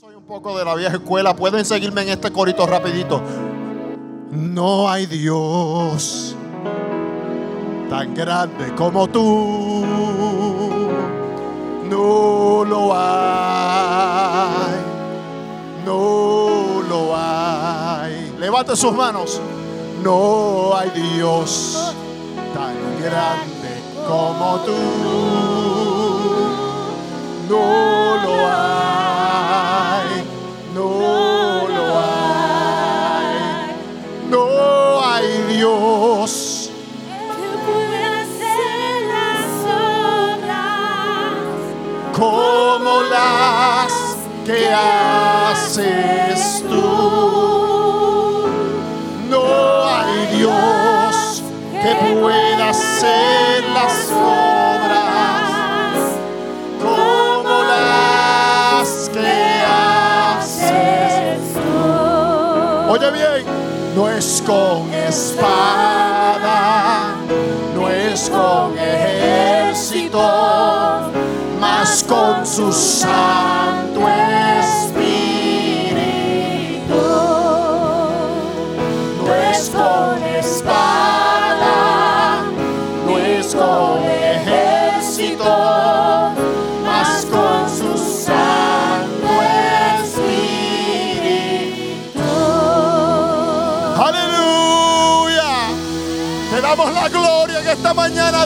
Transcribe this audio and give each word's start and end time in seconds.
Soy 0.00 0.14
un 0.14 0.22
poco 0.22 0.56
de 0.56 0.64
la 0.64 0.76
vieja 0.76 0.94
escuela. 0.94 1.34
Pueden 1.34 1.64
seguirme 1.64 2.02
en 2.02 2.10
este 2.10 2.30
corito 2.30 2.64
rapidito. 2.68 3.20
No 4.30 4.88
hay 4.88 5.06
Dios 5.06 6.36
tan 7.90 8.14
grande 8.14 8.72
como 8.76 9.08
tú. 9.08 9.84
No 11.90 12.64
lo 12.64 12.92
hay. 12.94 14.76
No 15.84 16.80
lo 16.88 17.16
hay. 17.16 18.36
Levante 18.38 18.76
sus 18.76 18.92
manos. 18.92 19.40
No 20.00 20.76
hay 20.76 20.90
Dios 20.90 21.92
tan 22.54 22.76
grande 23.02 23.82
como 24.06 24.60
tú. 24.64 24.76
No 27.48 28.16
lo 28.22 28.46
hay. 28.46 29.07
Que 44.48 44.66
haces 44.72 46.40
tú. 46.66 48.48
No 49.28 49.44
hay 49.84 50.26
Dios 50.38 51.42
que 51.70 51.94
pueda 52.14 52.70
hacer 52.70 53.64
las 53.74 54.10
obras 54.10 55.50
como 56.82 57.62
las 57.62 59.10
que 59.12 59.62
haces. 59.68 61.40
Oye 62.88 63.10
bien, 63.10 63.44
no 63.94 64.08
es 64.08 64.42
con 64.46 64.90
espada, 64.94 66.48
no 67.74 67.90
es 67.90 68.30
con 68.30 68.78
ejército, 68.78 70.22
mas 71.60 72.02
con 72.08 72.46
su 72.46 72.72
santo 72.72 74.08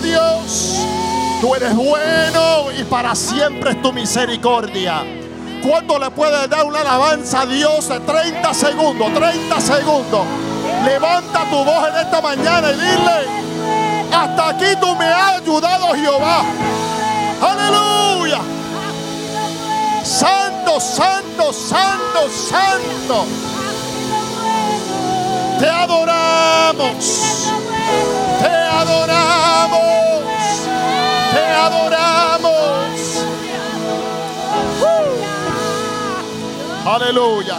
Dios. 0.01 0.87
Tú 1.41 1.55
eres 1.55 1.75
bueno 1.75 2.67
y 2.79 2.85
para 2.85 3.15
siempre 3.15 3.73
es 3.73 3.83
tu 3.83 3.93
misericordia. 3.93 5.05
¿Cuánto 5.63 5.99
le 5.99 6.11
puedes 6.11 6.49
dar 6.51 6.65
una 6.65 6.81
alabanza 6.81 7.43
a 7.43 7.47
Dios 7.47 7.89
de 7.89 8.01
30 8.01 8.55
segundos? 8.55 9.15
30 9.15 9.61
segundos. 9.61 10.27
Levanta 10.85 11.45
tu 11.51 11.65
voz 11.65 11.89
en 11.89 11.97
esta 11.97 12.21
mañana 12.21 12.71
y 12.71 12.75
dile, 12.75 14.13
hasta 14.13 14.49
aquí 14.49 14.67
tú 14.81 14.95
me 14.97 15.07
has 15.07 15.41
ayudado 15.41 15.95
Jehová. 15.95 16.45
Aleluya. 17.41 18.41
Santo, 20.03 20.81
santo, 20.81 21.53
santo, 21.53 22.29
santo. 22.31 23.27
Te 25.61 25.69
adoramos. 25.69 27.53
Te 28.41 28.49
adoramos. 28.49 29.81
Te 31.33 31.45
adoramos. 31.45 32.53
Aleluya. 36.85 37.59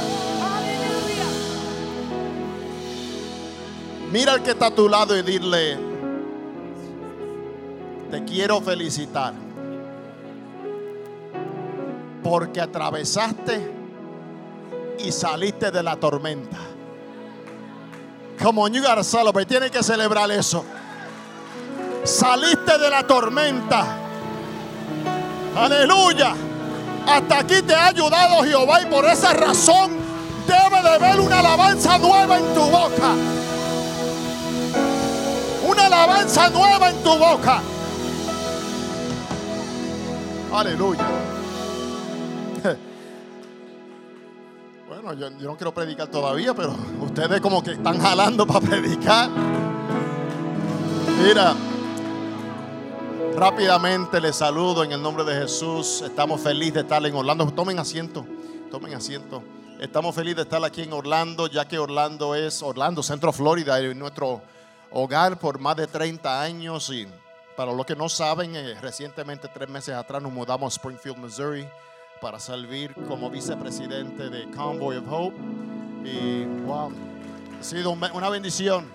Mira 4.11 4.33
al 4.33 4.43
que 4.43 4.51
está 4.51 4.67
a 4.67 4.75
tu 4.75 4.87
lado 4.87 5.17
y 5.17 5.23
dile, 5.23 5.75
te 8.11 8.23
quiero 8.25 8.61
felicitar. 8.61 9.33
Porque 12.21 12.61
atravesaste 12.61 13.71
y 14.99 15.11
saliste 15.11 15.71
de 15.71 15.81
la 15.81 15.95
tormenta. 15.95 16.59
Come 18.43 18.59
on, 18.59 18.73
you 18.73 18.81
gotta 18.81 19.05
celebrate. 19.05 19.47
Que 19.47 19.81
celebrar 19.81 20.29
eso. 20.29 20.65
Saliste 22.03 22.77
de 22.77 22.89
la 22.89 23.03
tormenta. 23.07 23.85
Aleluya. 25.55 26.35
Hasta 27.07 27.39
aquí 27.39 27.61
te 27.61 27.73
ha 27.73 27.87
ayudado 27.87 28.43
Jehová 28.43 28.81
y 28.81 28.85
por 28.87 29.05
esa 29.05 29.33
razón 29.33 29.97
debe 30.45 30.81
de 30.81 30.89
haber 30.89 31.21
una 31.21 31.39
alabanza 31.39 31.97
nueva 31.97 32.37
en 32.37 32.53
tu 32.53 32.63
boca. 32.65 33.13
Una 35.65 35.85
alabanza 35.85 36.49
nueva 36.49 36.89
en 36.89 37.01
tu 37.01 37.17
boca. 37.17 37.61
Aleluya. 40.53 41.32
Bueno, 45.03 45.19
yo, 45.19 45.29
no 45.49 45.57
quiero 45.57 45.73
predicar 45.73 46.07
todavía, 46.07 46.53
pero 46.53 46.73
ustedes 47.01 47.41
como 47.41 47.61
que 47.61 47.73
están 47.73 47.99
jalando 47.99 48.47
para 48.47 48.61
predicar. 48.61 49.29
Mira, 51.21 51.53
rápidamente 53.35 54.21
les 54.21 54.37
saludo 54.37 54.81
en 54.81 54.93
el 54.93 55.01
nombre 55.01 55.25
de 55.25 55.41
Jesús. 55.41 56.01
Estamos 56.05 56.39
felices 56.39 56.75
de 56.75 56.79
estar 56.81 57.05
en 57.05 57.13
Orlando. 57.15 57.45
Tomen 57.51 57.79
asiento, 57.79 58.25
tomen 58.71 58.93
asiento. 58.93 59.43
Estamos 59.77 60.15
felices 60.15 60.37
de 60.37 60.43
estar 60.43 60.63
aquí 60.63 60.83
en 60.83 60.93
Orlando, 60.93 61.47
ya 61.47 61.67
que 61.67 61.77
Orlando 61.77 62.33
es 62.33 62.63
Orlando, 62.63 63.03
Centro 63.03 63.33
Florida, 63.33 63.81
es 63.81 63.93
nuestro 63.97 64.41
hogar 64.89 65.37
por 65.37 65.59
más 65.59 65.75
de 65.75 65.87
30 65.87 66.41
años. 66.41 66.89
Y 66.91 67.09
para 67.57 67.73
los 67.73 67.85
que 67.85 67.97
no 67.97 68.07
saben, 68.07 68.55
eh, 68.55 68.79
recientemente, 68.81 69.49
tres 69.53 69.67
meses 69.67 69.95
atrás, 69.95 70.23
nos 70.23 70.31
mudamos 70.31 70.73
a 70.73 70.75
Springfield, 70.77 71.17
Missouri, 71.17 71.67
para 72.23 72.39
servir 72.39 72.93
como 73.09 73.29
vicepresidente 73.29 74.29
de 74.29 74.49
Convoy 74.51 74.95
of 74.95 75.05
Hope. 75.11 75.35
Y 76.05 76.45
wow, 76.65 76.89
ha 77.59 77.61
sido 77.63 77.91
un- 77.91 78.01
una 78.13 78.29
bendición. 78.29 78.85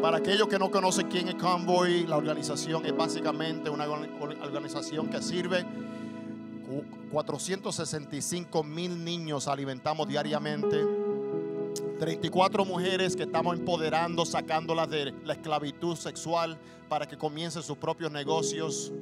Para 0.00 0.18
aquellos 0.18 0.46
que 0.46 0.56
no 0.56 0.70
conocen 0.70 1.08
quién 1.08 1.26
es 1.26 1.34
Convoy, 1.34 2.06
la 2.06 2.16
organización 2.16 2.86
es 2.86 2.96
básicamente 2.96 3.68
una 3.68 3.88
or- 3.88 4.36
organización 4.44 5.08
que 5.08 5.20
sirve 5.20 5.64
cu- 6.68 6.84
465 7.10 8.62
mil 8.62 9.04
niños 9.04 9.48
alimentamos 9.48 10.06
diariamente. 10.06 10.86
34 11.98 12.64
mujeres 12.64 13.16
que 13.16 13.24
estamos 13.24 13.58
empoderando, 13.58 14.24
sacándolas 14.24 14.88
de 14.88 15.12
la 15.24 15.32
esclavitud 15.32 15.96
sexual 15.96 16.56
para 16.88 17.08
que 17.08 17.16
comiencen 17.18 17.64
sus 17.64 17.76
propios 17.76 18.12
negocios. 18.12 18.92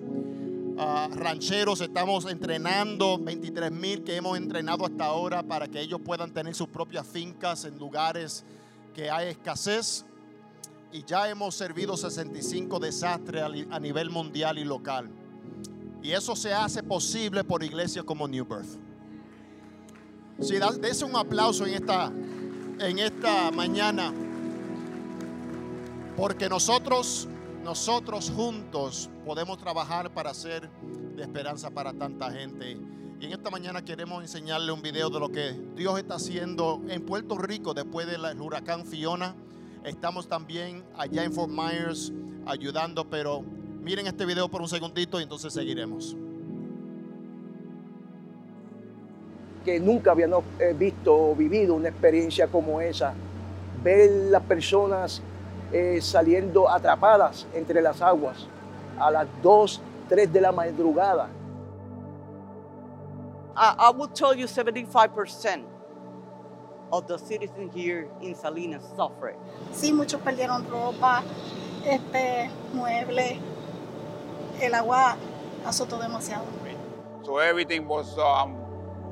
Ah, 0.78 1.08
rancheros 1.12 1.80
estamos 1.80 2.24
entrenando 2.24 3.18
23 3.18 3.70
mil 3.70 4.02
que 4.02 4.16
hemos 4.16 4.38
entrenado 4.38 4.86
hasta 4.86 5.04
ahora 5.04 5.42
para 5.42 5.68
que 5.68 5.80
ellos 5.80 6.00
puedan 6.02 6.32
tener 6.32 6.54
sus 6.54 6.68
propias 6.68 7.06
fincas 7.06 7.64
en 7.64 7.78
lugares 7.78 8.44
que 8.94 9.10
hay 9.10 9.28
escasez 9.28 10.04
y 10.92 11.04
ya 11.04 11.28
hemos 11.28 11.54
servido 11.54 11.96
65 11.96 12.78
desastres 12.78 13.66
a 13.70 13.80
nivel 13.80 14.10
mundial 14.10 14.58
y 14.58 14.64
local. 14.64 15.10
Y 16.02 16.12
eso 16.12 16.34
se 16.34 16.52
hace 16.52 16.82
posible 16.82 17.44
por 17.44 17.62
iglesias 17.62 18.04
como 18.04 18.26
New 18.26 18.44
Birth. 18.44 18.78
Si 20.40 20.56
dese 20.80 21.04
un 21.04 21.16
aplauso 21.16 21.66
en 21.66 21.74
esta, 21.74 22.10
en 22.80 22.98
esta 22.98 23.50
mañana, 23.50 24.12
porque 26.16 26.48
nosotros, 26.48 27.28
nosotros 27.62 28.30
juntos 28.34 29.08
podemos 29.24 29.58
trabajar 29.58 30.12
para 30.12 30.30
hacer 30.30 30.68
de 31.16 31.22
esperanza 31.22 31.70
para 31.70 31.92
tanta 31.92 32.30
gente. 32.30 32.76
Y 33.20 33.26
en 33.26 33.32
esta 33.32 33.50
mañana 33.50 33.84
queremos 33.84 34.22
enseñarle 34.22 34.72
un 34.72 34.82
video 34.82 35.08
de 35.10 35.20
lo 35.20 35.30
que 35.30 35.52
Dios 35.76 35.98
está 35.98 36.16
haciendo 36.16 36.82
en 36.88 37.06
Puerto 37.06 37.38
Rico 37.38 37.72
después 37.72 38.06
del 38.06 38.40
huracán 38.40 38.84
Fiona. 38.84 39.36
Estamos 39.84 40.28
también 40.28 40.84
allá 40.96 41.24
en 41.24 41.32
Fort 41.32 41.50
Myers 41.50 42.12
ayudando, 42.46 43.08
pero 43.08 43.42
miren 43.42 44.06
este 44.08 44.26
video 44.26 44.48
por 44.48 44.60
un 44.60 44.68
segundito 44.68 45.20
y 45.20 45.22
entonces 45.22 45.52
seguiremos. 45.52 46.16
que 49.64 49.78
nunca 49.78 50.10
habían 50.10 50.32
eh, 50.58 50.74
visto 50.76 51.14
o 51.14 51.36
vivido 51.36 51.74
una 51.74 51.88
experiencia 51.88 52.48
como 52.48 52.80
esa. 52.80 53.14
Ver 53.82 54.10
las 54.30 54.42
personas 54.42 55.22
eh, 55.72 56.00
saliendo 56.00 56.68
atrapadas 56.68 57.46
entre 57.54 57.80
las 57.80 58.00
aguas 58.02 58.46
a 58.98 59.10
las 59.10 59.26
2, 59.42 59.80
3 60.08 60.32
de 60.32 60.40
la 60.40 60.52
madrugada. 60.52 61.28
I, 63.56 63.74
I 63.78 63.90
will 63.90 64.08
tell 64.08 64.34
you 64.34 64.46
75% 64.46 65.64
of 66.90 67.06
the 67.06 67.18
citizens 67.18 67.74
here 67.74 68.08
in 68.20 68.34
Salinas 68.34 68.82
suffer. 68.96 69.34
Sí, 69.72 69.92
muchos 69.92 70.20
perdieron 70.20 70.66
ropa, 70.68 71.22
este, 71.84 72.50
muebles. 72.74 73.38
El 74.60 74.74
agua 74.74 75.16
azotó 75.64 75.98
demasiado. 75.98 76.44
So 77.24 77.38
everything 77.38 77.86
was 77.86 78.18
um, 78.18 78.56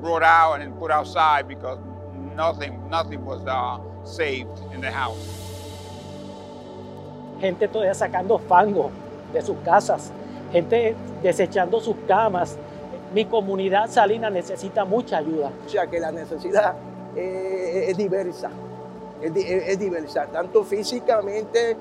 brought 0.01 0.23
out 0.23 0.59
and 0.59 0.77
put 0.77 0.91
outside 0.91 1.47
because 1.47 1.79
nothing, 2.35 2.89
nothing 2.89 3.23
was 3.23 3.41
uh, 3.47 3.79
saved 4.03 4.59
in 4.73 4.81
the 4.81 4.91
house. 4.91 5.50
Gente 7.41 7.67
todavía 7.67 7.93
sacando 7.93 8.37
fango 8.39 8.89
de 9.33 9.41
sus 9.41 9.57
casas, 9.65 10.11
gente 10.53 10.95
desechando 11.21 11.81
sus 11.81 11.95
camas. 12.07 12.57
Mi 13.13 13.25
comunidad 13.25 13.89
salina 13.89 14.29
necesita 14.29 14.85
mucha 14.85 15.17
ayuda. 15.17 15.51
O 15.65 15.69
sea 15.69 15.85
que 15.87 15.99
la 15.99 16.11
necesidad 16.13 16.75
eh, 17.15 17.87
es 17.89 17.97
diversa, 17.97 18.49
es, 19.21 19.33
di- 19.33 19.41
es 19.45 19.77
diversa, 19.77 20.27
tanto 20.27 20.63
físicamente, 20.63 21.75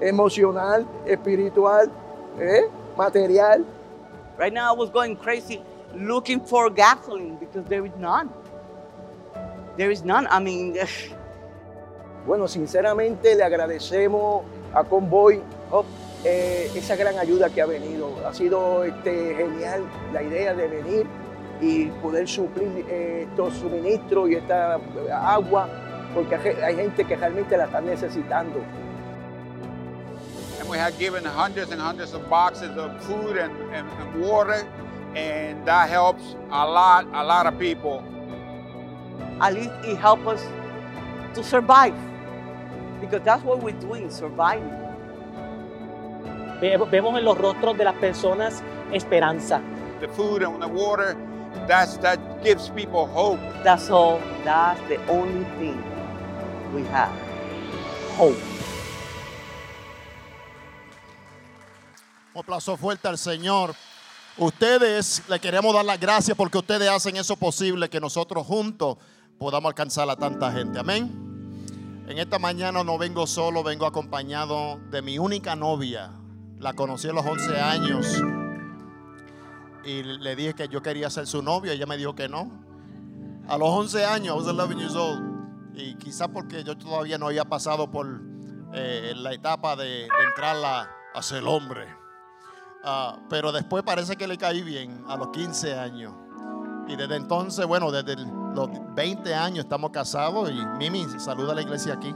emocional, 0.00 0.86
espiritual, 1.04 1.90
eh, 2.38 2.62
material. 2.96 3.64
Right 4.38 4.52
now, 4.52 4.72
I 4.72 4.78
was 4.78 4.90
going 4.90 5.16
crazy 5.16 5.60
looking 5.96 6.40
for 6.40 6.70
gasoline 6.70 7.36
because 7.40 7.64
there 7.68 7.84
is 7.84 7.92
none. 7.98 8.30
There 9.76 9.90
is 9.90 10.04
none. 10.04 10.28
I 10.30 10.38
mean, 10.40 10.76
Bueno, 12.26 12.46
sinceramente 12.46 13.34
le 13.34 13.42
agradecemos 13.42 14.42
a 14.78 14.84
Convoy 14.84 15.40
oh, 15.70 15.84
eh, 16.24 16.70
esa 16.74 16.96
gran 16.96 17.18
ayuda 17.18 17.50
que 17.50 17.62
ha 17.62 17.66
venido. 17.66 18.14
Ha 18.26 18.32
sido 18.32 18.84
este, 18.84 19.34
genial 19.34 19.84
la 20.12 20.22
idea 20.22 20.54
de 20.54 20.68
venir 20.68 21.06
y 21.60 21.86
poder 22.02 22.28
suplir 22.28 22.86
eh, 22.88 23.26
estos 23.28 23.54
suministros 23.54 24.30
y 24.30 24.34
esta 24.34 24.76
eh, 24.76 25.12
agua, 25.12 25.68
porque 26.14 26.36
hay 26.36 26.76
gente 26.76 27.04
que 27.04 27.16
realmente 27.16 27.56
la 27.56 27.64
está 27.64 27.80
necesitando. 27.80 28.60
And 30.60 30.68
we 30.68 30.76
had 30.76 30.98
given 30.98 31.24
hundreds 31.24 31.70
and 31.70 31.80
hundreds 31.80 32.14
of 32.14 32.28
boxes 32.28 32.76
of 32.76 33.00
food 33.04 33.36
and, 33.36 33.52
and, 33.72 33.86
and 34.00 34.20
water, 34.20 34.66
and 35.14 35.64
that 35.64 35.88
helps 35.88 36.36
a 36.50 36.66
lot, 36.66 37.06
a 37.14 37.22
lot 37.22 37.46
of 37.46 37.58
people. 37.58 38.02
at 39.40 39.54
least 39.54 39.70
it 39.84 39.96
helps 39.96 40.26
us 40.26 40.42
to 41.34 41.42
survive 41.42 41.94
because 43.00 43.22
that's 43.24 43.42
what 43.44 43.62
we're 43.62 43.78
doing, 43.80 44.10
surviving. 44.10 44.70
Ve- 46.60 46.76
Vemos 46.90 47.16
en 47.18 47.24
los 47.24 47.38
rostros 47.38 47.76
de 47.78 47.84
las 47.84 47.94
personas 47.96 48.62
esperanza. 48.92 49.60
The 50.00 50.08
food 50.08 50.42
and 50.42 50.60
the 50.60 50.68
water, 50.68 51.16
that's, 51.66 51.96
that 51.98 52.18
gives 52.42 52.68
people 52.70 53.06
hope. 53.06 53.38
That's 53.64 53.90
all. 53.90 54.20
That's 54.44 54.80
the 54.88 54.98
only 55.08 55.44
thing 55.58 55.82
we 56.74 56.82
have. 56.92 57.12
Hope. 58.16 58.36
Un 62.34 62.40
aplauso 62.40 62.76
fuerte 62.76 63.08
al 63.08 63.18
Señor. 63.18 63.74
Ustedes 64.36 65.22
le 65.28 65.40
queremos 65.40 65.74
dar 65.74 65.84
las 65.84 65.98
gracias 65.98 66.36
porque 66.36 66.58
ustedes 66.58 66.88
hacen 66.88 67.16
eso 67.16 67.34
posible 67.36 67.88
que 67.88 68.00
nosotros 68.00 68.46
juntos 68.46 68.96
podamos 69.38 69.68
alcanzar 69.70 70.08
a 70.08 70.14
tanta 70.16 70.52
gente. 70.52 70.78
Amén. 70.78 71.27
En 72.08 72.18
esta 72.18 72.38
mañana 72.38 72.82
no 72.82 72.96
vengo 72.96 73.26
solo, 73.26 73.62
vengo 73.62 73.84
acompañado 73.86 74.78
de 74.90 75.02
mi 75.02 75.18
única 75.18 75.54
novia. 75.54 76.10
La 76.58 76.72
conocí 76.72 77.08
a 77.08 77.12
los 77.12 77.24
11 77.24 77.60
años 77.60 78.06
y 79.84 80.02
le 80.02 80.34
dije 80.34 80.54
que 80.54 80.68
yo 80.68 80.82
quería 80.82 81.10
ser 81.10 81.26
su 81.26 81.42
novio. 81.42 81.70
Ella 81.70 81.84
me 81.86 81.96
dijo 81.98 82.14
que 82.14 82.28
no. 82.28 82.50
A 83.46 83.58
los 83.58 83.68
11 83.68 84.04
años, 84.06 84.34
I 84.34 84.38
was 84.38 84.46
11 84.48 84.74
years 84.78 84.94
old. 84.96 85.22
Y 85.74 85.94
quizás 85.96 86.28
porque 86.28 86.64
yo 86.64 86.76
todavía 86.78 87.18
no 87.18 87.26
había 87.26 87.44
pasado 87.44 87.90
por 87.90 88.22
eh, 88.72 89.12
la 89.16 89.32
etapa 89.32 89.76
de, 89.76 89.84
de 89.84 90.24
entrar 90.28 90.56
a, 90.64 90.90
a 91.14 91.22
ser 91.22 91.44
hombre. 91.44 91.86
Ah, 92.84 93.18
pero 93.28 93.52
después 93.52 93.82
parece 93.82 94.16
que 94.16 94.26
le 94.26 94.38
caí 94.38 94.62
bien 94.62 95.04
a 95.08 95.16
los 95.16 95.28
15 95.28 95.78
años. 95.78 96.14
Y 96.88 96.96
desde 96.96 97.16
entonces, 97.16 97.66
bueno, 97.66 97.90
desde 97.92 98.14
el- 98.14 98.26
los 98.58 98.94
20 98.94 99.34
años 99.34 99.60
estamos 99.60 99.90
casados. 99.90 100.50
Y 100.50 100.66
Mimi, 100.78 101.06
saluda 101.18 101.52
a 101.52 101.54
la 101.54 101.62
iglesia 101.62 101.94
aquí. 101.94 102.14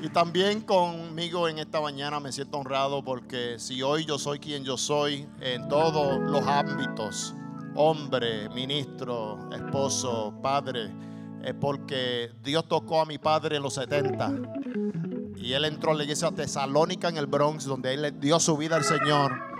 Y 0.00 0.08
también 0.08 0.62
conmigo 0.62 1.48
en 1.48 1.58
esta 1.58 1.80
mañana 1.80 2.18
me 2.18 2.32
siento 2.32 2.58
honrado 2.58 3.04
porque 3.04 3.56
si 3.58 3.82
hoy 3.82 4.04
yo 4.04 4.18
soy 4.18 4.40
quien 4.40 4.64
yo 4.64 4.76
soy 4.76 5.28
en 5.40 5.68
todos 5.68 6.18
los 6.18 6.44
ámbitos, 6.44 7.36
hombre, 7.76 8.48
ministro, 8.48 9.38
esposo, 9.52 10.34
padre, 10.42 10.92
es 11.44 11.54
porque 11.54 12.32
Dios 12.42 12.66
tocó 12.66 13.02
a 13.02 13.04
mi 13.04 13.18
padre 13.18 13.56
en 13.56 13.62
los 13.62 13.74
70 13.74 14.32
y 15.36 15.52
él 15.52 15.64
entró 15.66 15.92
a 15.92 15.94
la 15.94 16.02
iglesia 16.02 16.32
tesalónica 16.32 17.08
en 17.08 17.16
el 17.16 17.26
Bronx 17.26 17.64
donde 17.64 17.94
él 17.94 18.18
dio 18.18 18.40
su 18.40 18.56
vida 18.56 18.74
al 18.74 18.84
Señor 18.84 19.51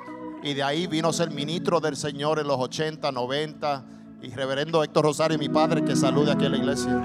y 0.43 0.55
de 0.55 0.63
ahí 0.63 0.87
vino 0.87 1.09
a 1.09 1.13
ser 1.13 1.31
ministro 1.31 1.81
del 1.81 1.97
Señor 1.97 2.39
en 2.39 2.47
los 2.49 2.59
80, 2.59 3.11
90 3.13 3.85
y 4.23 4.31
reverendo 4.31 4.83
Héctor 4.83 5.05
Rosario, 5.05 5.39
mi 5.39 5.49
padre, 5.49 5.85
que 5.85 5.95
salude 5.97 6.33
aquí 6.33 6.45
a 6.47 6.49
la 6.49 6.57
iglesia. 6.57 7.03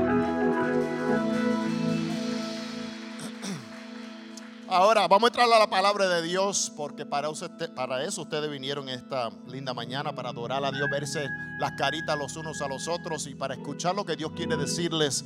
Ahora 4.69 5.07
vamos 5.07 5.23
a 5.23 5.27
entrar 5.27 5.51
a 5.51 5.59
la 5.59 5.69
palabra 5.69 6.09
de 6.09 6.21
Dios 6.23 6.71
porque 6.75 7.05
para, 7.05 7.29
usted- 7.29 7.73
para 7.73 8.03
eso 8.03 8.23
ustedes 8.23 8.51
vinieron 8.51 8.89
esta 8.89 9.29
linda 9.47 9.73
mañana, 9.73 10.13
para 10.13 10.29
adorar 10.29 10.63
a 10.65 10.71
Dios, 10.71 10.89
verse 10.91 11.25
las 11.59 11.71
caritas 11.77 12.17
los 12.17 12.35
unos 12.35 12.61
a 12.61 12.67
los 12.67 12.87
otros 12.89 13.27
y 13.27 13.35
para 13.35 13.53
escuchar 13.53 13.95
lo 13.95 14.05
que 14.05 14.17
Dios 14.17 14.31
quiere 14.35 14.57
decirles 14.57 15.23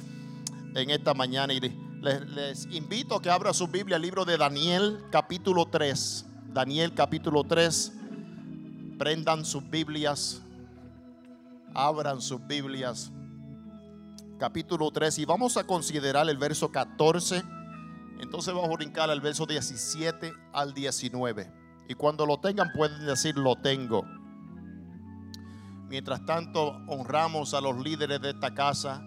en 0.75 0.91
esta 0.91 1.15
mañana. 1.15 1.53
Y 1.53 1.59
les, 1.59 2.29
les 2.29 2.65
invito 2.67 3.15
a 3.15 3.21
que 3.21 3.31
abra 3.31 3.51
su 3.51 3.67
Biblia, 3.67 3.95
el 3.95 4.03
libro 4.03 4.25
de 4.25 4.37
Daniel 4.37 4.99
capítulo 5.11 5.65
3. 5.65 6.25
Daniel 6.53 6.93
capítulo 6.93 7.43
3. 7.43 7.93
Prendan 9.01 9.45
sus 9.45 9.67
Biblias, 9.67 10.43
abran 11.73 12.21
sus 12.21 12.45
Biblias. 12.45 13.11
Capítulo 14.37 14.91
3 14.91 15.17
y 15.17 15.25
vamos 15.25 15.57
a 15.57 15.63
considerar 15.63 16.29
el 16.29 16.37
verso 16.37 16.71
14. 16.71 17.41
Entonces 18.19 18.53
vamos 18.53 18.69
a 18.69 18.75
brincar 18.75 19.09
al 19.09 19.19
verso 19.19 19.47
17 19.47 20.31
al 20.53 20.75
19. 20.75 21.51
Y 21.89 21.95
cuando 21.95 22.27
lo 22.27 22.39
tengan 22.41 22.71
pueden 22.73 23.03
decir 23.07 23.35
lo 23.39 23.55
tengo. 23.55 24.05
Mientras 25.89 26.23
tanto 26.27 26.67
honramos 26.87 27.55
a 27.55 27.61
los 27.61 27.79
líderes 27.79 28.21
de 28.21 28.29
esta 28.29 28.53
casa, 28.53 29.01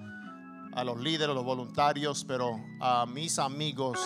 a 0.73 0.83
los 0.83 0.99
líderes, 0.99 1.37
los 1.37 1.45
voluntarios, 1.45 2.25
pero 2.25 2.59
a 2.81 3.07
mis 3.07 3.39
amigos 3.39 4.01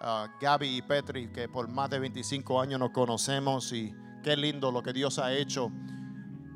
a 0.00 0.26
Gaby 0.40 0.78
y 0.78 0.82
Petri, 0.82 1.30
que 1.30 1.48
por 1.48 1.68
más 1.68 1.88
de 1.88 2.00
25 2.00 2.60
años 2.60 2.80
nos 2.80 2.90
conocemos 2.90 3.72
y 3.72 3.94
qué 4.22 4.36
lindo 4.36 4.70
lo 4.70 4.82
que 4.82 4.92
Dios 4.92 5.18
ha 5.18 5.32
hecho. 5.32 5.70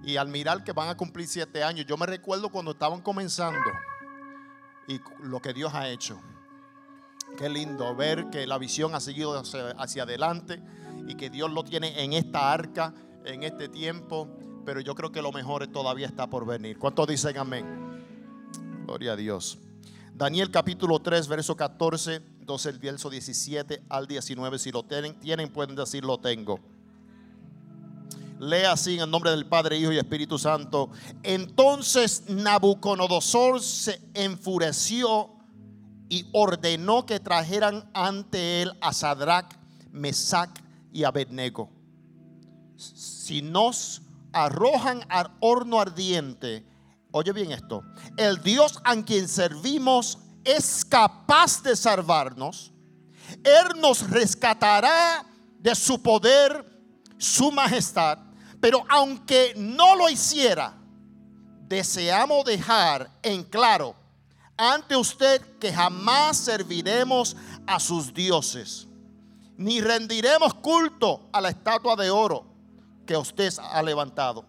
Y 0.02 0.16
al 0.16 0.28
mirar 0.28 0.64
que 0.64 0.72
van 0.72 0.88
a 0.88 0.96
cumplir 0.96 1.26
siete 1.26 1.64
años, 1.64 1.86
yo 1.86 1.96
me 1.96 2.06
recuerdo 2.06 2.50
cuando 2.50 2.72
estaban 2.72 3.00
comenzando 3.00 3.70
y 4.86 5.00
lo 5.22 5.40
que 5.40 5.52
Dios 5.54 5.72
ha 5.74 5.88
hecho. 5.88 6.20
Qué 7.38 7.48
lindo 7.48 7.94
ver 7.96 8.28
que 8.30 8.46
la 8.46 8.58
visión 8.58 8.94
ha 8.94 9.00
seguido 9.00 9.42
hacia, 9.78 10.02
adelante 10.02 10.62
y 11.08 11.14
que 11.14 11.30
Dios 11.30 11.50
lo 11.50 11.64
tiene 11.64 12.04
en 12.04 12.12
esta 12.12 12.52
arca, 12.52 12.94
en 13.24 13.42
este 13.42 13.68
tiempo, 13.68 14.28
pero 14.64 14.80
yo 14.80 14.94
creo 14.94 15.10
que 15.10 15.22
lo 15.22 15.32
mejor 15.32 15.66
todavía 15.68 16.06
está 16.06 16.28
por 16.28 16.46
venir. 16.46 16.78
¿Cuántos 16.78 17.08
dicen 17.08 17.36
amén? 17.38 17.66
Gloria 18.86 19.12
a 19.12 19.16
Dios. 19.16 19.58
Daniel 20.14 20.50
capítulo 20.50 21.00
3, 21.00 21.26
verso 21.26 21.56
14, 21.56 22.16
entonces 22.38 22.72
el 22.72 22.78
verso 22.78 23.10
17 23.10 23.82
al 23.88 24.06
19, 24.06 24.58
si 24.58 24.70
lo 24.70 24.84
tienen 24.84 25.50
pueden 25.50 25.74
decir 25.74 26.04
lo 26.04 26.18
tengo. 26.18 26.60
Lea 28.38 28.72
así 28.72 28.94
en 28.94 29.02
el 29.02 29.10
nombre 29.10 29.30
del 29.30 29.46
Padre, 29.46 29.78
Hijo 29.78 29.92
y 29.92 29.98
Espíritu 29.98 30.38
Santo. 30.38 30.90
Entonces 31.22 32.24
Nabucodonosor 32.28 33.60
se 33.60 34.00
enfureció 34.14 35.30
y 36.08 36.26
ordenó 36.32 37.06
que 37.06 37.20
trajeran 37.20 37.88
ante 37.94 38.62
él 38.62 38.72
a 38.80 38.92
Sadrach, 38.92 39.56
Mesach 39.90 40.50
y 40.92 41.04
Abednego. 41.04 41.70
Si 42.76 43.42
nos 43.42 44.02
arrojan 44.32 45.04
al 45.08 45.30
horno 45.40 45.80
ardiente, 45.80 46.66
oye 47.12 47.32
bien 47.32 47.52
esto, 47.52 47.82
el 48.16 48.42
Dios 48.42 48.80
a 48.84 48.94
quien 49.02 49.28
servimos 49.28 50.18
es 50.44 50.84
capaz 50.84 51.62
de 51.62 51.74
salvarnos, 51.74 52.72
Él 53.42 53.80
nos 53.80 54.08
rescatará 54.10 55.24
de 55.58 55.74
su 55.74 56.02
poder, 56.02 56.73
su 57.24 57.50
majestad, 57.50 58.18
pero 58.60 58.84
aunque 58.88 59.54
no 59.56 59.96
lo 59.96 60.08
hiciera, 60.10 60.74
deseamos 61.66 62.44
dejar 62.44 63.10
en 63.22 63.42
claro 63.42 63.94
ante 64.56 64.96
usted 64.96 65.40
que 65.58 65.72
jamás 65.72 66.36
serviremos 66.36 67.36
a 67.66 67.80
sus 67.80 68.12
dioses, 68.12 68.86
ni 69.56 69.80
rendiremos 69.80 70.54
culto 70.54 71.28
a 71.32 71.40
la 71.40 71.48
estatua 71.48 71.96
de 71.96 72.10
oro, 72.10 72.44
que 73.06 73.16
usted 73.16 73.52
ha 73.58 73.82
levantado. 73.82 74.44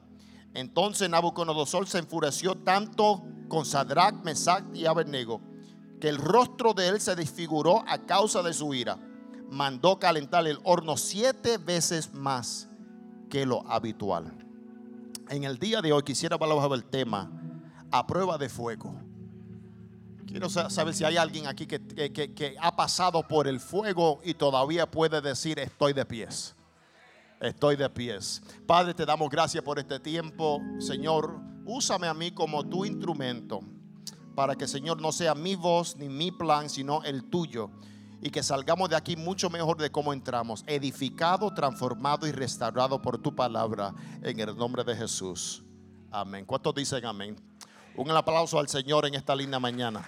Entonces 0.54 1.10
Nabucodonosor 1.10 1.88
se 1.88 2.00
enfureció 2.00 2.56
tanto 2.56 3.24
con 3.48 3.66
Sadrach, 3.66 4.16
Mesach 4.24 4.64
y 4.74 4.86
Abednego 4.86 5.42
que 6.00 6.10
el 6.10 6.18
rostro 6.18 6.74
de 6.74 6.90
él 6.90 7.02
se 7.02 7.16
desfiguró 7.16 7.84
a 7.88 8.00
causa 8.00 8.44
de 8.44 8.54
su 8.54 8.74
ira. 8.74 8.98
Mandó 9.50 10.00
calentar 10.00 10.46
el 10.48 10.60
horno 10.64 10.98
siete 10.98 11.58
veces 11.58 12.14
más 12.14 12.68
que 13.30 13.46
lo 13.46 13.66
habitual. 13.70 14.34
En 15.30 15.44
el 15.44 15.58
día 15.58 15.82
de 15.82 15.92
hoy 15.94 16.04
quisiera 16.04 16.36
hablar 16.36 16.60
sobre 16.62 16.76
el 16.78 16.86
tema 16.86 17.32
a 17.92 18.06
prueba 18.06 18.38
de 18.38 18.50
fuego. 18.50 18.94
Quiero 20.28 20.50
sa- 20.50 20.70
saber 20.70 20.94
si 20.94 21.04
hay 21.04 21.18
alguien 21.18 21.48
aquí 21.48 21.66
que- 21.66 21.80
que 22.12 22.56
ha 22.60 22.76
pasado 22.76 23.26
por 23.28 23.48
el 23.48 23.60
fuego 23.60 24.20
y 24.24 24.34
todavía 24.34 24.90
puede 24.90 25.22
decir 25.22 25.60
estoy 25.60 25.94
de 25.94 26.06
pies. 26.06 26.56
Estoy 27.40 27.76
de 27.76 27.90
pies. 27.90 28.42
Padre, 28.66 28.94
te 28.94 29.06
damos 29.06 29.30
gracias 29.30 29.64
por 29.64 29.78
este 29.78 30.00
tiempo. 30.00 30.60
Señor, 30.80 31.40
úsame 31.66 32.08
a 32.08 32.14
mí 32.14 32.32
como 32.32 32.64
tu 32.68 32.86
instrumento 32.86 33.62
para 34.36 34.56
que, 34.56 34.68
Señor, 34.68 35.02
no 35.02 35.12
sea 35.12 35.36
mi 35.36 35.56
voz 35.56 35.96
ni 35.96 36.10
mi 36.10 36.32
plan, 36.32 36.70
sino 36.70 37.04
el 37.04 37.24
tuyo. 37.26 37.70
Y 38.26 38.32
que 38.32 38.42
salgamos 38.42 38.90
de 38.90 38.96
aquí 38.96 39.16
mucho 39.16 39.52
mejor 39.52 39.78
de 39.78 39.92
cómo 39.92 40.12
entramos, 40.12 40.64
edificado, 40.66 41.54
transformado 41.54 42.26
y 42.26 42.32
restaurado 42.32 43.00
por 43.00 43.20
tu 43.20 43.36
palabra, 43.36 43.94
en 44.24 44.40
el 44.40 44.58
nombre 44.58 44.84
de 44.84 44.96
Jesús. 44.96 45.62
Amén. 46.10 46.44
¿Cuántos 46.44 46.74
dicen 46.74 47.06
amén? 47.06 47.36
Un 47.96 48.10
aplauso 48.10 48.58
al 48.58 48.68
Señor 48.68 49.06
en 49.06 49.14
esta 49.14 49.36
linda 49.36 49.60
mañana. 49.60 50.04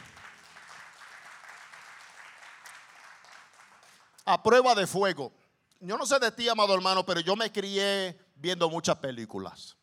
A 4.25 4.41
prueba 4.41 4.73
de 4.73 4.87
fuego. 4.87 5.31
Yo 5.79 5.95
no 5.95 6.07
sé 6.07 6.17
de 6.17 6.31
ti, 6.31 6.49
amado 6.49 6.73
hermano, 6.73 7.05
pero 7.05 7.19
yo 7.19 7.35
me 7.35 7.51
crié 7.51 8.19
viendo 8.35 8.67
muchas 8.67 8.95
películas. 8.95 9.77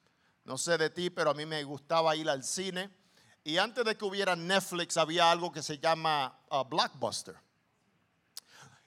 No 0.45 0.59
sé 0.59 0.77
de 0.77 0.91
ti, 0.91 1.09
pero 1.09 1.31
a 1.31 1.35
mí 1.35 1.47
me 1.47 1.63
gustaba 1.63 2.17
ir 2.17 2.29
al 2.29 2.43
cine. 2.43 2.91
Y 3.45 3.59
antes 3.59 3.85
de 3.85 3.97
que 3.97 4.05
hubiera 4.05 4.35
Netflix, 4.35 4.97
había 4.97 5.31
algo 5.31 5.53
que 5.53 5.63
se 5.63 5.79
llama 5.79 6.37
uh, 6.51 6.65
Blockbuster. 6.65 7.44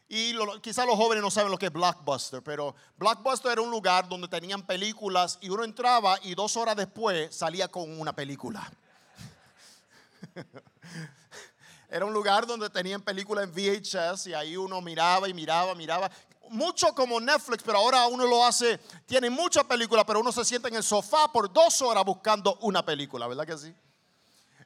Y 0.10 0.32
lo- 0.34 0.62
quizás 0.62 0.86
los 0.86 0.96
jóvenes 0.96 1.22
no 1.22 1.30
saben 1.30 1.52
lo 1.52 1.58
que 1.58 1.66
es 1.66 1.74
Blockbuster, 1.74 2.42
pero 2.42 2.74
Blockbuster 2.98 3.52
era 3.52 3.62
un 3.62 3.70
lugar 3.70 4.08
donde 4.08 4.28
tenían 4.30 4.66
películas 4.66 5.38
y 5.42 5.50
uno 5.50 5.64
entraba 5.66 6.18
y 6.24 6.34
dos 6.34 6.56
horas 6.56 6.76
después 6.78 7.36
salía 7.36 7.68
con 7.68 8.00
una 8.00 8.14
película. 8.14 8.72
Era 11.90 12.04
un 12.06 12.12
lugar 12.12 12.46
donde 12.46 12.70
tenían 12.70 13.02
películas 13.02 13.46
en 13.46 13.52
VHS 13.54 14.28
y 14.28 14.34
ahí 14.34 14.58
uno 14.58 14.82
miraba 14.82 15.30
y 15.30 15.34
miraba, 15.34 15.74
miraba. 15.74 16.12
Mucho 16.50 16.94
como 16.94 17.20
Netflix, 17.22 17.64
pero 17.64 17.78
ahora 17.78 18.08
uno 18.08 18.26
lo 18.26 18.44
hace, 18.46 18.78
tiene 19.06 19.30
muchas 19.30 19.64
películas, 19.64 20.04
pero 20.06 20.20
uno 20.20 20.32
se 20.34 20.44
sienta 20.44 20.68
en 20.68 20.76
el 20.76 20.84
sofá 20.84 21.32
por 21.32 21.52
dos 21.52 21.82
horas 21.82 22.04
buscando 22.04 22.58
una 22.62 22.84
película, 22.84 23.26
¿verdad 23.28 23.46
que 23.46 23.58
sí? 23.58 23.74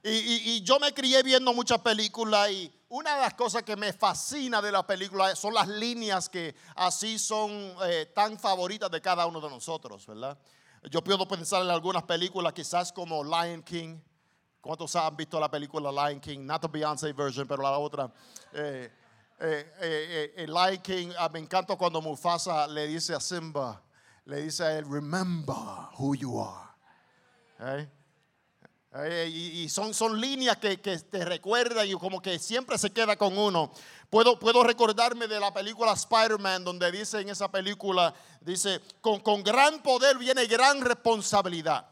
Y- 0.03 0.51
y 0.57 0.61
yo 0.63 0.79
me 0.79 0.93
crié 0.95 1.21
viendo 1.21 1.53
muchas 1.53 1.79
películas 1.79 2.49
y 2.49 2.71
una 2.91 3.15
de 3.15 3.21
las 3.21 3.33
cosas 3.35 3.63
que 3.63 3.77
me 3.77 3.93
fascina 3.93 4.61
de 4.61 4.69
las 4.69 4.83
películas 4.83 5.39
son 5.39 5.53
las 5.53 5.67
líneas 5.67 6.27
que 6.27 6.53
así 6.75 7.17
son 7.17 7.51
eh, 7.85 8.11
tan 8.13 8.37
favoritas 8.37 8.91
de 8.91 8.99
cada 8.99 9.25
uno 9.25 9.39
de 9.39 9.49
nosotros, 9.49 10.05
¿verdad? 10.05 10.37
Yo 10.89 11.01
puedo 11.01 11.25
pensar 11.25 11.61
en 11.63 11.69
algunas 11.69 12.03
películas 12.03 12.51
quizás 12.51 12.91
como 12.91 13.23
Lion 13.23 13.63
King. 13.63 13.97
¿Cuántos 14.59 14.93
han 14.97 15.15
visto 15.15 15.39
la 15.39 15.49
película 15.49 15.89
Lion 15.89 16.19
King? 16.19 16.39
Not 16.39 16.63
the 16.63 16.67
Beyoncé 16.67 17.13
version, 17.13 17.47
pero 17.47 17.63
la 17.63 17.77
otra. 17.77 18.11
Eh, 18.51 18.91
eh, 19.39 20.45
Lion 20.47 20.81
King, 20.81 21.13
ah, 21.17 21.29
me 21.29 21.39
encanta 21.39 21.77
cuando 21.77 22.01
Mufasa 22.01 22.67
le 22.67 22.87
dice 22.87 23.15
a 23.15 23.21
Simba, 23.21 23.81
le 24.25 24.41
dice 24.41 24.65
a 24.65 24.77
él, 24.77 24.85
remember 24.85 25.55
who 25.97 26.13
you 26.13 26.37
are. 26.41 27.87
¿Eh? 28.93 29.29
Y, 29.31 29.69
son, 29.69 29.93
son 29.93 30.19
líneas 30.19 30.57
que, 30.57 30.81
que 30.81 30.97
te 30.99 31.23
recuerdan 31.23 31.87
y 31.87 31.93
como 31.93 32.21
que 32.21 32.37
siempre 32.37 32.77
se 32.77 32.91
queda 32.91 33.15
con 33.15 33.37
uno. 33.37 33.71
Puedo, 34.09 34.37
puedo 34.37 34.63
recordarme 34.63 35.27
de 35.29 35.39
la 35.39 35.53
película 35.53 35.93
Spider-Man, 35.93 36.65
donde 36.65 36.91
dice 36.91 37.21
en 37.21 37.29
esa 37.29 37.49
película, 37.49 38.13
dice, 38.41 38.81
con, 38.99 39.21
con 39.21 39.43
gran 39.43 39.81
poder 39.81 40.17
viene 40.17 40.45
gran 40.45 40.81
responsabilidad. 40.81 41.87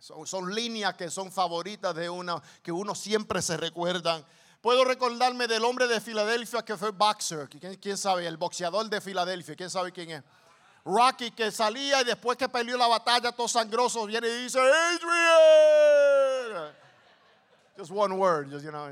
Son, 0.00 0.26
son 0.26 0.52
líneas 0.52 0.94
que 0.94 1.10
son 1.10 1.30
favoritas 1.30 1.94
de 1.94 2.10
uno, 2.10 2.42
que 2.60 2.72
uno 2.72 2.96
siempre 2.96 3.40
se 3.40 3.56
recuerdan. 3.56 4.24
Puedo 4.60 4.84
recordarme 4.84 5.46
del 5.46 5.64
hombre 5.64 5.86
de 5.86 6.00
Filadelfia 6.00 6.64
que 6.64 6.76
fue 6.76 6.90
boxer. 6.90 7.48
¿Quién, 7.48 7.76
quién 7.76 7.96
sabe? 7.96 8.26
El 8.26 8.36
boxeador 8.36 8.90
de 8.90 9.00
Filadelfia. 9.00 9.54
¿Quién 9.54 9.70
sabe 9.70 9.92
quién 9.92 10.10
es? 10.10 10.24
Rocky 10.88 11.30
que 11.32 11.50
salía 11.50 12.00
y 12.00 12.04
después 12.04 12.38
que 12.38 12.48
peleó 12.48 12.78
la 12.78 12.86
batalla, 12.86 13.30
todo 13.32 13.46
sangroso, 13.46 14.06
viene 14.06 14.26
y 14.28 14.44
dice, 14.44 14.58
Adrian. 14.58 15.08
Just 17.76 17.90
one 17.90 18.14
word, 18.14 18.50
just, 18.50 18.64
you 18.64 18.70
know. 18.70 18.88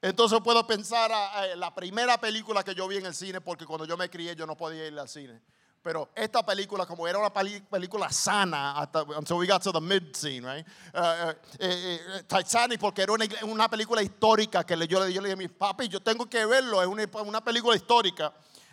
Entonces 0.00 0.38
puedo 0.44 0.64
pensar 0.66 1.10
a, 1.10 1.56
la 1.56 1.74
primera 1.74 2.18
película 2.18 2.62
que 2.62 2.74
yo 2.74 2.86
vi 2.86 2.98
en 2.98 3.06
el 3.06 3.14
cine, 3.14 3.40
porque 3.40 3.66
cuando 3.66 3.84
yo 3.84 3.96
me 3.96 4.08
crié 4.08 4.36
yo 4.36 4.46
no 4.46 4.56
podía 4.56 4.86
ir 4.86 4.98
al 4.98 5.08
cine. 5.08 5.40
Pero 5.82 6.10
esta 6.14 6.44
película, 6.44 6.84
como 6.86 7.08
era 7.08 7.18
una 7.18 7.32
película 7.32 8.10
sana, 8.12 8.78
hasta, 8.78 9.02
until 9.16 9.36
we 9.38 9.46
got 9.46 9.62
to 9.62 9.72
the 9.72 9.80
mid 9.80 10.14
scene, 10.14 10.44
right? 10.44 10.66
Uh, 10.92 10.98
uh, 10.98 11.32
eh, 11.58 11.98
eh, 12.18 12.22
Titanic, 12.28 12.78
porque 12.78 13.02
era 13.02 13.12
una, 13.42 13.68
película 13.68 14.02
histórica 14.02 14.64
que 14.64 14.76
yo, 14.86 15.00
le- 15.00 15.06
dije 15.06 15.32
a 15.32 15.36
mis 15.36 15.50
papi, 15.50 15.88
yo 15.88 16.00
tengo 16.00 16.26
que 16.26 16.44
verlo, 16.44 16.82
es 16.82 16.88
una, 16.88 17.08
una 17.22 17.42
película 17.42 17.74
histórica. 17.74 18.32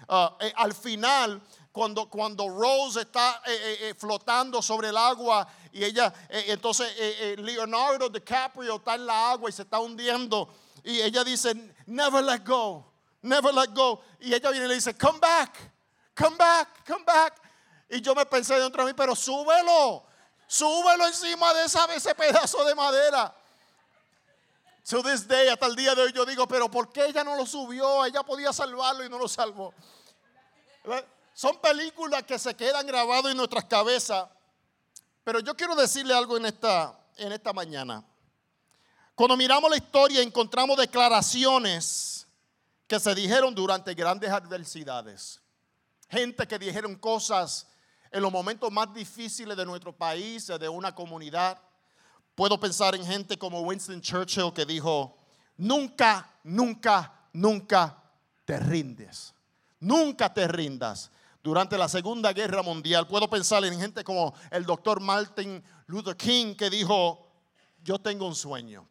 Uh, 0.09 0.27
eh, 0.41 0.53
al 0.57 0.73
final, 0.73 1.41
cuando, 1.75 2.09
cuando 2.09 2.47
Rose 2.47 3.01
está 3.01 3.41
eh, 3.45 3.51
eh, 3.51 3.77
eh, 3.81 3.95
flotando 3.95 4.61
sobre 4.61 4.87
el 4.87 4.95
agua 4.97 5.45
y 5.73 5.83
ella, 5.83 6.13
eh, 6.29 6.45
entonces 6.47 6.89
Leonardo 7.37 8.07
DiCaprio 8.07 8.77
está 8.77 8.95
en 8.95 9.05
la 9.05 9.31
agua 9.31 9.49
y 9.49 9.51
se 9.51 9.63
está 9.63 9.77
hundiendo 9.79 10.47
y 10.85 11.01
ella 11.01 11.21
dice, 11.25 11.53
never 11.87 12.23
let 12.23 12.45
go, 12.45 12.93
never 13.23 13.53
let 13.53 13.73
go. 13.75 14.01
Y 14.21 14.33
ella 14.33 14.51
viene 14.51 14.67
y 14.67 14.69
le 14.69 14.75
dice, 14.75 14.97
come 14.97 15.19
back, 15.19 15.51
come 16.17 16.37
back, 16.37 16.87
come 16.87 17.03
back. 17.03 17.41
Y 17.89 17.99
yo 17.99 18.15
me 18.15 18.25
pensé 18.25 18.57
dentro 18.57 18.85
de 18.85 18.93
mí, 18.93 18.95
pero 18.95 19.13
súbelo, 19.13 20.05
súbelo 20.47 21.07
encima 21.07 21.53
de 21.55 21.65
esa, 21.65 21.93
ese 21.93 22.15
pedazo 22.15 22.63
de 22.63 22.73
madera. 22.73 23.35
To 24.89 25.03
this 25.03 25.27
day, 25.27 25.49
hasta 25.49 25.65
el 25.65 25.75
día 25.75 25.93
de 25.93 26.03
hoy, 26.03 26.13
yo 26.13 26.25
digo, 26.25 26.47
pero 26.47 26.71
¿por 26.71 26.89
qué 26.93 27.07
ella 27.07 27.25
no 27.25 27.35
lo 27.35 27.45
subió? 27.45 28.05
Ella 28.05 28.23
podía 28.23 28.53
salvarlo 28.53 29.03
y 29.03 29.09
no 29.09 29.17
lo 29.17 29.27
salvó. 29.27 29.73
¿Verdad? 30.85 31.05
Son 31.35 31.59
películas 31.59 32.23
que 32.23 32.39
se 32.39 32.55
quedan 32.55 32.87
grabadas 32.87 33.29
en 33.29 33.37
nuestras 33.37 33.65
cabezas. 33.65 34.25
Pero 35.21 35.41
yo 35.41 35.53
quiero 35.53 35.75
decirle 35.75 36.13
algo 36.13 36.37
en 36.37 36.45
esta, 36.45 36.97
en 37.17 37.33
esta 37.33 37.51
mañana. 37.51 38.05
Cuando 39.15 39.35
miramos 39.35 39.69
la 39.69 39.75
historia 39.75 40.21
encontramos 40.21 40.77
declaraciones 40.77 42.25
que 42.87 43.01
se 43.01 43.13
dijeron 43.13 43.53
durante 43.53 43.93
grandes 43.93 44.31
adversidades. 44.31 45.41
Gente 46.09 46.47
que 46.47 46.57
dijeron 46.57 46.95
cosas 46.95 47.67
en 48.11 48.21
los 48.21 48.31
momentos 48.31 48.71
más 48.71 48.93
difíciles 48.93 49.57
de 49.57 49.65
nuestro 49.65 49.91
país, 49.91 50.47
de 50.47 50.69
una 50.69 50.95
comunidad. 50.95 51.59
Puedo 52.33 52.57
pensar 52.57 52.95
en 52.95 53.05
gente 53.05 53.37
como 53.37 53.59
Winston 53.59 53.99
Churchill 53.99 54.53
que 54.53 54.65
dijo, 54.65 55.17
nunca, 55.57 56.31
nunca, 56.43 57.27
nunca 57.33 58.01
te 58.45 58.57
rindes. 58.57 59.33
Nunca 59.81 60.33
te 60.33 60.47
rindas. 60.47 61.11
Durante 61.45 61.77
la 61.77 61.87
Segunda 61.87 62.33
Guerra 62.33 62.63
Mundial 62.63 63.05
puedo 63.05 63.29
pensar 63.29 63.63
en 63.65 63.79
gente 63.79 64.03
como 64.03 64.33
el 64.49 64.65
doctor 64.65 64.99
Martin 64.99 65.63
Luther 65.85 66.17
King 66.17 66.55
que 66.55 66.71
dijo, 66.71 67.23
yo 67.83 67.99
tengo 67.99 68.25
un 68.25 68.33
sueño. 68.33 68.89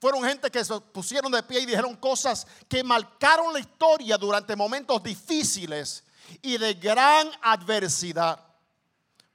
Fueron 0.00 0.24
gente 0.24 0.50
que 0.50 0.64
se 0.64 0.80
pusieron 0.80 1.30
de 1.30 1.42
pie 1.42 1.60
y 1.60 1.66
dijeron 1.66 1.96
cosas 1.96 2.46
que 2.66 2.82
marcaron 2.82 3.52
la 3.52 3.58
historia 3.58 4.16
durante 4.16 4.56
momentos 4.56 5.02
difíciles 5.02 6.04
y 6.40 6.56
de 6.56 6.72
gran 6.72 7.30
adversidad. 7.42 8.42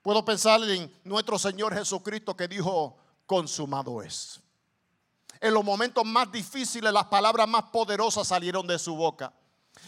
Puedo 0.01 0.25
pensar 0.25 0.63
en 0.63 0.91
nuestro 1.03 1.37
Señor 1.37 1.75
Jesucristo 1.75 2.35
que 2.35 2.47
dijo, 2.47 2.97
consumado 3.27 4.01
es. 4.01 4.41
En 5.39 5.53
los 5.53 5.63
momentos 5.63 6.03
más 6.05 6.31
difíciles 6.31 6.91
las 6.91 7.05
palabras 7.05 7.47
más 7.47 7.65
poderosas 7.65 8.27
salieron 8.27 8.65
de 8.65 8.79
su 8.79 8.95
boca. 8.95 9.31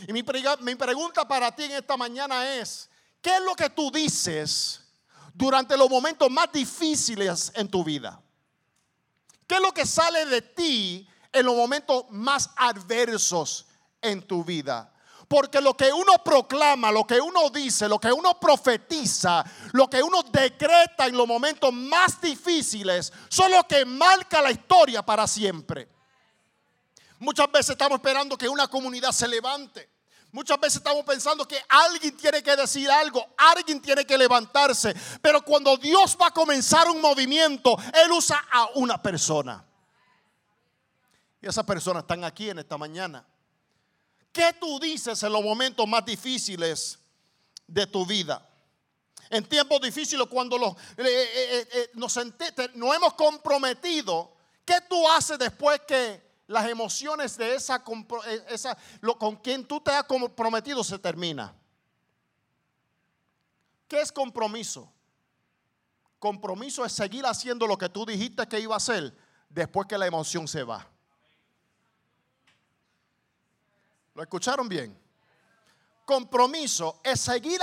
Y 0.08 0.14
mi, 0.14 0.24
pregunta 0.24 1.28
para 1.28 1.56
ti 1.56 1.64
en 1.64 1.72
esta 1.74 1.96
mañana 1.98 2.56
es, 2.56 2.90
¿qué 3.22 3.36
es 3.36 3.42
lo 3.42 3.56
que 3.56 3.70
tú 3.70 3.92
dices 3.92 4.82
durante 5.34 5.78
los 5.78 5.90
momentos 5.90 6.30
más 6.30 6.52
difíciles 6.52 7.52
en 7.56 7.70
tu 7.70 7.84
vida? 7.84 8.22
¿Qué 9.48 9.56
es 9.56 9.62
lo 9.62 9.74
que 9.74 9.86
sale 9.86 10.26
de 10.26 10.42
ti 10.42 11.08
en 11.32 11.46
los 11.46 11.56
momentos 11.56 12.06
más 12.10 12.50
adversos 12.56 13.66
en 14.02 14.26
tu 14.26 14.44
vida? 14.44 14.92
Porque 15.28 15.62
lo 15.62 15.78
que 15.78 15.94
uno 15.94 16.22
proclama, 16.26 16.92
lo 16.92 17.06
que 17.06 17.22
uno 17.22 17.50
dice, 17.50 17.88
lo 17.88 18.00
que 18.00 18.12
uno 18.12 18.38
profetiza, 18.40 19.46
lo 19.72 19.90
que 19.90 20.04
uno 20.04 20.24
decreta 20.24 21.06
en 21.06 21.16
los 21.16 21.28
momentos 21.28 21.72
más 21.72 22.20
difíciles, 22.20 23.14
son 23.30 23.52
lo 23.52 23.66
que 23.66 23.86
marca 23.86 24.42
la 24.42 24.52
historia 24.52 25.02
para 25.06 25.28
siempre. 25.28 25.88
Muchas 27.22 27.52
veces 27.52 27.70
estamos 27.70 28.00
esperando 28.00 28.36
que 28.36 28.50
una 28.50 28.68
comunidad 28.68 29.12
se 29.12 29.28
levante. 29.28 29.88
Muchas 30.32 30.60
veces 30.60 30.78
estamos 30.78 31.06
pensando 31.06 31.48
que 31.48 31.62
alguien 31.70 32.18
tiene 32.18 32.42
que 32.42 32.56
decir 32.56 32.90
algo, 32.90 33.24
alguien 33.38 33.80
tiene 33.80 34.06
que 34.06 34.18
levantarse, 34.18 34.96
pero 35.22 35.44
cuando 35.44 35.78
Dios 35.78 36.18
va 36.20 36.28
a 36.28 36.32
comenzar 36.32 36.90
un 36.90 37.00
movimiento, 37.00 37.78
Él 37.94 38.12
usa 38.12 38.44
a 38.52 38.70
una 38.74 39.00
persona. 39.00 39.64
Y 41.40 41.48
esas 41.48 41.64
personas 41.64 42.02
están 42.02 42.24
aquí 42.24 42.50
en 42.50 42.58
esta 42.58 42.76
mañana. 42.76 43.24
¿Qué 44.34 44.54
tú 44.60 44.80
dices 44.80 45.22
en 45.22 45.32
los 45.32 45.44
momentos 45.44 45.88
más 45.88 46.04
difíciles 46.04 46.98
de 47.68 47.86
tu 47.86 48.04
vida? 48.04 48.50
En 49.30 49.48
tiempos 49.48 49.80
difíciles, 49.80 50.26
cuando 50.28 50.58
los, 50.58 50.74
eh, 50.98 51.06
eh, 51.06 51.68
eh, 51.72 51.92
nos, 51.94 52.18
hemos 52.18 53.14
comprometido, 53.14 54.34
¿qué 54.66 54.82
tú 54.90 55.08
haces 55.08 55.38
después 55.38 55.82
que 55.88 56.31
las 56.52 56.68
emociones 56.68 57.38
de 57.38 57.56
eh, 57.56 58.46
esa 58.50 58.78
lo, 59.00 59.18
con 59.18 59.38
quien 59.38 59.66
tú 59.66 59.80
te 59.80 59.92
has 59.92 60.04
comprometido 60.04 60.84
se 60.84 61.00
termina? 61.00 61.54
¿Qué 63.88 64.02
es 64.02 64.12
compromiso? 64.12 64.92
Compromiso 66.20 66.86
es 66.86 66.92
seguir 66.92 67.26
haciendo 67.26 67.66
lo 67.66 67.78
que 67.78 67.90
tú 67.90 68.06
dijiste 68.06 68.48
que 68.48 68.60
iba 68.60 68.76
a 68.76 68.78
hacer 68.78 69.16
después 69.50 69.88
que 69.88 69.98
la 69.98 70.06
emoción 70.06 70.48
se 70.48 70.64
va. 70.64 70.88
¿Lo 74.14 74.22
escucharon 74.22 74.70
bien? 74.70 74.98
Compromiso 76.06 77.00
es 77.04 77.22
seguir 77.22 77.62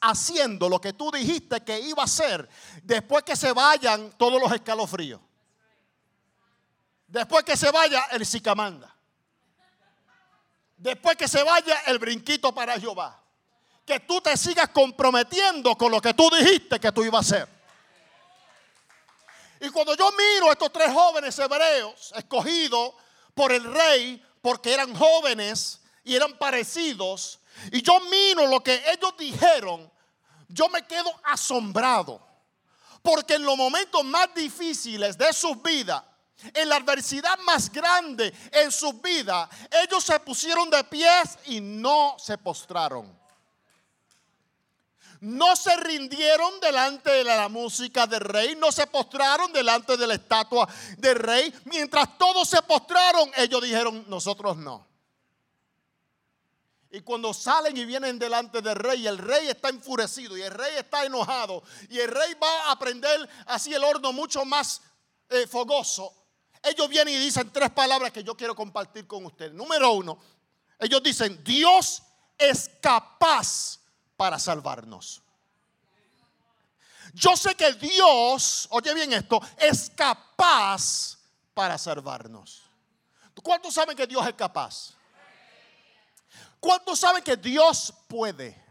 haciendo 0.00 0.68
lo 0.68 0.80
que 0.80 0.92
tú 0.92 1.10
dijiste 1.10 1.62
que 1.62 1.80
iba 1.80 2.02
a 2.02 2.06
hacer 2.06 2.48
después 2.82 3.22
que 3.22 3.36
se 3.36 3.52
vayan 3.52 4.10
todos 4.18 4.40
los 4.40 4.52
escalofríos. 4.52 5.20
Después 7.14 7.44
que 7.44 7.56
se 7.56 7.70
vaya 7.70 8.08
el 8.10 8.26
sicamanda. 8.26 8.92
Después 10.76 11.16
que 11.16 11.28
se 11.28 11.44
vaya 11.44 11.82
el 11.86 12.00
brinquito 12.00 12.52
para 12.52 12.76
Jehová. 12.76 13.22
Que 13.86 14.00
tú 14.00 14.20
te 14.20 14.36
sigas 14.36 14.70
comprometiendo 14.70 15.76
con 15.76 15.92
lo 15.92 16.00
que 16.00 16.12
tú 16.12 16.28
dijiste 16.28 16.80
que 16.80 16.90
tú 16.90 17.04
ibas 17.04 17.30
a 17.30 17.36
hacer. 17.36 17.48
Y 19.60 19.70
cuando 19.70 19.94
yo 19.94 20.10
miro 20.10 20.48
a 20.48 20.54
estos 20.54 20.72
tres 20.72 20.92
jóvenes 20.92 21.38
hebreos 21.38 22.12
escogidos 22.16 22.94
por 23.32 23.52
el 23.52 23.62
rey, 23.62 24.20
porque 24.42 24.74
eran 24.74 24.92
jóvenes 24.92 25.82
y 26.02 26.16
eran 26.16 26.36
parecidos, 26.36 27.38
y 27.70 27.80
yo 27.80 28.00
miro 28.10 28.48
lo 28.48 28.60
que 28.60 28.82
ellos 28.90 29.14
dijeron, 29.16 29.88
yo 30.48 30.68
me 30.68 30.84
quedo 30.84 31.14
asombrado. 31.22 32.20
Porque 33.02 33.34
en 33.34 33.44
los 33.44 33.56
momentos 33.56 34.02
más 34.02 34.34
difíciles 34.34 35.16
de 35.16 35.32
sus 35.32 35.62
vidas, 35.62 36.02
en 36.52 36.68
la 36.68 36.76
adversidad 36.76 37.38
más 37.40 37.70
grande 37.70 38.32
en 38.52 38.70
sus 38.72 39.00
vidas, 39.00 39.48
ellos 39.82 40.04
se 40.04 40.18
pusieron 40.20 40.68
de 40.70 40.82
pies 40.84 41.38
y 41.46 41.60
no 41.60 42.16
se 42.18 42.36
postraron. 42.38 43.24
No 45.20 45.56
se 45.56 45.74
rindieron 45.76 46.60
delante 46.60 47.10
de 47.10 47.24
la 47.24 47.48
música 47.48 48.06
del 48.06 48.20
rey, 48.20 48.56
no 48.56 48.70
se 48.70 48.86
postraron 48.86 49.52
delante 49.52 49.96
de 49.96 50.06
la 50.06 50.14
estatua 50.14 50.68
del 50.98 51.16
rey. 51.16 51.54
Mientras 51.64 52.18
todos 52.18 52.46
se 52.46 52.60
postraron, 52.62 53.30
ellos 53.36 53.62
dijeron, 53.62 54.04
nosotros 54.08 54.56
no. 54.58 54.86
Y 56.90 57.00
cuando 57.00 57.32
salen 57.32 57.76
y 57.76 57.86
vienen 57.86 58.18
delante 58.18 58.60
del 58.60 58.76
rey, 58.76 59.06
el 59.06 59.18
rey 59.18 59.48
está 59.48 59.68
enfurecido 59.68 60.36
y 60.36 60.42
el 60.42 60.50
rey 60.50 60.74
está 60.76 61.04
enojado 61.04 61.62
y 61.88 61.98
el 61.98 62.08
rey 62.08 62.34
va 62.34 62.70
a 62.70 62.78
prender 62.78 63.28
así 63.46 63.72
el 63.72 63.82
horno 63.82 64.12
mucho 64.12 64.44
más 64.44 64.82
eh, 65.28 65.46
fogoso. 65.46 66.23
Ellos 66.64 66.88
vienen 66.88 67.14
y 67.14 67.18
dicen 67.18 67.50
tres 67.52 67.70
palabras 67.70 68.10
que 68.10 68.24
yo 68.24 68.34
quiero 68.34 68.54
compartir 68.54 69.06
con 69.06 69.24
ustedes. 69.26 69.52
Número 69.52 69.92
uno, 69.92 70.18
ellos 70.78 71.02
dicen, 71.02 71.42
Dios 71.44 72.02
es 72.38 72.70
capaz 72.80 73.78
para 74.16 74.38
salvarnos. 74.38 75.20
Yo 77.12 77.36
sé 77.36 77.54
que 77.54 77.72
Dios, 77.74 78.66
oye 78.70 78.94
bien 78.94 79.12
esto, 79.12 79.40
es 79.58 79.90
capaz 79.90 81.18
para 81.52 81.78
salvarnos. 81.78 82.62
¿Cuántos 83.42 83.74
saben 83.74 83.96
que 83.96 84.06
Dios 84.06 84.26
es 84.26 84.34
capaz? 84.34 84.94
¿Cuántos 86.58 86.98
saben 86.98 87.22
que 87.22 87.36
Dios 87.36 87.92
puede? 88.08 88.63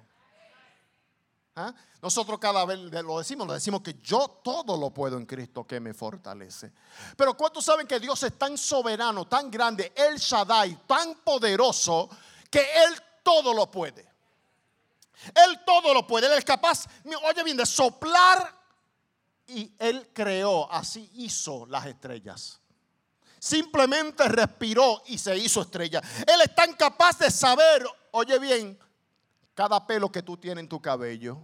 ¿Ah? 1.56 1.72
Nosotros 2.02 2.40
cada 2.40 2.66
vez 2.66 2.80
lo 2.80 3.20
decimos, 3.20 3.46
lo 3.46 3.54
decimos 3.54 3.82
que 3.82 4.00
yo 4.02 4.40
todo 4.44 4.76
lo 4.76 4.90
puedo 4.90 5.18
en 5.18 5.26
Cristo 5.26 5.68
que 5.68 5.80
me 5.80 5.94
fortalece. 5.94 6.72
Pero 7.16 7.38
¿cuántos 7.38 7.64
saben 7.64 7.86
que 7.86 8.00
Dios 8.00 8.24
es 8.24 8.38
tan 8.38 8.58
soberano, 8.58 9.26
tan 9.28 9.52
grande, 9.52 9.94
El 9.96 10.18
Shaddai, 10.18 10.86
tan 10.88 11.16
poderoso, 11.16 12.10
que 12.50 12.60
Él 12.60 12.96
todo 13.22 13.54
lo 13.54 13.70
puede? 13.70 14.02
Él 15.36 15.62
todo 15.64 15.94
lo 15.94 16.08
puede, 16.08 16.26
Él 16.26 16.34
es 16.34 16.44
capaz, 16.44 16.86
oye 17.24 17.44
bien, 17.44 17.58
de 17.58 17.68
soplar 17.68 18.52
y 19.48 19.72
Él 19.78 20.10
creó, 20.12 20.70
así 20.72 21.10
hizo 21.16 21.68
las 21.68 21.86
estrellas. 21.86 22.60
Simplemente 23.38 24.28
respiró 24.28 25.04
y 25.06 25.18
se 25.20 25.38
hizo 25.38 25.62
estrella. 25.62 26.02
Él 26.26 26.42
es 26.42 26.56
tan 26.56 26.74
capaz 26.74 27.20
de 27.20 27.30
saber, 27.30 27.86
oye 28.12 28.40
bien, 28.40 28.80
cada 29.54 29.86
pelo 29.86 30.12
que 30.12 30.22
tú 30.22 30.38
tienes 30.38 30.64
en 30.64 30.70
tu 30.70 30.82
cabello 30.82 31.38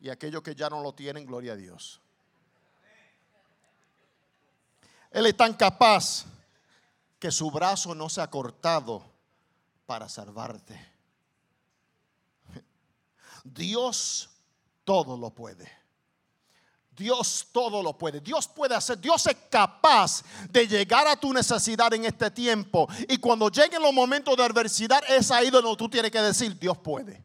y 0.00 0.08
aquellos 0.08 0.42
que 0.42 0.54
ya 0.54 0.68
no 0.68 0.82
lo 0.82 0.94
tienen, 0.94 1.26
gloria 1.26 1.52
a 1.52 1.56
Dios. 1.56 2.00
Él 5.10 5.26
es 5.26 5.36
tan 5.36 5.54
capaz 5.54 6.24
que 7.18 7.30
su 7.30 7.50
brazo 7.50 7.94
no 7.94 8.08
se 8.08 8.20
ha 8.20 8.30
cortado 8.30 9.04
para 9.86 10.08
salvarte. 10.08 10.92
Dios 13.44 14.30
todo 14.84 15.16
lo 15.16 15.30
puede. 15.30 15.81
Dios 16.96 17.48
todo 17.52 17.82
lo 17.82 17.96
puede. 17.96 18.20
Dios 18.20 18.46
puede 18.46 18.74
hacer. 18.74 19.00
Dios 19.00 19.26
es 19.26 19.36
capaz 19.50 20.22
de 20.50 20.66
llegar 20.66 21.06
a 21.06 21.16
tu 21.16 21.32
necesidad 21.32 21.92
en 21.94 22.04
este 22.04 22.30
tiempo. 22.30 22.88
Y 23.08 23.16
cuando 23.18 23.48
lleguen 23.48 23.82
los 23.82 23.92
momentos 23.92 24.36
de 24.36 24.44
adversidad, 24.44 25.02
es 25.08 25.30
ahí 25.30 25.50
donde 25.50 25.74
tú 25.76 25.88
tienes 25.88 26.10
que 26.10 26.20
decir, 26.20 26.58
Dios 26.58 26.76
puede. 26.78 27.22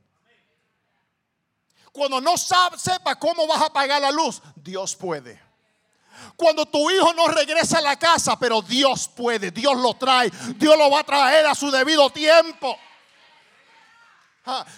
Cuando 1.91 2.21
no 2.21 2.37
sabes, 2.37 2.81
sepa 2.81 3.15
cómo 3.17 3.47
vas 3.47 3.61
a 3.61 3.73
pagar 3.73 4.01
la 4.01 4.11
luz, 4.11 4.41
Dios 4.55 4.95
puede. 4.95 5.41
Cuando 6.35 6.65
tu 6.65 6.89
hijo 6.91 7.13
no 7.13 7.27
regresa 7.27 7.79
a 7.79 7.81
la 7.81 7.97
casa, 7.97 8.37
pero 8.39 8.61
Dios 8.61 9.07
puede, 9.07 9.51
Dios 9.51 9.75
lo 9.77 9.95
trae, 9.95 10.31
Dios 10.55 10.77
lo 10.77 10.89
va 10.89 10.99
a 10.99 11.03
traer 11.03 11.45
a 11.45 11.55
su 11.55 11.71
debido 11.71 12.09
tiempo. 12.09 12.77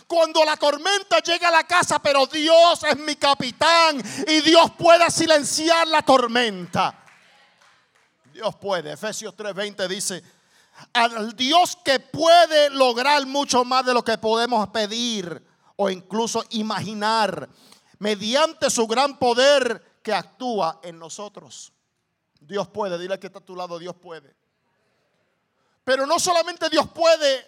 Cuando 0.07 0.43
la 0.43 0.57
tormenta 0.57 1.19
llega 1.19 1.49
a 1.49 1.51
la 1.51 1.63
casa, 1.65 1.99
pero 1.99 2.25
Dios 2.25 2.83
es 2.83 2.97
mi 2.97 3.15
capitán 3.15 4.01
y 4.27 4.41
Dios 4.41 4.71
puede 4.77 5.09
silenciar 5.11 5.87
la 5.87 6.01
tormenta. 6.01 7.03
Dios 8.33 8.55
puede. 8.55 8.93
Efesios 8.93 9.35
3:20 9.35 9.87
dice, 9.87 10.23
al 10.93 11.35
Dios 11.35 11.77
que 11.83 11.99
puede 11.99 12.69
lograr 12.71 13.25
mucho 13.25 13.63
más 13.65 13.85
de 13.85 13.93
lo 13.93 14.03
que 14.03 14.17
podemos 14.17 14.67
pedir 14.69 15.45
o 15.75 15.89
incluso 15.89 16.43
imaginar, 16.49 17.49
mediante 17.99 18.69
su 18.69 18.87
gran 18.87 19.17
poder 19.17 19.99
que 20.03 20.13
actúa 20.13 20.79
en 20.83 20.97
nosotros. 20.99 21.71
Dios 22.39 22.67
puede, 22.69 22.97
dile 22.97 23.19
que 23.19 23.27
está 23.27 23.39
a 23.39 23.45
tu 23.45 23.55
lado, 23.55 23.77
Dios 23.79 23.95
puede. 23.95 24.35
Pero 25.83 26.05
no 26.05 26.19
solamente 26.19 26.69
Dios 26.69 26.87
puede, 26.89 27.45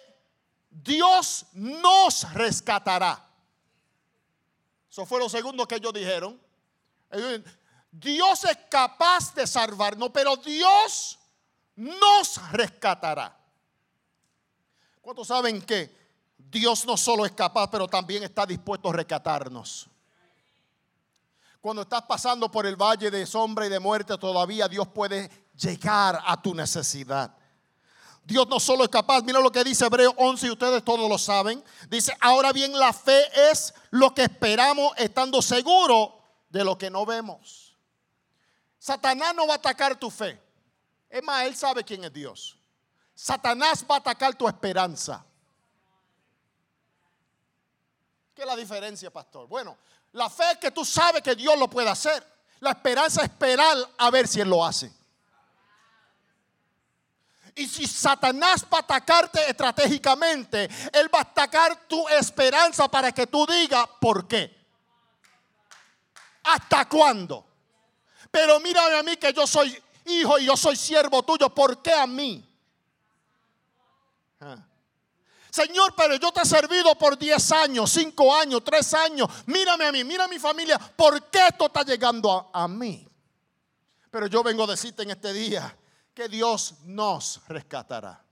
Dios 0.72 1.46
nos 1.52 2.32
rescatará. 2.32 3.28
Eso 4.90 5.04
fue 5.06 5.20
lo 5.20 5.28
segundo 5.28 5.68
que 5.68 5.76
ellos 5.76 5.92
dijeron. 5.92 6.40
Dios 7.90 8.44
es 8.44 8.56
capaz 8.70 9.34
de 9.34 9.46
salvarnos, 9.46 10.10
pero 10.10 10.36
Dios 10.36 11.18
nos 11.76 12.50
rescatará. 12.52 13.38
¿Cuántos 15.02 15.28
saben 15.28 15.60
que 15.60 15.94
Dios 16.38 16.86
no 16.86 16.96
solo 16.96 17.26
es 17.26 17.32
capaz, 17.32 17.68
pero 17.70 17.86
también 17.86 18.22
está 18.22 18.46
dispuesto 18.46 18.88
a 18.88 18.92
rescatarnos? 18.94 19.88
Cuando 21.60 21.82
estás 21.82 22.02
pasando 22.02 22.50
por 22.50 22.66
el 22.66 22.76
valle 22.76 23.10
de 23.10 23.26
sombra 23.26 23.66
y 23.66 23.68
de 23.68 23.78
muerte, 23.78 24.16
todavía 24.18 24.68
Dios 24.68 24.88
puede 24.88 25.30
llegar 25.54 26.20
a 26.24 26.40
tu 26.40 26.54
necesidad. 26.54 27.36
Dios 28.24 28.46
no 28.48 28.60
solo 28.60 28.84
es 28.84 28.90
capaz, 28.90 29.22
mira 29.22 29.40
lo 29.40 29.50
que 29.50 29.64
dice 29.64 29.84
Hebreo 29.84 30.14
11 30.16 30.46
y 30.46 30.50
ustedes 30.50 30.84
todos 30.84 31.08
lo 31.08 31.18
saben. 31.18 31.62
Dice, 31.88 32.16
ahora 32.20 32.52
bien 32.52 32.72
la 32.72 32.92
fe 32.92 33.24
es 33.50 33.74
lo 33.90 34.14
que 34.14 34.22
esperamos 34.22 34.92
estando 34.96 35.42
seguros 35.42 36.10
de 36.48 36.64
lo 36.64 36.78
que 36.78 36.88
no 36.88 37.04
vemos. 37.04 37.76
Satanás 38.78 39.34
no 39.34 39.46
va 39.46 39.54
a 39.54 39.56
atacar 39.56 39.98
tu 39.98 40.10
fe. 40.10 40.40
Es 41.08 41.22
más, 41.22 41.44
él 41.46 41.56
sabe 41.56 41.84
quién 41.84 42.04
es 42.04 42.12
Dios. 42.12 42.56
Satanás 43.14 43.84
va 43.88 43.96
a 43.96 43.98
atacar 43.98 44.34
tu 44.34 44.48
esperanza. 44.48 45.24
¿Qué 48.34 48.42
es 48.42 48.46
la 48.46 48.56
diferencia, 48.56 49.10
pastor? 49.10 49.46
Bueno, 49.46 49.76
la 50.12 50.30
fe 50.30 50.44
es 50.52 50.58
que 50.58 50.70
tú 50.70 50.84
sabes 50.84 51.22
que 51.22 51.34
Dios 51.34 51.58
lo 51.58 51.68
puede 51.68 51.88
hacer. 51.88 52.26
La 52.60 52.70
esperanza 52.70 53.22
es 53.22 53.28
esperar 53.28 53.76
a 53.98 54.10
ver 54.10 54.26
si 54.28 54.40
Él 54.40 54.48
lo 54.48 54.64
hace. 54.64 54.92
Y 57.54 57.66
si 57.66 57.86
Satanás 57.86 58.64
va 58.72 58.78
a 58.78 58.80
atacarte 58.80 59.48
estratégicamente, 59.48 60.68
él 60.92 61.14
va 61.14 61.18
a 61.18 61.22
atacar 61.22 61.86
tu 61.86 62.08
esperanza 62.08 62.88
para 62.88 63.12
que 63.12 63.26
tú 63.26 63.46
digas, 63.46 63.86
¿por 64.00 64.26
qué? 64.26 64.58
¿Hasta 66.44 66.88
cuándo? 66.88 67.46
Pero 68.30 68.58
mírame 68.60 68.96
a 68.96 69.02
mí 69.02 69.16
que 69.16 69.32
yo 69.32 69.46
soy 69.46 69.80
hijo 70.06 70.38
y 70.38 70.46
yo 70.46 70.56
soy 70.56 70.76
siervo 70.76 71.22
tuyo, 71.22 71.50
¿por 71.50 71.82
qué 71.82 71.92
a 71.92 72.06
mí? 72.06 72.42
Ah. 74.40 74.56
Señor, 75.50 75.94
pero 75.94 76.16
yo 76.16 76.32
te 76.32 76.40
he 76.40 76.46
servido 76.46 76.94
por 76.96 77.18
10 77.18 77.52
años, 77.52 77.92
5 77.92 78.34
años, 78.34 78.62
3 78.64 78.94
años. 78.94 79.28
Mírame 79.44 79.84
a 79.84 79.92
mí, 79.92 80.02
mira 80.02 80.24
a 80.24 80.28
mi 80.28 80.38
familia. 80.38 80.78
¿Por 80.78 81.28
qué 81.28 81.48
esto 81.48 81.66
está 81.66 81.82
llegando 81.82 82.50
a, 82.54 82.64
a 82.64 82.66
mí? 82.66 83.06
Pero 84.10 84.26
yo 84.28 84.42
vengo 84.42 84.64
a 84.64 84.68
decirte 84.68 85.02
en 85.02 85.10
este 85.10 85.34
día 85.34 85.76
que 86.14 86.28
Dios 86.28 86.74
nos 86.84 87.40
rescatará. 87.48 88.22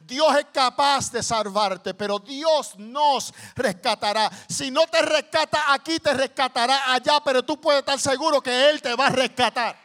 Dios 0.00 0.36
es 0.36 0.46
capaz 0.52 1.10
de 1.10 1.22
salvarte, 1.22 1.94
pero 1.94 2.18
Dios 2.18 2.78
nos 2.78 3.32
rescatará. 3.54 4.30
Si 4.48 4.70
no 4.70 4.86
te 4.86 5.02
rescata 5.02 5.72
aquí, 5.72 5.98
te 5.98 6.12
rescatará 6.14 6.92
allá, 6.92 7.20
pero 7.24 7.42
tú 7.42 7.60
puedes 7.60 7.80
estar 7.80 7.98
seguro 7.98 8.40
que 8.40 8.70
Él 8.70 8.80
te 8.80 8.94
va 8.94 9.08
a 9.08 9.10
rescatar. 9.10 9.76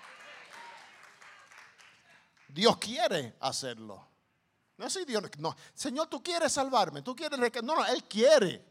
Dios 2.47 2.77
quiere 2.77 3.35
hacerlo. 3.39 4.07
No 4.77 4.85
es 4.85 4.93
si 4.93 5.05
Dios, 5.05 5.23
no. 5.39 5.55
Señor, 5.73 6.07
tú 6.07 6.21
quieres 6.21 6.51
salvarme, 6.51 7.01
tú 7.01 7.15
quieres. 7.15 7.39
No, 7.63 7.75
no, 7.75 7.85
Él 7.85 8.03
quiere 8.03 8.63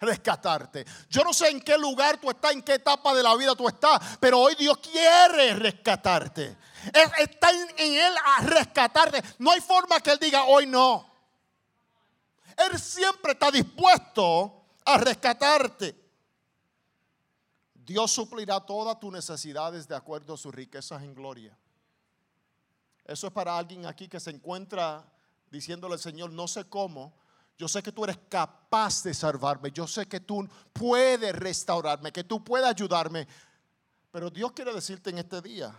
rescatarte. 0.00 0.84
Yo 1.08 1.22
no 1.24 1.32
sé 1.32 1.48
en 1.48 1.60
qué 1.60 1.76
lugar 1.78 2.18
tú 2.20 2.30
estás, 2.30 2.52
en 2.52 2.62
qué 2.62 2.74
etapa 2.74 3.14
de 3.14 3.22
la 3.22 3.34
vida 3.36 3.54
tú 3.54 3.66
estás, 3.68 4.18
pero 4.20 4.38
hoy 4.40 4.54
Dios 4.54 4.78
quiere 4.78 5.54
rescatarte. 5.54 6.56
Es- 6.92 7.10
Está 7.18 7.50
en 7.50 7.94
Él 7.94 8.14
a 8.24 8.42
rescatarte. 8.42 9.22
No 9.38 9.50
hay 9.50 9.60
forma 9.60 10.00
que 10.00 10.10
Él 10.12 10.18
diga 10.18 10.44
hoy 10.44 10.66
no. 10.66 11.10
Él 12.56 12.78
siempre 12.78 13.32
está 13.32 13.50
dispuesto 13.50 14.64
a 14.84 14.96
rescatarte. 14.98 15.94
Dios 17.74 18.10
suplirá 18.10 18.60
todas 18.60 18.98
tus 18.98 19.12
necesidades 19.12 19.86
de 19.86 19.94
acuerdo 19.94 20.34
a 20.34 20.36
sus 20.36 20.54
riquezas 20.54 21.02
en 21.02 21.14
gloria. 21.14 21.56
Eso 23.04 23.28
es 23.28 23.32
para 23.32 23.56
alguien 23.56 23.86
aquí 23.86 24.08
que 24.08 24.18
se 24.18 24.30
encuentra 24.30 25.04
diciéndole 25.50 25.94
al 25.94 26.00
Señor, 26.00 26.32
no 26.32 26.48
sé 26.48 26.64
cómo, 26.68 27.14
yo 27.58 27.68
sé 27.68 27.82
que 27.82 27.92
tú 27.92 28.04
eres 28.04 28.18
capaz 28.28 29.02
de 29.02 29.14
salvarme, 29.14 29.70
yo 29.70 29.86
sé 29.86 30.06
que 30.06 30.20
tú 30.20 30.46
puedes 30.72 31.34
restaurarme, 31.34 32.12
que 32.12 32.24
tú 32.24 32.42
puedes 32.44 32.66
ayudarme. 32.68 33.26
Pero 34.10 34.30
Dios 34.30 34.52
quiere 34.52 34.72
decirte 34.72 35.10
en 35.10 35.18
este 35.18 35.40
día 35.40 35.74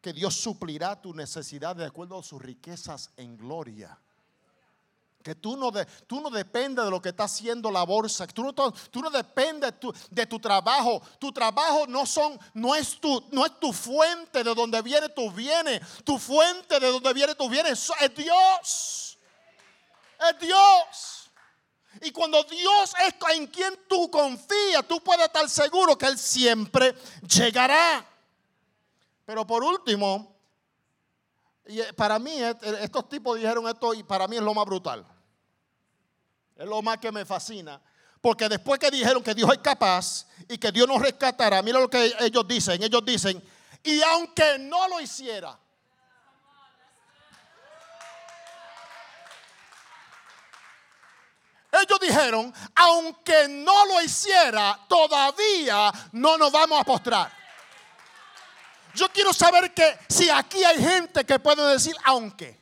que 0.00 0.12
Dios 0.12 0.34
suplirá 0.34 1.00
tu 1.00 1.14
necesidad 1.14 1.74
de 1.76 1.86
acuerdo 1.86 2.18
a 2.18 2.22
sus 2.22 2.40
riquezas 2.40 3.10
en 3.16 3.36
gloria. 3.38 3.98
Que 5.22 5.34
tú 5.34 5.56
no, 5.56 5.70
de- 5.70 5.86
tú 6.06 6.20
no 6.20 6.28
dependes 6.28 6.84
de 6.84 6.90
lo 6.90 7.00
que 7.00 7.08
está 7.08 7.24
haciendo 7.24 7.70
la 7.70 7.82
bolsa. 7.84 8.26
Tú 8.26 8.44
no, 8.44 8.52
tú 8.52 9.00
no 9.00 9.08
dependes 9.08 9.72
de 9.72 9.78
tu, 9.78 9.94
de 10.10 10.26
tu 10.26 10.38
trabajo. 10.38 11.00
Tu 11.18 11.32
trabajo 11.32 11.86
no, 11.86 12.04
son, 12.04 12.38
no, 12.52 12.74
es 12.74 13.00
tu, 13.00 13.24
no 13.32 13.46
es 13.46 13.58
tu 13.58 13.72
fuente 13.72 14.44
de 14.44 14.54
donde 14.54 14.82
viene 14.82 15.08
tu 15.08 15.30
bienes. 15.30 15.80
Tu 16.04 16.18
fuente 16.18 16.78
de 16.78 16.88
donde 16.92 17.14
viene 17.14 17.34
tu 17.34 17.48
bienes 17.48 17.90
es 18.02 18.14
Dios. 18.14 19.13
Es 20.30 20.38
Dios. 20.38 21.30
Y 22.00 22.10
cuando 22.10 22.42
Dios 22.44 22.94
es 23.06 23.14
en 23.36 23.46
quien 23.46 23.78
tú 23.88 24.10
confías, 24.10 24.86
tú 24.88 25.00
puedes 25.00 25.26
estar 25.26 25.48
seguro 25.48 25.96
que 25.96 26.06
Él 26.06 26.18
siempre 26.18 26.94
llegará. 27.22 28.04
Pero 29.24 29.46
por 29.46 29.62
último, 29.62 30.36
eh, 31.64 31.92
para 31.96 32.18
mí, 32.18 32.42
eh, 32.42 32.54
estos 32.80 33.08
tipos 33.08 33.38
dijeron 33.38 33.66
esto 33.68 33.94
y 33.94 34.02
para 34.02 34.28
mí 34.28 34.36
es 34.36 34.42
lo 34.42 34.52
más 34.52 34.66
brutal. 34.66 35.06
Es 36.56 36.66
lo 36.66 36.82
más 36.82 36.98
que 36.98 37.10
me 37.10 37.24
fascina. 37.24 37.80
Porque 38.20 38.48
después 38.48 38.78
que 38.78 38.90
dijeron 38.90 39.22
que 39.22 39.34
Dios 39.34 39.50
es 39.52 39.58
capaz 39.58 40.26
y 40.48 40.58
que 40.58 40.72
Dios 40.72 40.88
nos 40.88 41.00
rescatará, 41.00 41.62
mira 41.62 41.78
lo 41.78 41.88
que 41.88 42.14
ellos 42.20 42.46
dicen. 42.46 42.82
Ellos 42.82 43.04
dicen, 43.04 43.42
y 43.82 44.02
aunque 44.02 44.58
no 44.58 44.88
lo 44.88 45.00
hiciera, 45.00 45.58
ellos 51.82 51.98
dijeron, 52.00 52.52
aunque 52.74 53.48
no 53.48 53.86
lo 53.86 54.02
hiciera, 54.02 54.78
todavía 54.88 55.92
no 56.12 56.38
nos 56.38 56.52
vamos 56.52 56.80
a 56.80 56.84
postrar. 56.84 57.44
Yo 58.94 59.08
quiero 59.08 59.32
saber 59.32 59.74
que 59.74 59.98
si 60.08 60.30
aquí 60.30 60.62
hay 60.64 60.78
gente 60.78 61.24
que 61.24 61.38
puede 61.38 61.72
decir 61.72 61.96
aunque. 62.04 62.56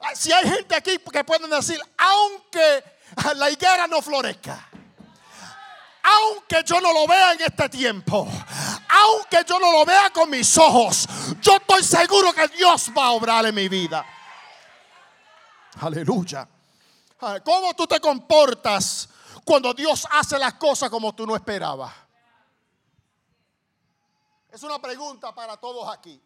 Ah, 0.00 0.14
Si 0.14 0.32
hay 0.32 0.48
gente 0.48 0.74
aquí 0.74 0.98
que 0.98 1.24
pueden 1.24 1.50
decir 1.50 1.80
aunque 1.98 2.84
la 3.36 3.50
higuera 3.50 3.86
no 3.86 4.00
florezca. 4.00 4.68
Aunque 6.02 6.62
yo 6.64 6.80
no 6.80 6.92
lo 6.92 7.06
vea 7.06 7.32
en 7.32 7.42
este 7.42 7.68
tiempo. 7.68 8.28
Aunque 8.88 9.44
yo 9.46 9.58
no 9.58 9.72
lo 9.72 9.84
vea 9.84 10.10
con 10.10 10.30
mis 10.30 10.56
ojos. 10.56 11.06
Yo 11.42 11.56
estoy 11.56 11.82
seguro 11.82 12.32
que 12.32 12.46
Dios 12.48 12.90
va 12.96 13.06
a 13.06 13.10
obrar 13.10 13.44
en 13.44 13.54
mi 13.54 13.68
vida. 13.68 14.06
Aleluya. 15.80 16.48
Ah, 17.20 17.40
¿Cómo 17.44 17.74
tú 17.74 17.86
te 17.86 18.00
comportas 18.00 19.08
cuando 19.44 19.72
Dios 19.74 20.06
hace 20.10 20.38
las 20.38 20.54
cosas 20.54 20.90
como 20.90 21.14
tú 21.14 21.26
no 21.26 21.34
esperabas? 21.34 21.92
Es 24.50 24.62
una 24.62 24.78
pregunta 24.80 25.34
para 25.34 25.56
todos 25.56 25.88
aquí. 25.88 26.20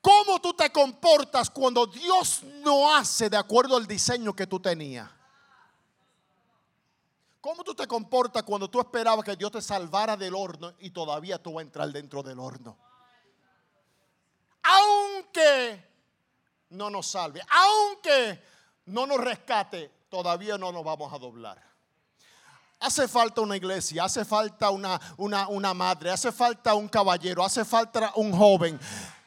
¿Cómo 0.00 0.40
tú 0.40 0.54
te 0.54 0.70
comportas 0.70 1.50
cuando 1.50 1.86
Dios 1.86 2.42
no 2.42 2.94
hace 2.94 3.28
de 3.28 3.36
acuerdo 3.36 3.76
al 3.76 3.86
diseño 3.86 4.34
que 4.34 4.46
tú 4.46 4.58
tenías? 4.58 5.10
¿Cómo 7.42 7.64
tú 7.64 7.74
te 7.74 7.86
comportas 7.86 8.42
cuando 8.42 8.68
tú 8.68 8.80
esperabas 8.80 9.24
que 9.24 9.36
Dios 9.36 9.50
te 9.50 9.62
salvara 9.62 10.16
del 10.16 10.34
horno 10.34 10.74
y 10.78 10.90
todavía 10.90 11.42
tú 11.42 11.54
vas 11.54 11.62
a 11.62 11.66
entrar 11.66 11.90
dentro 11.90 12.22
del 12.22 12.38
horno? 12.38 12.76
Aunque 14.62 15.89
no 16.70 16.90
nos 16.90 17.06
salve, 17.06 17.40
aunque 17.48 18.42
no 18.86 19.06
nos 19.06 19.18
rescate, 19.18 19.90
todavía 20.08 20.58
no 20.58 20.72
nos 20.72 20.84
vamos 20.84 21.12
a 21.12 21.18
doblar. 21.18 21.62
Hace 22.80 23.06
falta 23.08 23.42
una 23.42 23.56
iglesia, 23.56 24.04
hace 24.04 24.24
falta 24.24 24.70
una, 24.70 24.98
una, 25.18 25.48
una 25.48 25.74
madre, 25.74 26.10
hace 26.10 26.32
falta 26.32 26.74
un 26.74 26.88
caballero, 26.88 27.44
hace 27.44 27.64
falta 27.64 28.12
un 28.14 28.32
joven 28.32 28.80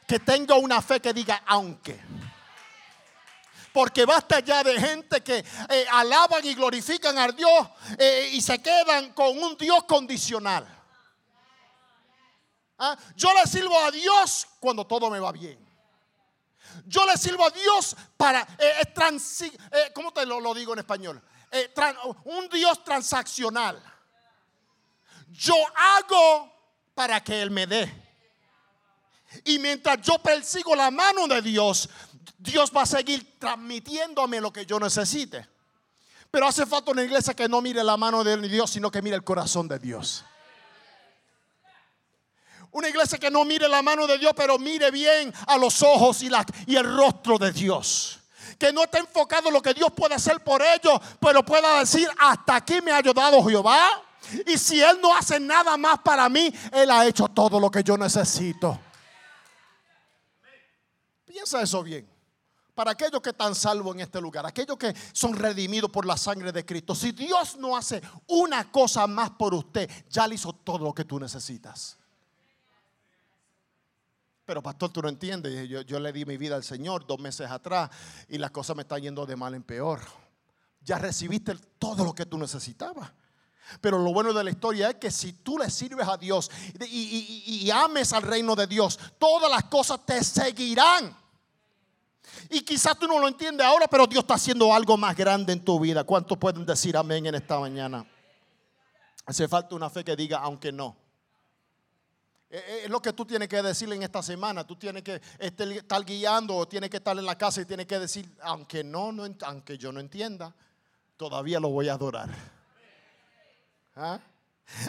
que 0.08 0.18
tenga 0.18 0.56
una 0.56 0.82
fe 0.82 1.00
que 1.00 1.12
diga 1.12 1.42
aunque. 1.46 2.00
Porque 3.72 4.04
basta 4.04 4.40
ya 4.40 4.62
de 4.62 4.80
gente 4.80 5.20
que 5.22 5.38
eh, 5.38 5.86
alaban 5.92 6.44
y 6.44 6.54
glorifican 6.54 7.18
a 7.18 7.28
Dios 7.28 7.68
eh, 7.98 8.30
y 8.32 8.40
se 8.40 8.60
quedan 8.60 9.12
con 9.12 9.36
un 9.36 9.56
Dios 9.56 9.84
condicional. 9.84 10.66
Ah, 12.78 12.96
Yo 13.16 13.32
le 13.34 13.48
sirvo 13.48 13.78
a 13.78 13.90
Dios 13.90 14.46
cuando 14.60 14.86
todo 14.86 15.10
me 15.10 15.18
va 15.18 15.32
bien. 15.32 15.63
Yo 16.86 17.06
le 17.06 17.16
sirvo 17.16 17.46
a 17.46 17.50
Dios 17.50 17.96
para, 18.16 18.42
eh, 18.58 18.92
transi- 18.94 19.52
eh, 19.70 19.92
¿cómo 19.94 20.12
te 20.12 20.24
lo, 20.26 20.40
lo 20.40 20.54
digo 20.54 20.72
en 20.72 20.80
español? 20.80 21.22
Eh, 21.50 21.72
un 22.24 22.48
Dios 22.48 22.82
transaccional. 22.84 23.82
Yo 25.28 25.54
hago 25.76 26.52
para 26.94 27.22
que 27.22 27.40
Él 27.42 27.50
me 27.50 27.66
dé. 27.66 28.02
Y 29.44 29.58
mientras 29.58 30.00
yo 30.02 30.18
persigo 30.18 30.76
la 30.76 30.90
mano 30.90 31.26
de 31.26 31.42
Dios, 31.42 31.88
Dios 32.38 32.70
va 32.74 32.82
a 32.82 32.86
seguir 32.86 33.38
transmitiéndome 33.38 34.40
lo 34.40 34.52
que 34.52 34.64
yo 34.64 34.78
necesite. 34.78 35.48
Pero 36.30 36.46
hace 36.46 36.66
falta 36.66 36.90
una 36.90 37.02
iglesia 37.02 37.34
que 37.34 37.48
no 37.48 37.60
mire 37.60 37.82
la 37.82 37.96
mano 37.96 38.22
de 38.24 38.36
Dios, 38.48 38.70
sino 38.70 38.90
que 38.90 39.02
mire 39.02 39.16
el 39.16 39.24
corazón 39.24 39.66
de 39.68 39.78
Dios. 39.78 40.24
Una 42.74 42.88
iglesia 42.88 43.18
que 43.18 43.30
no 43.30 43.44
mire 43.44 43.68
la 43.68 43.82
mano 43.82 44.04
de 44.04 44.18
Dios, 44.18 44.32
pero 44.34 44.58
mire 44.58 44.90
bien 44.90 45.32
a 45.46 45.56
los 45.56 45.80
ojos 45.80 46.20
y, 46.24 46.74
el 46.74 46.96
rostro 46.96 47.38
de 47.38 47.52
Dios. 47.52 48.18
Que 48.58 48.72
no 48.72 48.82
esté 48.82 48.98
enfocado 48.98 49.46
en 49.46 49.54
lo 49.54 49.62
que 49.62 49.72
Dios 49.72 49.92
puede 49.92 50.16
hacer 50.16 50.42
por 50.42 50.60
ellos, 50.60 51.00
pero 51.20 51.44
pueda 51.44 51.78
decir, 51.78 52.08
hasta 52.18 52.56
aquí 52.56 52.80
me 52.80 52.90
ha 52.90 52.96
ayudado 52.96 53.44
Jehová. 53.44 54.02
Y 54.44 54.58
si 54.58 54.82
Él 54.82 54.98
no 55.00 55.14
hace 55.14 55.38
nada 55.38 55.76
más 55.76 56.00
para 56.00 56.28
mí, 56.28 56.52
Él 56.72 56.90
ha 56.90 57.06
hecho 57.06 57.28
todo 57.28 57.60
lo 57.60 57.70
que 57.70 57.84
yo 57.84 57.96
necesito. 57.96 58.76
Piensa 61.24 61.62
eso 61.62 61.80
bien. 61.80 62.10
Para 62.74 62.90
aquellos 62.90 63.20
que 63.22 63.30
están 63.30 63.54
salvos 63.54 63.94
en 63.94 64.00
este 64.00 64.20
lugar, 64.20 64.46
aquellos 64.46 64.76
que 64.76 64.92
son 65.12 65.34
redimidos 65.34 65.92
por 65.92 66.04
la 66.04 66.16
sangre 66.16 66.50
de 66.50 66.66
Cristo, 66.66 66.96
si 66.96 67.12
Dios 67.12 67.56
no 67.56 67.76
hace 67.76 68.02
una 68.26 68.72
cosa 68.72 69.06
más 69.06 69.30
por 69.30 69.54
usted, 69.54 69.88
ya 70.10 70.26
le 70.26 70.34
hizo 70.34 70.52
todo 70.52 70.78
lo 70.86 70.92
que 70.92 71.04
tú 71.04 71.20
necesitas. 71.20 71.98
Pero 74.44 74.62
pastor, 74.62 74.90
tú 74.90 75.02
no 75.02 75.08
entiendes. 75.08 75.68
Yo, 75.68 76.00
le 76.00 76.12
di 76.12 76.24
mi 76.24 76.36
vida 76.36 76.56
al 76.56 76.64
Señor 76.64 77.06
dos 77.06 77.18
meses 77.18 77.50
atrás 77.50 77.90
y 78.28 78.38
las 78.38 78.50
cosas 78.50 78.76
me 78.76 78.82
están 78.82 79.00
yendo 79.00 79.24
de 79.26 79.36
mal 79.36 79.54
en 79.54 79.62
peor. 79.62 80.00
Ya 80.82 80.98
recibiste 80.98 81.54
todo 81.78 82.04
lo 82.04 82.14
que 82.14 82.26
tú 82.26 82.36
necesitabas. 82.36 83.10
Pero 83.80 83.98
lo 83.98 84.12
bueno 84.12 84.34
de 84.34 84.44
la 84.44 84.50
historia 84.50 84.90
es 84.90 84.96
que 84.96 85.10
si 85.10 85.32
tú 85.32 85.58
le 85.58 85.70
sirves 85.70 86.06
a 86.06 86.18
Dios 86.18 86.50
y 86.86 87.70
ames 87.70 88.12
al 88.12 88.22
reino 88.22 88.54
de 88.54 88.66
Dios, 88.66 88.98
todas 89.18 89.50
las 89.50 89.64
cosas 89.64 90.04
te 90.04 90.22
seguirán. 90.22 91.16
Y 92.50 92.60
quizás 92.60 92.98
tú 92.98 93.06
no 93.06 93.18
lo 93.18 93.28
entiendes 93.28 93.66
ahora, 93.66 93.86
pero 93.86 94.06
Dios 94.06 94.22
está 94.22 94.34
haciendo 94.34 94.72
algo 94.74 94.96
más 94.96 95.16
grande 95.16 95.52
en 95.52 95.64
tu 95.64 95.78
vida. 95.80 96.04
¿Cuántos 96.04 96.38
pueden 96.38 96.66
decir 96.66 96.96
amén 96.96 97.26
en 97.26 97.34
esta 97.34 97.58
mañana? 97.58 98.06
Hace 99.26 99.48
falta 99.48 99.74
una 99.74 99.88
fe 99.88 100.04
que 100.04 100.14
diga, 100.16 100.38
aunque 100.38 100.70
no. 100.70 101.03
Eh, 102.54 102.64
eh, 102.68 102.80
Es 102.84 102.90
lo 102.90 103.02
que 103.02 103.12
tú 103.12 103.24
tienes 103.24 103.48
que 103.48 103.60
decirle 103.60 103.96
en 103.96 104.04
esta 104.04 104.22
semana. 104.22 104.64
Tú 104.64 104.76
tienes 104.76 105.02
que 105.02 105.20
estar 105.40 106.04
guiando 106.04 106.54
o 106.54 106.68
tienes 106.68 106.88
que 106.88 106.98
estar 106.98 107.18
en 107.18 107.26
la 107.26 107.36
casa 107.36 107.60
y 107.60 107.64
tienes 107.64 107.86
que 107.86 107.98
decir, 107.98 108.32
aunque 108.42 108.84
no, 108.84 109.12
aunque 109.42 109.76
yo 109.76 109.90
no 109.90 109.98
entienda, 109.98 110.54
todavía 111.16 111.58
lo 111.58 111.70
voy 111.70 111.88
a 111.88 111.94
adorar. 111.94 112.30
¿Ah? 113.96 114.20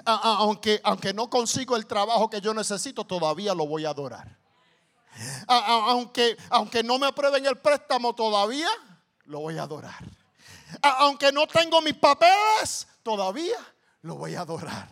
Aunque, 0.06 0.80
aunque 0.84 1.12
no 1.12 1.28
consigo 1.28 1.76
el 1.76 1.88
trabajo 1.88 2.30
que 2.30 2.40
yo 2.40 2.54
necesito, 2.54 3.04
todavía 3.04 3.56
lo 3.56 3.66
voy 3.66 3.86
a 3.86 3.90
adorar. 3.90 4.38
Aunque, 5.48 6.38
aunque 6.52 6.84
no 6.84 7.00
me 7.00 7.08
aprueben 7.08 7.48
el 7.48 7.58
préstamo 7.58 8.14
todavía, 8.14 8.70
lo 9.26 9.40
voy 9.40 9.58
a 9.58 9.64
adorar. 9.64 10.04
Aunque 11.00 11.32
no 11.32 11.48
tengo 11.48 11.82
mis 11.82 11.96
papeles, 11.96 12.88
todavía 13.02 13.58
lo 14.04 14.18
voy 14.18 14.36
a 14.36 14.42
adorar. 14.42 14.88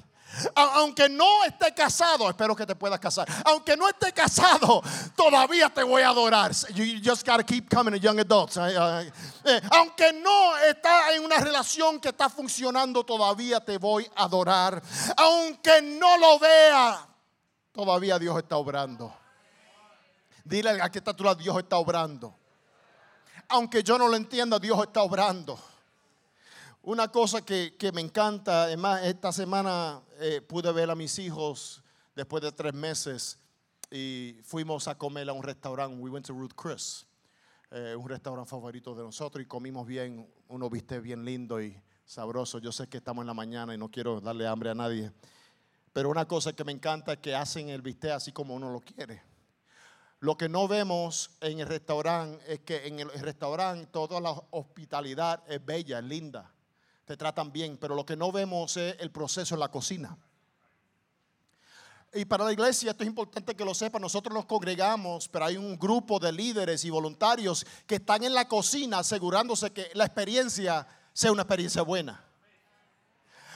Aunque 0.55 1.09
no 1.09 1.43
esté 1.43 1.73
casado, 1.73 2.29
espero 2.29 2.55
que 2.55 2.65
te 2.65 2.75
puedas 2.75 2.99
casar. 2.99 3.27
Aunque 3.45 3.77
no 3.77 3.87
esté 3.87 4.11
casado, 4.13 4.81
todavía 5.15 5.69
te 5.69 5.83
voy 5.83 6.01
a 6.01 6.09
adorar. 6.09 6.51
You, 6.73 6.99
just 7.03 7.25
gotta 7.27 7.43
keep 7.43 7.69
coming, 7.73 7.99
young 7.99 8.19
adults. 8.19 8.57
I- 8.57 9.11
eh, 9.45 9.61
aunque 9.71 10.11
no 10.13 10.57
está 10.57 11.13
en 11.13 11.23
una 11.23 11.37
relación 11.37 11.99
que 11.99 12.09
está 12.09 12.29
funcionando, 12.29 13.03
todavía 13.03 13.59
te 13.63 13.77
voy 13.77 14.09
a 14.15 14.23
adorar. 14.23 14.81
Aunque 15.17 15.81
no 15.81 16.17
lo 16.17 16.39
vea, 16.39 17.07
todavía 17.71 18.17
Dios 18.17 18.37
está 18.37 18.57
obrando. 18.57 19.13
Dile 20.43 20.77
está 20.93 21.11
a 21.11 21.13
tu 21.15 21.23
lado, 21.23 21.35
Dios 21.35 21.57
está 21.57 21.77
obrando. 21.77 22.35
Aunque 23.49 23.83
yo 23.83 23.97
no 23.97 24.07
lo 24.07 24.15
entienda, 24.15 24.59
Dios 24.59 24.81
está 24.83 25.01
obrando. 25.03 25.59
Una 26.85 27.07
cosa 27.07 27.45
que, 27.45 27.77
que 27.77 27.93
me 27.93 28.01
encanta, 28.01 28.63
además, 28.63 29.05
esta 29.05 29.31
semana 29.31 30.01
eh, 30.19 30.41
pude 30.41 30.69
ver 30.73 30.89
a 30.89 30.95
mis 30.95 31.17
hijos 31.17 31.81
después 32.13 32.43
de 32.43 32.51
tres 32.51 32.73
meses 32.73 33.39
y 33.89 34.35
fuimos 34.43 34.89
a 34.89 34.97
comer 34.97 35.29
a 35.29 35.31
un 35.31 35.43
restaurante. 35.43 35.95
We 35.95 36.09
went 36.09 36.25
to 36.25 36.33
Ruth 36.33 36.51
Chris, 36.61 37.07
eh, 37.71 37.95
un 37.97 38.09
restaurante 38.09 38.49
favorito 38.49 38.93
de 38.93 39.01
nosotros 39.01 39.41
y 39.41 39.47
comimos 39.47 39.87
bien, 39.87 40.29
uno 40.49 40.69
viste 40.69 40.99
bien 40.99 41.23
lindo 41.23 41.61
y 41.61 41.73
sabroso. 42.03 42.59
Yo 42.59 42.73
sé 42.73 42.89
que 42.89 42.97
estamos 42.97 43.23
en 43.23 43.27
la 43.27 43.33
mañana 43.33 43.73
y 43.73 43.77
no 43.77 43.89
quiero 43.89 44.19
darle 44.19 44.45
hambre 44.45 44.71
a 44.71 44.75
nadie, 44.75 45.09
pero 45.93 46.09
una 46.09 46.27
cosa 46.27 46.51
que 46.51 46.65
me 46.65 46.73
encanta 46.73 47.13
es 47.13 47.19
que 47.19 47.33
hacen 47.33 47.69
el 47.69 47.81
bistec 47.81 48.11
así 48.11 48.33
como 48.33 48.55
uno 48.55 48.69
lo 48.69 48.81
quiere. 48.81 49.23
Lo 50.19 50.35
que 50.35 50.49
no 50.49 50.67
vemos 50.67 51.31
en 51.39 51.61
el 51.61 51.67
restaurante 51.67 52.43
es 52.51 52.59
que 52.59 52.87
en 52.87 52.99
el 52.99 53.09
restaurante 53.09 53.87
toda 53.87 54.19
la 54.19 54.31
hospitalidad 54.51 55.41
es 55.47 55.65
bella, 55.65 55.99
es 55.99 56.05
linda, 56.05 56.52
te 57.05 57.17
tratan 57.17 57.51
bien, 57.51 57.77
pero 57.77 57.95
lo 57.95 58.05
que 58.05 58.15
no 58.15 58.31
vemos 58.31 58.77
es 58.77 58.95
el 58.99 59.11
proceso 59.11 59.55
en 59.55 59.59
la 59.59 59.69
cocina. 59.69 60.17
Y 62.15 62.25
para 62.25 62.45
la 62.45 62.53
iglesia 62.53 62.91
esto 62.91 63.03
es 63.03 63.07
importante 63.07 63.55
que 63.55 63.65
lo 63.65 63.73
sepan, 63.73 64.01
nosotros 64.01 64.33
nos 64.33 64.45
congregamos, 64.45 65.27
pero 65.27 65.45
hay 65.45 65.57
un 65.57 65.77
grupo 65.79 66.19
de 66.19 66.31
líderes 66.31 66.85
y 66.85 66.91
voluntarios 66.91 67.65
que 67.87 67.95
están 67.95 68.23
en 68.23 68.35
la 68.35 68.47
cocina 68.47 68.99
asegurándose 68.99 69.71
que 69.71 69.89
la 69.95 70.05
experiencia 70.05 70.87
sea 71.11 71.31
una 71.31 71.41
experiencia 71.41 71.81
buena. 71.81 72.23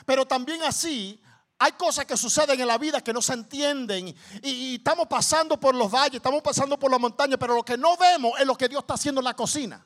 Pero 0.05 0.25
también 0.25 0.63
así 0.63 1.21
hay 1.59 1.73
cosas 1.73 2.05
que 2.05 2.17
suceden 2.17 2.59
en 2.59 2.67
la 2.67 2.79
vida 2.79 3.01
que 3.01 3.13
no 3.13 3.21
se 3.21 3.33
entienden 3.33 4.07
y, 4.07 4.15
y 4.49 4.75
estamos 4.75 5.07
pasando 5.07 5.59
por 5.59 5.75
los 5.75 5.91
valles, 5.91 6.15
estamos 6.15 6.41
pasando 6.41 6.79
por 6.79 6.89
las 6.89 6.99
montañas, 6.99 7.37
pero 7.39 7.55
lo 7.55 7.63
que 7.63 7.77
no 7.77 7.95
vemos 7.95 8.39
es 8.39 8.47
lo 8.47 8.57
que 8.57 8.67
Dios 8.67 8.81
está 8.81 8.95
haciendo 8.95 9.21
en 9.21 9.25
la 9.25 9.35
cocina. 9.35 9.85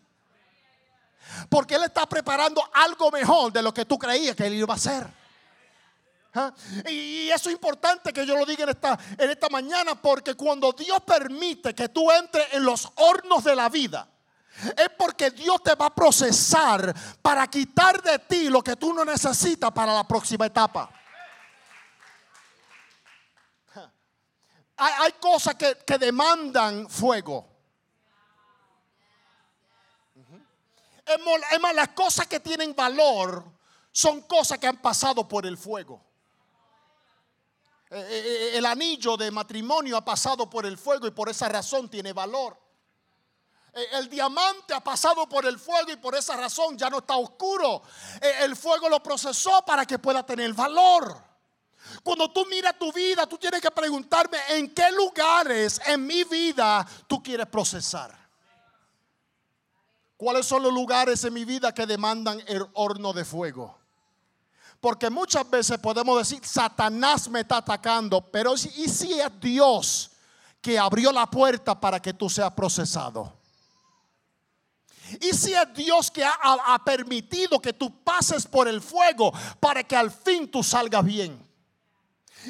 Porque 1.50 1.76
Él 1.76 1.84
está 1.84 2.06
preparando 2.06 2.62
algo 2.74 3.12
mejor 3.12 3.52
de 3.52 3.62
lo 3.62 3.74
que 3.74 3.86
tú 3.86 3.98
creías 3.98 4.36
que 4.36 4.48
Él 4.48 4.54
iba 4.54 4.74
a 4.74 4.78
hacer. 4.78 5.22
¿Ah? 6.34 6.54
Y 6.90 7.30
eso 7.30 7.50
es 7.50 7.56
importante 7.56 8.14
que 8.14 8.26
yo 8.26 8.38
lo 8.38 8.46
diga 8.46 8.64
en 8.64 8.70
esta, 8.70 8.98
en 9.18 9.30
esta 9.30 9.50
mañana, 9.50 9.96
porque 9.96 10.36
cuando 10.36 10.72
Dios 10.72 11.02
permite 11.02 11.76
que 11.76 11.90
tú 11.90 12.10
entres 12.10 12.54
en 12.54 12.64
los 12.64 12.90
hornos 12.96 13.44
de 13.44 13.56
la 13.56 13.68
vida, 13.68 14.08
es 14.78 14.90
porque 14.98 15.32
Dios 15.32 15.62
te 15.64 15.76
va 15.76 15.88
a 15.88 15.96
procesar 15.96 16.94
para 17.22 17.48
quitar 17.48 18.02
de 18.02 18.20
ti 18.20 18.50
lo 18.50 18.62
que 18.62 18.76
tú 18.76 18.94
no 18.94 19.04
necesitas 19.04 19.72
para 19.72 19.94
la 19.94 20.08
próxima 20.08 20.46
etapa. 20.46 20.90
Hay, 24.78 24.94
hay 25.00 25.12
cosas 25.14 25.56
que, 25.56 25.78
que 25.86 25.98
demandan 25.98 26.90
fuego. 26.90 27.51
Es 31.14 31.60
más, 31.60 31.76
las 31.76 31.90
cosas 31.90 32.28
que 32.28 32.40
tienen 32.40 32.76
valor 32.76 33.44
son 33.92 34.22
cosas 34.22 34.58
que 34.58 34.68
han 34.68 34.78
pasado 34.78 35.28
por 35.28 35.46
el 35.46 35.58
fuego. 35.58 36.04
Eh, 37.90 38.00
eh, 38.00 38.24
eh, 38.54 38.58
El 38.58 38.66
anillo 38.66 39.18
de 39.18 39.30
matrimonio 39.32 39.98
ha 39.98 40.06
pasado 40.06 40.50
por 40.50 40.66
el 40.66 40.78
fuego 40.78 41.08
y 41.08 41.12
por 41.12 41.28
esa 41.30 41.50
razón 41.50 41.90
tiene 41.90 42.14
valor. 42.14 42.58
El 43.74 44.10
diamante 44.10 44.74
ha 44.74 44.82
pasado 44.82 45.30
por 45.30 45.46
el 45.46 45.58
fuego 45.58 45.92
y 45.92 45.96
por 45.96 46.14
esa 46.16 46.36
razón 46.36 46.78
ya 46.78 46.90
no 46.90 46.98
está 47.00 47.16
oscuro. 47.16 47.82
El 48.42 48.58
fuego 48.58 48.90
lo 48.90 49.02
procesó 49.02 49.64
para 49.66 49.86
que 49.86 49.98
pueda 49.98 50.26
tener 50.26 50.54
valor. 50.54 51.32
Cuando 52.04 52.30
tú 52.32 52.46
miras 52.48 52.78
tu 52.78 52.92
vida, 52.92 53.26
tú 53.28 53.38
tienes 53.38 53.62
que 53.62 53.72
preguntarme 53.72 54.38
en 54.50 54.74
qué 54.74 54.92
lugares 54.92 55.80
en 55.86 56.06
mi 56.06 56.26
vida 56.26 56.86
tú 57.08 57.24
quieres 57.24 57.48
procesar. 57.48 58.21
¿Cuáles 60.22 60.46
son 60.46 60.62
los 60.62 60.72
lugares 60.72 61.24
en 61.24 61.34
mi 61.34 61.46
vida 61.46 61.74
que 61.74 61.88
demandan 61.88 62.40
el 62.46 62.64
horno 62.74 63.12
de 63.12 63.26
fuego? 63.26 63.76
Porque 64.80 65.10
muchas 65.10 65.50
veces 65.50 65.80
podemos 65.80 66.16
decir, 66.16 66.46
Satanás 66.46 67.28
me 67.28 67.40
está 67.40 67.58
atacando, 67.58 68.22
pero 68.22 68.54
¿y 68.54 68.88
si 68.88 69.20
es 69.20 69.40
Dios 69.42 70.12
que 70.62 70.78
abrió 70.78 71.12
la 71.12 71.26
puerta 71.26 71.74
para 71.82 72.00
que 72.00 72.14
tú 72.14 72.30
seas 72.30 72.54
procesado? 72.54 73.34
¿Y 75.20 75.34
si 75.34 75.56
es 75.56 75.74
Dios 75.74 76.12
que 76.12 76.24
ha- 76.24 76.38
ha 76.44 76.84
permitido 76.86 77.60
que 77.60 77.74
tú 77.74 78.04
pases 78.04 78.46
por 78.46 78.68
el 78.68 78.80
fuego 78.80 79.34
para 79.60 79.84
que 79.84 79.96
al 79.96 80.12
fin 80.12 80.52
tú 80.52 80.62
salgas 80.62 81.04
bien? 81.04 81.44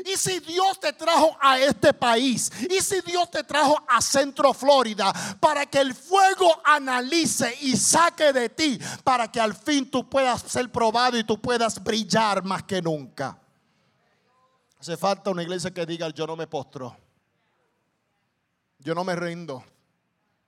¿Y 0.06 0.18
si 0.18 0.40
Dios 0.40 0.80
te 0.80 0.94
trajo 0.94 1.38
a 1.40 1.60
este 1.60 1.94
país? 1.94 2.52
¿Y 2.70 2.82
si 2.82 3.02
Dios 3.02 3.30
te 3.30 3.44
trajo 3.44 3.78
a 3.88 4.02
Centro 4.02 4.54
Florida 4.54 5.14
para 5.40 5.66
que 5.66 5.80
el 5.80 5.94
fuego 5.94 6.62
analice 6.64 7.58
y 7.62 7.76
saque 7.76 8.32
de 8.32 8.50
ti 8.50 8.80
para 9.04 9.32
que 9.32 9.40
al 9.40 9.54
fin 9.54 9.90
tú 9.90 10.10
puedas 10.10 10.42
ser 10.42 10.72
probado 10.72 11.18
y 11.18 11.24
tú 11.24 11.40
puedas 11.40 11.82
brillar 11.84 12.44
más 12.44 12.64
que 12.64 12.82
nunca? 12.82 13.38
Hace 14.80 14.98
falta 14.98 15.30
una 15.30 15.44
iglesia 15.44 15.72
que 15.72 15.86
diga 15.86 16.10
yo 16.10 16.26
no 16.26 16.36
me 16.36 16.48
postro. 16.48 16.98
Yo 18.80 18.96
no 18.96 19.04
me 19.04 19.16
rindo. 19.16 19.64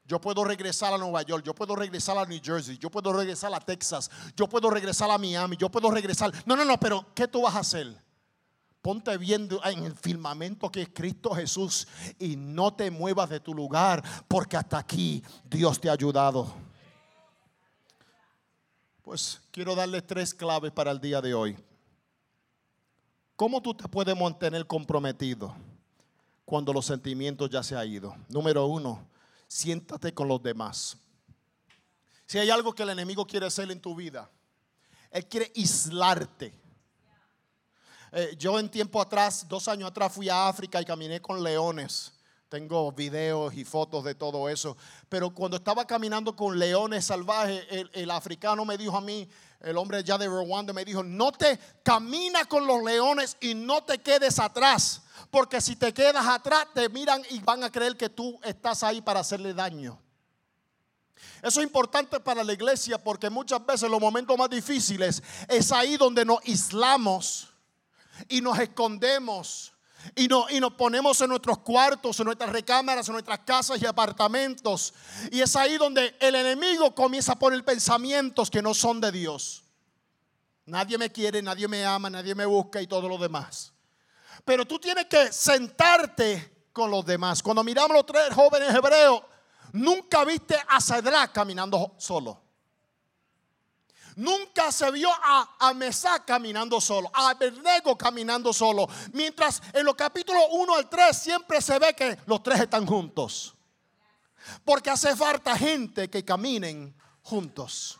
Yo 0.06 0.20
puedo 0.20 0.44
regresar 0.44 0.94
a 0.94 0.98
Nueva 0.98 1.22
York, 1.22 1.46
yo 1.46 1.56
puedo 1.56 1.76
regresar 1.76 2.18
a 2.18 2.26
New 2.26 2.40
Jersey, 2.44 2.78
yo 2.78 2.90
puedo 2.90 3.14
regresar 3.14 3.54
a 3.54 3.60
Texas, 3.60 4.12
yo 4.36 4.48
puedo 4.48 4.70
regresar 4.70 5.10
a 5.10 5.18
Miami, 5.18 5.56
yo 5.56 5.70
puedo 5.70 5.90
regresar. 5.90 6.32
No, 6.46 6.58
no, 6.58 6.66
no, 6.66 6.78
pero 6.78 7.06
¿qué 7.16 7.28
tú 7.28 7.44
vas 7.44 7.56
a 7.56 7.60
hacer? 7.60 7.96
Ponte 8.84 9.18
viendo 9.18 9.64
en 9.64 9.86
el 9.86 9.96
firmamento 9.96 10.70
que 10.70 10.82
es 10.82 10.90
Cristo 10.94 11.34
Jesús 11.34 11.88
y 12.20 12.36
no 12.36 12.74
te 12.74 12.92
muevas 12.92 13.30
de 13.30 13.40
tu 13.40 13.54
lugar 13.54 14.04
porque 14.28 14.58
hasta 14.58 14.78
aquí 14.78 15.24
Dios 15.46 15.80
te 15.80 15.88
ha 15.88 15.94
ayudado. 15.94 16.54
Pues 19.02 19.42
quiero 19.52 19.74
darle 19.74 20.02
tres 20.02 20.34
claves 20.34 20.74
para 20.74 20.92
el 20.92 21.00
día 21.00 21.22
de 21.22 21.34
hoy. 21.34 21.58
¿Cómo 23.38 23.62
tú 23.62 23.74
te 23.74 23.88
puedes 23.88 24.20
mantener 24.20 24.68
comprometido 24.68 25.56
cuando 26.44 26.74
los 26.74 26.86
sentimientos 26.86 27.50
ya 27.50 27.64
se 27.64 27.78
han 27.78 27.88
ido? 27.88 28.14
Número 28.28 28.66
uno, 28.66 29.08
siéntate 29.48 30.14
con 30.14 30.28
los 30.28 30.44
demás. 30.44 30.98
Si 32.26 32.38
hay 32.38 32.50
algo 32.50 32.76
que 32.76 32.84
el 32.84 32.90
enemigo 32.90 33.26
quiere 33.26 33.46
hacer 33.46 33.72
en 33.72 33.80
tu 33.80 33.96
vida, 33.96 34.30
él 35.10 35.26
quiere 35.26 35.54
aislarte. 35.56 36.63
Eh, 38.16 38.36
yo 38.38 38.60
en 38.60 38.70
tiempo 38.70 39.02
atrás, 39.02 39.44
dos 39.50 39.68
años 39.68 39.90
atrás, 39.90 40.14
fui 40.14 40.30
a 40.30 40.48
África 40.48 40.80
y 40.80 40.86
caminé 40.86 41.20
con 41.20 41.42
leones. 41.42 42.14
Tengo 42.48 42.92
videos 42.92 43.56
y 43.56 43.66
fotos 43.66 44.04
de 44.04 44.14
todo 44.14 44.48
eso. 44.50 44.78
Pero 45.10 45.34
cuando 45.34 45.58
estaba 45.58 45.88
caminando 45.88 46.36
con 46.36 46.60
leones 46.60 47.06
salvajes, 47.06 47.66
el, 47.94 48.12
africano 48.12 48.66
me 48.66 48.78
dijo 48.78 48.96
a 48.96 49.02
mí, 49.02 49.28
el 49.62 49.76
hombre 49.78 50.04
ya 50.04 50.20
de 50.20 50.28
Rwanda 50.28 50.74
me 50.74 50.86
dijo, 50.86 51.02
no 51.02 51.32
te 51.32 51.60
camina 51.82 52.46
con 52.46 52.68
los 52.68 52.84
leones 52.84 53.36
y 53.42 53.56
no 53.56 53.84
te 53.84 53.98
quedes 53.98 54.38
atrás. 54.38 55.02
Porque 55.32 55.60
si 55.60 55.76
te 55.76 55.92
quedas 55.92 56.28
atrás, 56.28 56.68
te 56.76 56.90
miran 56.90 57.24
y 57.32 57.40
van 57.40 57.64
a 57.64 57.72
creer 57.72 57.98
que 57.98 58.10
tú 58.10 58.40
estás 58.44 58.84
ahí 58.84 59.02
para 59.02 59.22
hacerle 59.22 59.56
daño. 59.56 60.00
Eso 61.42 61.62
es 61.62 61.66
importante 61.66 62.20
para 62.20 62.44
la 62.44 62.54
iglesia 62.54 63.04
porque 63.04 63.32
muchas 63.32 63.66
veces 63.66 63.90
los 63.90 64.00
momentos 64.00 64.38
más 64.38 64.52
difíciles 64.52 65.24
es 65.48 65.72
ahí 65.72 65.98
donde 65.98 66.24
nos 66.24 66.40
aislamos 66.46 67.53
y 68.30 68.42
nos 68.42 68.58
escondemos 68.60 69.74
y, 70.16 70.28
no- 70.28 70.48
y 70.50 70.60
nos 70.60 70.74
ponemos 70.74 71.20
en 71.22 71.30
nuestros 71.30 71.60
cuartos, 71.60 72.20
en 72.20 72.26
nuestras 72.26 72.52
recámaras, 72.52 73.08
en 73.08 73.14
nuestras 73.14 73.40
casas 73.40 73.82
y 73.82 73.86
apartamentos. 73.86 74.94
Y 75.32 75.42
es 75.42 75.56
ahí 75.56 75.78
donde 75.78 76.16
el 76.20 76.36
enemigo 76.36 76.94
comienza 76.94 77.34
a 77.34 77.40
poner 77.40 77.64
pensamientos 77.64 78.50
que 78.52 78.62
no 78.62 78.74
son 78.74 79.00
de 79.00 79.12
Dios. 79.12 79.64
Nadie 80.66 80.98
me 80.98 81.12
quiere, 81.12 81.42
nadie 81.42 81.68
me 81.68 81.86
ama, 81.86 82.10
nadie 82.10 82.36
me 82.36 82.46
busca 82.46 82.82
y 82.82 82.88
todo 82.88 83.08
lo 83.08 83.18
demás. 83.18 83.72
Pero 84.46 84.66
tú 84.66 84.80
tienes 84.80 85.06
que 85.06 85.32
sentarte 85.32 86.68
con 86.74 86.90
los 86.92 87.06
demás. 87.06 87.42
Cuando 87.44 87.64
miramos 87.64 87.92
los 87.92 88.06
tres 88.06 88.34
jóvenes 88.34 88.74
hebreos, 88.74 89.22
nunca 89.72 90.24
viste 90.26 90.58
a 90.68 90.82
Cedrá 90.82 91.32
caminando 91.32 91.96
solo. 91.98 92.42
Nunca 94.16 94.53
se 94.72 94.90
vio 94.92 95.10
a, 95.12 95.56
a 95.60 95.74
Mesá 95.74 96.24
caminando 96.24 96.80
solo, 96.80 97.10
a 97.14 97.30
Abednego 97.30 97.98
caminando 97.98 98.54
solo. 98.54 98.88
Mientras 99.14 99.62
en 99.74 99.86
los 99.86 99.96
capítulos 99.96 100.44
1 100.52 100.76
al 100.76 100.90
3 100.90 101.18
siempre 101.18 101.62
se 101.62 101.78
ve 101.80 101.94
que 101.96 102.20
los 102.26 102.42
tres 102.42 102.62
están 102.62 102.86
juntos. 102.86 103.54
Porque 104.66 104.90
hace 104.90 105.16
falta 105.16 105.58
gente 105.58 106.10
que 106.10 106.24
caminen 106.24 106.96
juntos. 107.22 108.00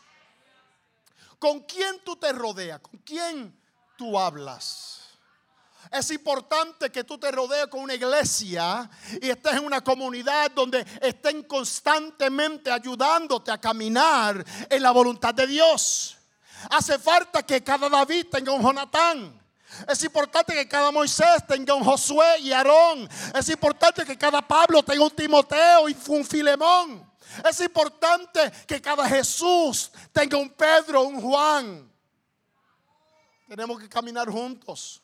¿Con 1.38 1.60
quién 1.60 2.00
tú 2.04 2.16
te 2.16 2.32
rodeas? 2.32 2.80
¿Con 2.80 2.98
quién 3.00 3.58
tú 3.96 4.18
hablas? 4.18 5.00
Es 5.90 6.10
importante 6.10 6.90
que 6.90 7.04
tú 7.04 7.18
te 7.18 7.30
rodees 7.30 7.66
con 7.66 7.80
una 7.80 7.94
iglesia 7.94 8.88
y 9.20 9.28
estés 9.28 9.54
en 9.54 9.64
una 9.64 9.82
comunidad 9.82 10.50
donde 10.52 10.84
estén 11.00 11.42
constantemente 11.44 12.70
ayudándote 12.70 13.50
a 13.50 13.60
caminar 13.60 14.44
en 14.70 14.82
la 14.82 14.90
voluntad 14.90 15.34
de 15.34 15.46
Dios. 15.46 16.16
Hace 16.70 16.98
falta 16.98 17.42
que 17.42 17.62
cada 17.62 17.88
David 17.88 18.26
tenga 18.30 18.52
un 18.52 18.62
Jonatán. 18.62 19.40
Es 19.88 20.02
importante 20.04 20.54
que 20.54 20.68
cada 20.68 20.90
Moisés 20.90 21.46
tenga 21.48 21.74
un 21.74 21.84
Josué 21.84 22.38
y 22.40 22.52
Aarón. 22.52 23.08
Es 23.34 23.48
importante 23.48 24.04
que 24.04 24.16
cada 24.16 24.40
Pablo 24.40 24.82
tenga 24.82 25.02
un 25.02 25.10
Timoteo 25.10 25.88
y 25.88 25.96
un 26.08 26.24
Filemón. 26.24 27.12
Es 27.48 27.60
importante 27.60 28.52
que 28.66 28.80
cada 28.80 29.08
Jesús 29.08 29.90
tenga 30.12 30.38
un 30.38 30.50
Pedro, 30.50 31.02
un 31.02 31.20
Juan. 31.20 31.92
Tenemos 33.48 33.80
que 33.80 33.88
caminar 33.88 34.28
juntos. 34.28 35.02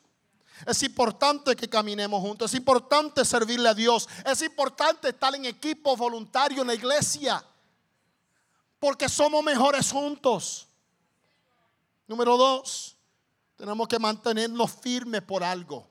Es 0.65 0.83
importante 0.83 1.55
que 1.55 1.67
caminemos 1.67 2.21
juntos. 2.21 2.51
Es 2.51 2.57
importante 2.57 3.25
servirle 3.25 3.69
a 3.69 3.73
Dios. 3.73 4.07
Es 4.25 4.41
importante 4.41 5.09
estar 5.09 5.33
en 5.35 5.45
equipo 5.45 5.95
voluntario 5.97 6.61
en 6.61 6.67
la 6.67 6.75
iglesia. 6.75 7.43
Porque 8.79 9.09
somos 9.09 9.43
mejores 9.43 9.91
juntos. 9.91 10.67
Número 12.11 12.35
dos, 12.35 12.97
tenemos 13.55 13.87
que 13.87 13.97
mantenernos 13.97 14.69
firmes 14.69 15.21
por 15.21 15.45
algo. 15.45 15.87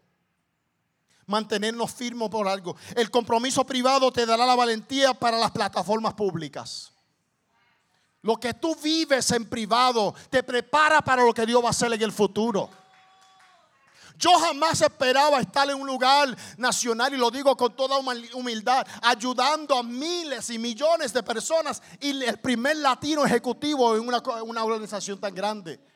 Mantenernos 1.25 1.91
firmes 1.95 2.29
por 2.29 2.47
algo. 2.47 2.77
El 2.95 3.11
compromiso 3.11 3.65
privado 3.65 4.13
te 4.13 4.27
dará 4.27 4.45
la 4.45 4.55
valentía 4.55 5.15
para 5.15 5.39
las 5.39 5.51
plataformas 5.51 6.13
públicas. 6.13 6.93
Lo 8.21 8.37
que 8.37 8.53
tú 8.53 8.77
vives 8.77 9.31
en 9.31 9.49
privado 9.49 10.15
te 10.29 10.43
prepara 10.43 11.01
para 11.01 11.25
lo 11.25 11.33
que 11.33 11.47
Dios 11.47 11.63
va 11.65 11.69
a 11.69 11.71
hacer 11.71 11.91
en 11.91 12.03
el 12.03 12.13
futuro. 12.13 12.69
Yo 14.19 14.39
jamás 14.41 14.83
esperaba 14.83 15.41
estar 15.41 15.71
en 15.71 15.81
un 15.81 15.87
lugar 15.87 16.37
nacional, 16.59 17.15
y 17.15 17.17
lo 17.17 17.31
digo 17.31 17.57
con 17.57 17.75
toda 17.75 17.99
humil- 17.99 18.35
humildad, 18.35 18.87
ayudando 19.01 19.75
a 19.75 19.83
miles 19.83 20.51
y 20.51 20.59
millones 20.59 21.15
de 21.15 21.23
personas 21.23 21.83
y 21.99 22.23
el 22.25 22.39
primer 22.41 22.77
latino 22.77 23.25
ejecutivo 23.25 23.97
en 23.97 24.07
una, 24.07 24.19
una 24.43 24.65
organización 24.65 25.19
tan 25.19 25.35
grande. 25.35 25.89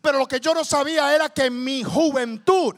Pero 0.00 0.18
lo 0.18 0.26
que 0.26 0.40
yo 0.40 0.54
no 0.54 0.64
sabía 0.64 1.14
era 1.14 1.28
que 1.28 1.46
en 1.46 1.62
mi 1.64 1.82
juventud, 1.82 2.74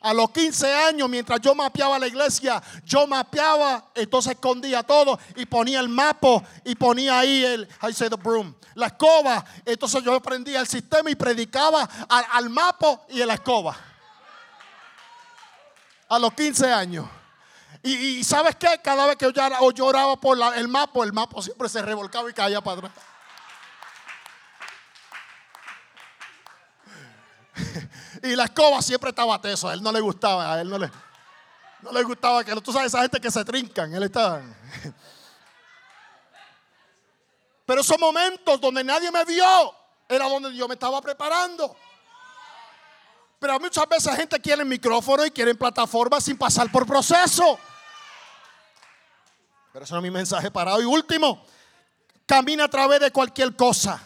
a 0.00 0.12
los 0.12 0.30
15 0.32 0.70
años, 0.74 1.08
mientras 1.08 1.40
yo 1.40 1.54
mapeaba 1.54 1.98
la 1.98 2.06
iglesia, 2.06 2.62
yo 2.84 3.06
mapeaba, 3.06 3.90
entonces 3.94 4.32
escondía 4.32 4.82
todo 4.82 5.18
y 5.36 5.46
ponía 5.46 5.80
el 5.80 5.88
mapa 5.88 6.42
y 6.64 6.74
ponía 6.74 7.18
ahí 7.20 7.42
el, 7.44 7.66
you 7.82 7.92
say 7.94 8.10
the 8.10 8.16
broom, 8.16 8.54
la 8.74 8.88
escoba. 8.88 9.42
Entonces 9.64 10.02
yo 10.02 10.14
aprendía 10.14 10.60
el 10.60 10.66
sistema 10.66 11.10
y 11.10 11.14
predicaba 11.14 11.88
al, 12.08 12.26
al 12.32 12.50
mapa 12.50 13.00
y 13.08 13.22
en 13.22 13.28
la 13.28 13.34
escoba 13.34 13.74
a 16.08 16.18
los 16.18 16.32
15 16.34 16.70
años. 16.72 17.06
Y, 17.82 18.24
¿sabes 18.24 18.56
qué? 18.56 18.80
Cada 18.82 19.06
vez 19.06 19.16
que 19.16 19.30
yo 19.30 19.70
lloraba 19.72 20.16
por 20.16 20.38
la- 20.38 20.56
el 20.56 20.68
mapa, 20.68 21.04
el 21.04 21.12
mapa 21.12 21.42
siempre 21.42 21.68
se 21.68 21.82
revolcaba 21.82 22.30
y 22.30 22.32
caía 22.32 22.60
para 22.62 22.78
atrás. 22.78 22.92
Y 28.24 28.34
la 28.34 28.44
escoba 28.44 28.80
siempre 28.80 29.10
estaba 29.10 29.38
teso. 29.40 29.68
A 29.68 29.74
él 29.74 29.82
no 29.82 29.92
le 29.92 30.00
gustaba, 30.00 30.54
a 30.54 30.60
él 30.62 30.70
no 30.70 30.78
le, 30.78 30.90
no 31.82 31.92
le 31.92 32.02
gustaba 32.02 32.42
que 32.42 32.58
tú 32.62 32.72
sabes 32.72 32.86
esa 32.86 33.02
gente 33.02 33.20
que 33.20 33.30
se 33.30 33.44
trincan. 33.44 33.94
Él 33.94 34.02
estaba. 34.04 34.40
Pero 37.66 37.82
esos 37.82 37.98
momentos 37.98 38.58
donde 38.60 38.82
nadie 38.82 39.10
me 39.10 39.24
vio 39.26 39.74
era 40.08 40.26
donde 40.26 40.54
yo 40.56 40.66
me 40.66 40.74
estaba 40.74 41.02
preparando. 41.02 41.76
Pero 43.38 43.60
muchas 43.60 43.86
veces 43.86 44.16
gente 44.16 44.40
quiere 44.40 44.64
micrófono 44.64 45.26
y 45.26 45.30
quiere 45.30 45.54
plataforma 45.54 46.18
sin 46.18 46.38
pasar 46.38 46.72
por 46.72 46.86
proceso. 46.86 47.58
Pero 49.70 49.84
eso 49.84 49.94
no 49.94 50.00
es 50.00 50.02
mi 50.02 50.10
mensaje 50.10 50.50
parado. 50.50 50.80
Y 50.80 50.86
último, 50.86 51.44
camina 52.24 52.64
a 52.64 52.68
través 52.68 53.00
de 53.00 53.10
cualquier 53.10 53.54
cosa. 53.54 54.02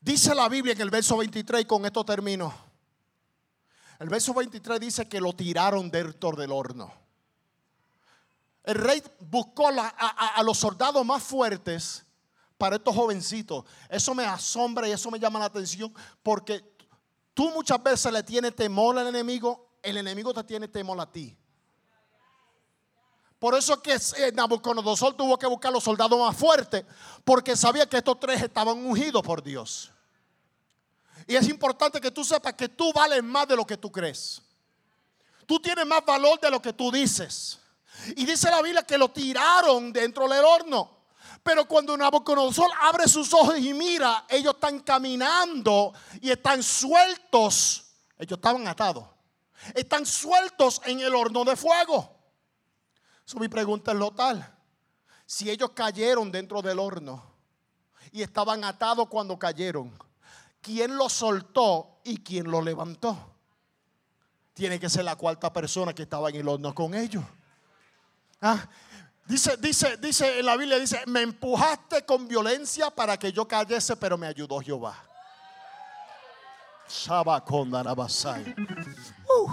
Dice 0.00 0.34
la 0.34 0.48
Biblia 0.48 0.72
en 0.72 0.80
el 0.80 0.90
verso 0.90 1.18
23 1.18 1.62
y 1.62 1.64
con 1.66 1.84
esto 1.84 2.02
termino. 2.02 2.73
El 4.00 4.08
verso 4.08 4.34
23 4.34 4.80
dice 4.80 5.08
que 5.08 5.20
lo 5.20 5.32
tiraron 5.32 5.90
dentro 5.90 6.32
del 6.32 6.52
horno. 6.52 6.92
El 8.64 8.76
rey 8.76 9.02
buscó 9.20 9.68
a, 9.68 9.94
a- 9.96 10.28
a 10.36 10.42
los 10.42 10.58
soldados 10.58 11.04
más 11.04 11.22
fuertes 11.22 12.04
para 12.56 12.76
estos 12.76 12.94
jovencitos. 12.94 13.64
Eso 13.88 14.14
me 14.14 14.24
asombra 14.24 14.88
y 14.88 14.92
eso 14.92 15.10
me 15.10 15.18
llama 15.18 15.38
la 15.38 15.46
atención 15.46 15.92
porque 16.22 16.72
Tú 17.34 17.50
muchas 17.50 17.82
veces 17.82 18.12
le 18.12 18.22
tienes 18.22 18.54
temor 18.54 18.96
al 18.96 19.08
enemigo, 19.08 19.78
el 19.82 19.96
enemigo 19.96 20.32
te 20.32 20.44
tiene 20.44 20.68
temor 20.68 21.00
a 21.00 21.10
ti. 21.10 21.36
Por 23.40 23.56
eso 23.56 23.74
es 23.74 23.80
que 23.80 24.22
eh, 24.24 24.30
Nabucodonosor 24.32 25.14
tuvo 25.14 25.36
que 25.36 25.46
buscar 25.48 25.72
los 25.72 25.82
soldados 25.82 26.16
más 26.16 26.36
fuertes, 26.36 26.84
porque 27.24 27.56
sabía 27.56 27.88
que 27.88 27.96
estos 27.96 28.20
tres 28.20 28.40
estaban 28.40 28.78
ungidos 28.86 29.20
por 29.22 29.42
Dios. 29.42 29.90
Y 31.26 31.36
es 31.36 31.48
importante 31.48 32.00
que 32.00 32.10
tú 32.10 32.24
sepas 32.24 32.54
que 32.54 32.68
tú 32.68 32.92
vales 32.92 33.22
más 33.22 33.48
de 33.48 33.56
lo 33.56 33.66
que 33.66 33.76
tú 33.76 33.90
crees. 33.90 34.42
Tú 35.46 35.60
tienes 35.60 35.86
más 35.86 36.04
valor 36.04 36.40
de 36.40 36.50
lo 36.50 36.60
que 36.60 36.72
tú 36.72 36.90
dices. 36.90 37.58
Y 38.16 38.24
dice 38.24 38.50
la 38.50 38.62
Biblia 38.62 38.82
que 38.82 38.98
lo 38.98 39.10
tiraron 39.10 39.92
dentro 39.92 40.28
del 40.28 40.44
horno. 40.44 41.04
Pero 41.42 41.66
cuando 41.66 41.96
Nabucodonosor 41.96 42.70
abre 42.80 43.06
sus 43.06 43.32
ojos 43.34 43.58
y 43.58 43.74
mira, 43.74 44.24
ellos 44.28 44.54
están 44.54 44.80
caminando 44.80 45.92
y 46.20 46.30
están 46.30 46.62
sueltos. 46.62 47.84
Ellos 48.18 48.38
estaban 48.38 48.66
atados. 48.66 49.04
Están 49.74 50.06
sueltos 50.06 50.80
en 50.84 51.00
el 51.00 51.14
horno 51.14 51.44
de 51.44 51.56
fuego. 51.56 52.10
So, 53.24 53.38
mi 53.38 53.48
pregunta 53.48 53.92
es 53.92 53.98
lo 53.98 54.10
tal. 54.10 54.46
Si 55.26 55.50
ellos 55.50 55.70
cayeron 55.74 56.30
dentro 56.30 56.60
del 56.60 56.78
horno 56.78 57.22
y 58.12 58.22
estaban 58.22 58.64
atados 58.64 59.08
cuando 59.08 59.38
cayeron, 59.38 59.96
¿quién 60.64 60.96
los 60.96 61.12
soltó 61.12 62.00
y 62.02 62.16
quién 62.16 62.50
los 62.50 62.64
levantó? 62.64 63.16
Tiene 64.54 64.80
que 64.80 64.88
ser 64.88 65.04
la 65.04 65.16
cuarta 65.16 65.52
persona 65.52 65.94
que 65.94 66.02
estaba 66.02 66.30
en 66.30 66.36
el 66.36 66.48
horno 66.48 66.74
con 66.74 66.94
ellos. 66.94 67.22
Ah, 68.40 68.66
Dice, 69.26 69.56
dice, 69.56 69.96
dice 69.96 70.40
en 70.40 70.44
la 70.44 70.54
Biblia, 70.54 70.78
dice, 70.78 71.02
me 71.06 71.22
empujaste 71.22 72.04
con 72.04 72.28
violencia 72.28 72.90
para 72.90 73.16
que 73.18 73.32
yo 73.32 73.48
cayese, 73.48 73.96
pero 73.96 74.18
me 74.18 74.26
ayudó 74.26 74.60
Jehová. 74.60 75.02
Uh, 79.26 79.50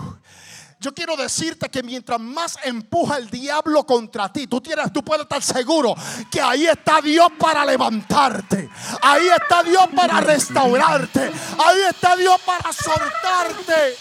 Yo 0.81 0.95
quiero 0.95 1.15
decirte 1.15 1.69
que 1.69 1.83
mientras 1.83 2.19
más 2.19 2.57
empuja 2.63 3.17
el 3.17 3.29
diablo 3.29 3.85
contra 3.85 4.33
ti, 4.33 4.47
tú, 4.47 4.59
tienes, 4.59 4.91
tú 4.91 5.03
puedes 5.03 5.21
estar 5.21 5.39
seguro 5.39 5.93
que 6.31 6.41
ahí 6.41 6.65
está 6.65 6.99
Dios 7.01 7.27
para 7.37 7.63
levantarte. 7.63 8.67
Ahí 8.99 9.27
está 9.27 9.61
Dios 9.61 9.85
para 9.95 10.19
restaurarte. 10.21 11.31
Ahí 11.59 11.81
está 11.87 12.15
Dios 12.15 12.35
para 12.43 12.73
soltarte. 12.73 13.95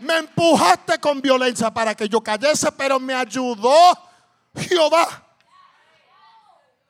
Me 0.00 0.16
empujaste 0.16 0.98
con 0.98 1.20
violencia 1.20 1.70
para 1.70 1.94
que 1.94 2.08
yo 2.08 2.22
cayese, 2.22 2.72
pero 2.72 2.98
me 2.98 3.12
ayudó 3.12 3.76
Jehová. 4.54 5.25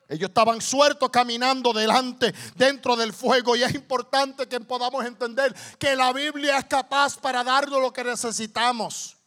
Ellos 0.09 0.29
estaban 0.29 0.61
sueltos 0.61 1.09
caminando 1.09 1.73
delante, 1.73 2.33
dentro 2.55 2.95
del 2.95 3.11
fuego. 3.11 3.55
Y 3.55 3.63
es 3.63 3.75
importante 3.75 4.47
que 4.47 4.59
podamos 4.61 5.05
entender 5.05 5.53
que 5.77 5.95
la 5.95 6.13
Biblia 6.13 6.57
es 6.59 6.65
capaz 6.65 7.17
para 7.17 7.43
darnos 7.43 7.81
lo 7.81 7.91
que 7.91 8.03
necesitamos. 8.03 9.17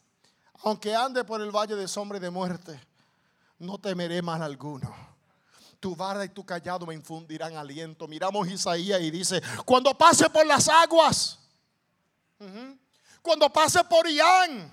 Aunque 0.63 0.95
ande 0.95 1.23
por 1.23 1.41
el 1.41 1.51
valle 1.51 1.75
de 1.75 1.87
sombra 1.87 2.17
y 2.17 2.21
de 2.21 2.29
muerte, 2.29 2.79
no 3.59 3.77
temeré 3.77 4.21
mal 4.21 4.41
alguno. 4.41 4.93
Tu 5.79 5.95
vara 5.95 6.25
y 6.25 6.29
tu 6.29 6.45
callado 6.45 6.85
me 6.85 6.93
infundirán 6.93 7.55
aliento. 7.57 8.07
Miramos 8.07 8.47
Isaías 8.47 9.01
y 9.01 9.11
dice, 9.11 9.41
cuando 9.65 9.95
pase 9.95 10.29
por 10.29 10.45
las 10.45 10.67
aguas, 10.67 11.39
cuando 13.21 13.51
pase 13.51 13.83
por 13.83 14.07
Ián, 14.07 14.71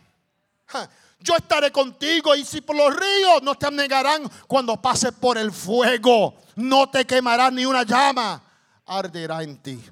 yo 1.20 1.36
estaré 1.36 1.72
contigo 1.72 2.34
y 2.34 2.44
si 2.44 2.60
por 2.60 2.76
los 2.76 2.94
ríos 2.94 3.42
no 3.42 3.54
te 3.54 3.66
anegarán, 3.66 4.30
cuando 4.46 4.80
pase 4.80 5.12
por 5.12 5.36
el 5.36 5.52
fuego, 5.52 6.36
no 6.56 6.88
te 6.88 7.04
quemará 7.04 7.50
ni 7.50 7.64
una 7.64 7.82
llama, 7.82 8.42
arderá 8.86 9.42
en 9.42 9.58
ti. 9.58 9.82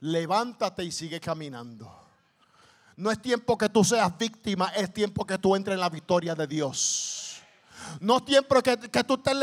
Levántate 0.00 0.84
y 0.84 0.92
sigue 0.92 1.20
caminando. 1.20 1.90
No 2.96 3.10
es 3.10 3.20
tiempo 3.20 3.56
que 3.56 3.68
tú 3.68 3.82
seas 3.82 4.16
víctima, 4.18 4.68
es 4.76 4.92
tiempo 4.92 5.26
que 5.26 5.38
tú 5.38 5.56
entres 5.56 5.74
en 5.74 5.80
la 5.80 5.88
victoria 5.88 6.34
de 6.34 6.46
Dios. 6.46 7.19
No 8.00 8.18
es 8.18 8.24
tiempo 8.24 8.62
que, 8.62 8.76
tú 9.04 9.14
estés 9.14 9.34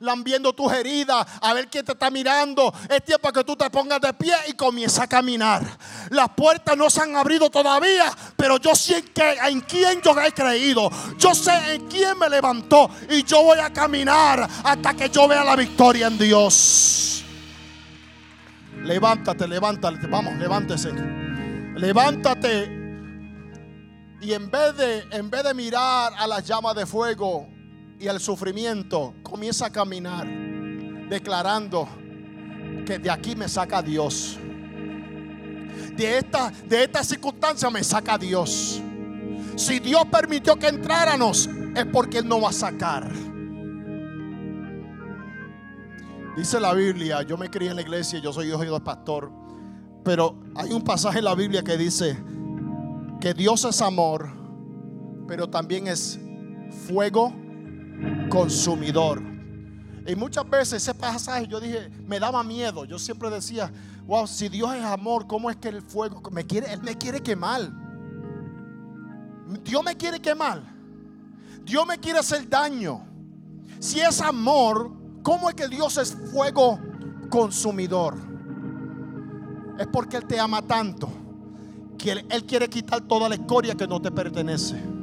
lambiendo 0.00 0.52
tus 0.52 0.72
heridas 0.72 1.26
a 1.40 1.52
ver 1.54 1.68
quién 1.68 1.84
te 1.84 1.92
está 1.92 2.10
mirando. 2.10 2.72
Es 2.88 3.04
tiempo 3.04 3.32
que 3.32 3.44
tú 3.44 3.56
te 3.56 3.68
pongas 3.70 4.00
de 4.00 4.12
pie 4.14 4.34
y 4.48 4.52
comiences 4.54 5.00
a 5.00 5.06
caminar. 5.06 5.62
Las 6.10 6.30
puertas 6.30 6.76
no 6.76 6.88
se 6.88 7.02
han 7.02 7.16
abrido 7.16 7.50
todavía, 7.50 8.12
pero 8.36 8.58
yo 8.58 8.74
sé 8.74 9.02
que 9.02 9.32
en 9.48 9.60
quién 9.60 10.00
yo 10.02 10.18
he 10.20 10.32
creído. 10.32 10.90
Yo 11.18 11.34
sé 11.34 11.74
en 11.74 11.86
quién 11.88 12.18
me 12.18 12.28
levantó 12.28 12.90
y 13.08 13.22
yo 13.24 13.42
voy 13.42 13.58
a 13.58 13.72
caminar 13.72 14.48
hasta 14.64 14.94
que 14.94 15.08
yo 15.10 15.28
vea 15.28 15.44
la 15.44 15.56
victoria 15.56 16.06
en 16.06 16.18
Dios. 16.18 17.24
Levántate, 18.82 19.46
levántate, 19.46 20.06
vamos, 20.06 20.36
levántese. 20.38 20.90
Levántate 21.76 22.80
y 24.20 24.34
en 24.34 24.50
vez 24.50 24.76
de 24.76 25.04
en 25.12 25.30
vez 25.30 25.42
de 25.42 25.54
mirar 25.54 26.12
a 26.16 26.26
las 26.26 26.46
llamas 26.46 26.74
de 26.74 26.86
fuego 26.86 27.48
y 28.00 28.08
al 28.08 28.18
sufrimiento, 28.18 29.14
comienza 29.22 29.66
a 29.66 29.70
caminar 29.70 30.26
declarando 30.26 31.86
que 32.86 32.98
de 32.98 33.10
aquí 33.10 33.36
me 33.36 33.46
saca 33.46 33.82
Dios. 33.82 34.38
De 35.96 36.18
esta 36.18 36.50
de 36.66 36.84
esta 36.84 37.04
circunstancia 37.04 37.68
me 37.68 37.84
saca 37.84 38.16
Dios. 38.16 38.80
Si 39.54 39.78
Dios 39.80 40.04
permitió 40.10 40.56
que 40.56 40.68
entráramos 40.68 41.48
es 41.76 41.86
porque 41.92 42.18
él 42.18 42.28
nos 42.28 42.42
va 42.42 42.48
a 42.48 42.52
sacar. 42.52 43.12
Dice 46.36 46.58
la 46.58 46.72
Biblia, 46.72 47.22
yo 47.22 47.36
me 47.36 47.50
crié 47.50 47.70
en 47.70 47.76
la 47.76 47.82
iglesia, 47.82 48.18
yo 48.18 48.32
soy 48.32 48.48
hijo 48.48 48.64
de 48.64 48.80
pastor, 48.80 49.30
pero 50.02 50.40
hay 50.54 50.72
un 50.72 50.82
pasaje 50.82 51.18
en 51.18 51.24
la 51.26 51.34
Biblia 51.34 51.62
que 51.62 51.76
dice 51.76 52.16
que 53.20 53.34
Dios 53.34 53.64
es 53.66 53.82
amor, 53.82 54.30
pero 55.28 55.50
también 55.50 55.86
es 55.86 56.18
fuego 56.88 57.34
consumidor. 58.28 59.22
Y 60.06 60.16
muchas 60.16 60.48
veces 60.48 60.82
ese 60.82 60.94
pasaje 60.94 61.46
yo 61.46 61.60
dije, 61.60 61.90
me 62.06 62.18
daba 62.18 62.42
miedo. 62.42 62.84
Yo 62.84 62.98
siempre 62.98 63.30
decía, 63.30 63.70
wow, 64.06 64.26
si 64.26 64.48
Dios 64.48 64.74
es 64.74 64.84
amor, 64.84 65.26
¿cómo 65.26 65.50
es 65.50 65.56
que 65.56 65.68
el 65.68 65.82
fuego 65.82 66.22
me 66.30 66.44
quiere? 66.44 66.76
Me 66.78 66.96
quiere 66.96 67.20
quemar. 67.20 67.70
Dios 69.64 69.84
me 69.84 69.96
quiere 69.96 70.20
quemar. 70.20 70.62
Dios 71.64 71.86
me 71.86 71.98
quiere 71.98 72.18
hacer 72.18 72.48
daño. 72.48 73.06
Si 73.78 74.00
es 74.00 74.20
amor, 74.20 74.90
¿cómo 75.22 75.48
es 75.48 75.54
que 75.54 75.68
Dios 75.68 75.96
es 75.98 76.16
fuego 76.32 76.78
consumidor? 77.28 78.16
Es 79.78 79.86
porque 79.86 80.16
Él 80.16 80.26
te 80.26 80.38
ama 80.38 80.62
tanto 80.62 81.10
que 81.96 82.12
Él, 82.12 82.26
Él 82.30 82.44
quiere 82.44 82.68
quitar 82.68 83.02
toda 83.02 83.28
la 83.28 83.34
escoria 83.34 83.74
que 83.74 83.86
no 83.86 84.00
te 84.00 84.10
pertenece. 84.10 84.99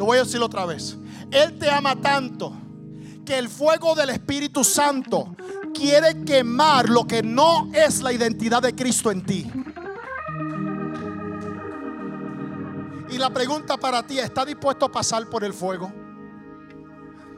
Lo 0.00 0.06
voy 0.06 0.16
a 0.16 0.24
decir 0.24 0.40
otra 0.40 0.64
vez. 0.64 0.96
Él 1.30 1.58
te 1.58 1.68
ama 1.70 1.94
tanto 1.94 2.54
que 3.26 3.36
el 3.36 3.50
fuego 3.50 3.94
del 3.94 4.08
Espíritu 4.08 4.64
Santo 4.64 5.36
quiere 5.74 6.24
quemar 6.24 6.88
lo 6.88 7.06
que 7.06 7.22
no 7.22 7.68
es 7.74 8.00
la 8.00 8.10
identidad 8.10 8.62
de 8.62 8.74
Cristo 8.74 9.10
en 9.10 9.22
ti. 9.26 9.46
Y 13.10 13.18
la 13.18 13.28
pregunta 13.28 13.76
para 13.76 14.02
ti, 14.06 14.18
¿está 14.18 14.46
dispuesto 14.46 14.86
a 14.86 14.88
pasar 14.90 15.26
por 15.28 15.44
el 15.44 15.52
fuego? 15.52 15.92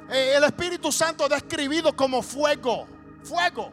Eh, 0.09 0.35
El 0.37 0.45
Espíritu 0.45 0.93
Santo 0.93 1.25
es 1.25 1.31
describido 1.31 1.97
como 1.97 2.23
fuego, 2.23 2.87
fuego. 3.25 3.73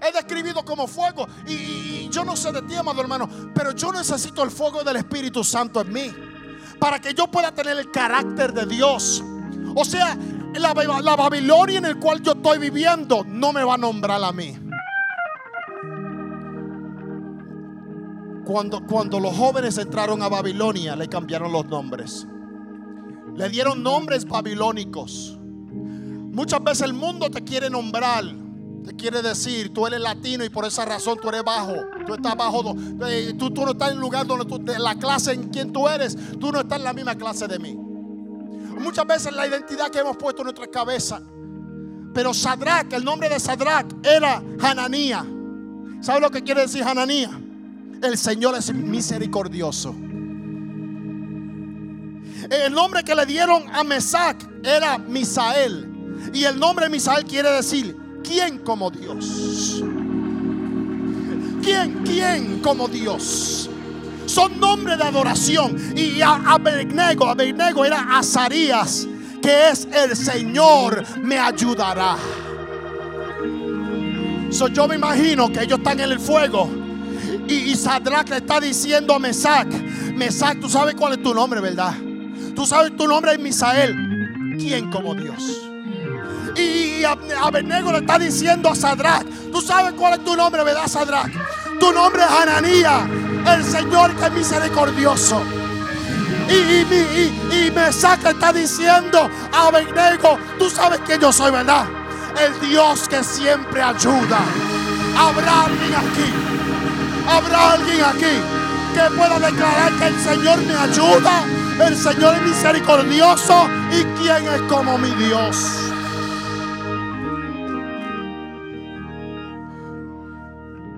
Es 0.00 0.14
describido 0.14 0.64
como 0.64 0.86
fuego. 0.86 1.26
Y, 1.46 1.52
y- 1.52 2.00
y 2.04 2.08
yo 2.08 2.24
no 2.24 2.34
sé 2.34 2.50
de 2.50 2.62
ti, 2.62 2.76
amado 2.76 3.02
hermano, 3.02 3.28
pero 3.54 3.72
yo 3.72 3.92
necesito 3.92 4.42
el 4.42 4.50
fuego 4.50 4.82
del 4.82 4.96
Espíritu 4.96 5.44
Santo 5.44 5.82
en 5.82 5.92
mí. 5.92 6.10
Para 6.84 6.98
que 7.00 7.14
yo 7.14 7.28
pueda 7.28 7.50
tener 7.50 7.78
el 7.78 7.90
carácter 7.90 8.52
de 8.52 8.66
Dios. 8.66 9.24
O 9.74 9.86
sea, 9.86 10.18
la, 10.54 10.74
Ba- 10.74 11.00
la 11.00 11.16
Babilonia 11.16 11.78
en 11.78 11.86
el 11.86 11.98
cual 11.98 12.20
yo 12.20 12.32
estoy 12.32 12.58
viviendo 12.58 13.24
no 13.26 13.54
me 13.54 13.64
va 13.64 13.72
a 13.72 13.78
nombrar 13.78 14.22
a 14.22 14.30
mí. 14.32 14.54
Cuando, 18.44 18.84
cuando 18.86 19.18
los 19.18 19.34
jóvenes 19.34 19.78
entraron 19.78 20.22
a 20.22 20.28
Babilonia, 20.28 20.94
le 20.94 21.08
cambiaron 21.08 21.52
los 21.52 21.64
nombres. 21.64 22.26
Le 23.34 23.48
dieron 23.48 23.82
nombres 23.82 24.26
babilónicos. 24.26 25.38
Muchas 25.40 26.62
veces 26.62 26.82
el 26.82 26.92
mundo 26.92 27.30
te 27.30 27.42
quiere 27.42 27.70
nombrar. 27.70 28.24
Te 28.84 28.94
quiere 28.94 29.22
decir, 29.22 29.72
tú 29.72 29.86
eres 29.86 30.00
latino 30.00 30.44
y 30.44 30.50
por 30.50 30.64
esa 30.66 30.84
razón 30.84 31.18
tú 31.20 31.28
eres 31.30 31.42
bajo. 31.42 31.74
Tú 32.06 32.14
estás 32.14 32.36
bajo. 32.36 32.76
eh, 33.08 33.32
Tú, 33.38 33.50
tú 33.50 33.64
no 33.64 33.72
estás 33.72 33.88
en 33.90 33.94
el 33.94 34.00
lugar 34.00 34.26
donde 34.26 34.44
tú, 34.44 34.58
de 34.62 34.78
la 34.78 34.94
clase 34.96 35.32
en 35.32 35.48
quien 35.48 35.72
tú 35.72 35.88
eres. 35.88 36.16
Tú 36.38 36.52
no 36.52 36.60
estás 36.60 36.78
en 36.78 36.84
la 36.84 36.92
misma 36.92 37.14
clase 37.14 37.48
de 37.48 37.58
mí. 37.58 37.72
Muchas 37.74 39.06
veces 39.06 39.32
la 39.32 39.46
identidad 39.46 39.88
que 39.90 40.00
hemos 40.00 40.16
puesto 40.18 40.42
en 40.42 40.46
nuestra 40.46 40.66
cabeza. 40.66 41.22
Pero 42.12 42.34
Sadrach, 42.34 42.92
el 42.92 43.04
nombre 43.04 43.28
de 43.28 43.40
Sadrach 43.40 43.86
era 44.02 44.42
Hananía. 44.60 45.24
¿Sabe 46.00 46.20
lo 46.20 46.30
que 46.30 46.42
quiere 46.42 46.60
decir 46.62 46.82
Hananía? 46.82 47.30
El 48.02 48.18
Señor 48.18 48.54
es 48.56 48.72
misericordioso. 48.74 49.94
El 52.50 52.72
nombre 52.74 53.02
que 53.02 53.14
le 53.14 53.24
dieron 53.24 53.62
a 53.72 53.82
Mesac 53.82 54.46
era 54.62 54.98
Misael. 54.98 55.90
Y 56.34 56.44
el 56.44 56.58
nombre 56.58 56.90
Misael 56.90 57.24
quiere 57.24 57.50
decir, 57.50 57.96
¿quién 58.24 58.58
como 58.58 58.90
Dios? 58.90 59.82
¿Quién, 61.62 62.02
quién 62.04 62.60
como 62.60 62.88
Dios? 62.88 63.70
Son 64.26 64.58
nombres 64.58 64.98
de 64.98 65.04
adoración. 65.04 65.76
Y 65.96 66.20
Abednego, 66.20 67.28
Abednego 67.28 67.84
era 67.84 68.18
Azarías, 68.18 69.06
que 69.40 69.70
es 69.70 69.86
el 69.92 70.16
Señor 70.16 71.04
me 71.22 71.38
ayudará. 71.38 72.16
So, 74.50 74.68
yo 74.68 74.86
me 74.88 74.96
imagino 74.96 75.52
que 75.52 75.62
ellos 75.62 75.78
están 75.78 76.00
en 76.00 76.12
el 76.12 76.20
fuego. 76.20 76.70
Y, 77.46 77.54
y 77.54 77.74
Sadrach 77.74 78.28
le 78.30 78.36
está 78.38 78.60
diciendo 78.60 79.14
a 79.14 79.18
Mesac, 79.18 79.68
Mesac, 80.14 80.60
tú 80.60 80.68
sabes 80.68 80.94
cuál 80.94 81.14
es 81.14 81.22
tu 81.22 81.34
nombre, 81.34 81.60
¿verdad? 81.60 81.94
Tú 82.54 82.64
sabes 82.64 82.96
tu 82.96 83.06
nombre 83.06 83.32
es 83.32 83.38
Misael. 83.38 84.56
¿Quién 84.58 84.90
como 84.90 85.14
Dios? 85.14 85.73
Y, 87.04 87.06
y 87.06 87.32
Ab- 87.32 87.46
Abednego 87.46 87.92
le 87.92 87.98
está 87.98 88.18
diciendo 88.18 88.70
a 88.70 88.74
Sadrach, 88.74 89.24
tú 89.52 89.60
sabes 89.60 89.92
cuál 89.92 90.14
es 90.14 90.24
tu 90.24 90.34
nombre, 90.36 90.64
¿verdad, 90.64 90.86
Sadrach? 90.86 91.30
Tu 91.78 91.92
nombre 91.92 92.22
es 92.22 92.30
Hananía, 92.30 93.06
el 93.54 93.64
Señor 93.64 94.14
que 94.14 94.26
es 94.26 94.32
misericordioso. 94.32 95.42
Y, 96.48 96.52
y, 96.52 97.32
y, 97.52 97.56
y, 97.56 97.72
está 98.30 98.52
diciendo 98.52 99.30
a 99.52 99.66
Abednego, 99.68 100.38
tú 100.58 100.68
sabes 100.70 101.00
que 101.00 101.18
yo 101.18 101.32
soy, 101.32 101.50
¿verdad? 101.50 101.84
El 102.40 102.68
Dios 102.68 103.08
que 103.08 103.22
siempre 103.22 103.82
ayuda. 103.82 104.38
Habrá 105.16 105.64
alguien 105.64 105.94
aquí. 105.94 106.32
Habrá 107.28 107.72
alguien 107.72 108.04
aquí 108.04 108.40
que 108.94 109.16
pueda 109.16 109.38
declarar 109.38 109.92
que 109.92 110.06
el 110.06 110.20
Señor 110.20 110.58
me 110.62 110.74
ayuda. 110.74 111.44
El 111.86 111.96
Señor 111.96 112.34
es 112.36 112.42
misericordioso. 112.42 113.68
¿Y 113.92 114.04
quién 114.22 114.46
es 114.48 114.60
como 114.62 114.98
mi 114.98 115.10
Dios? 115.12 115.56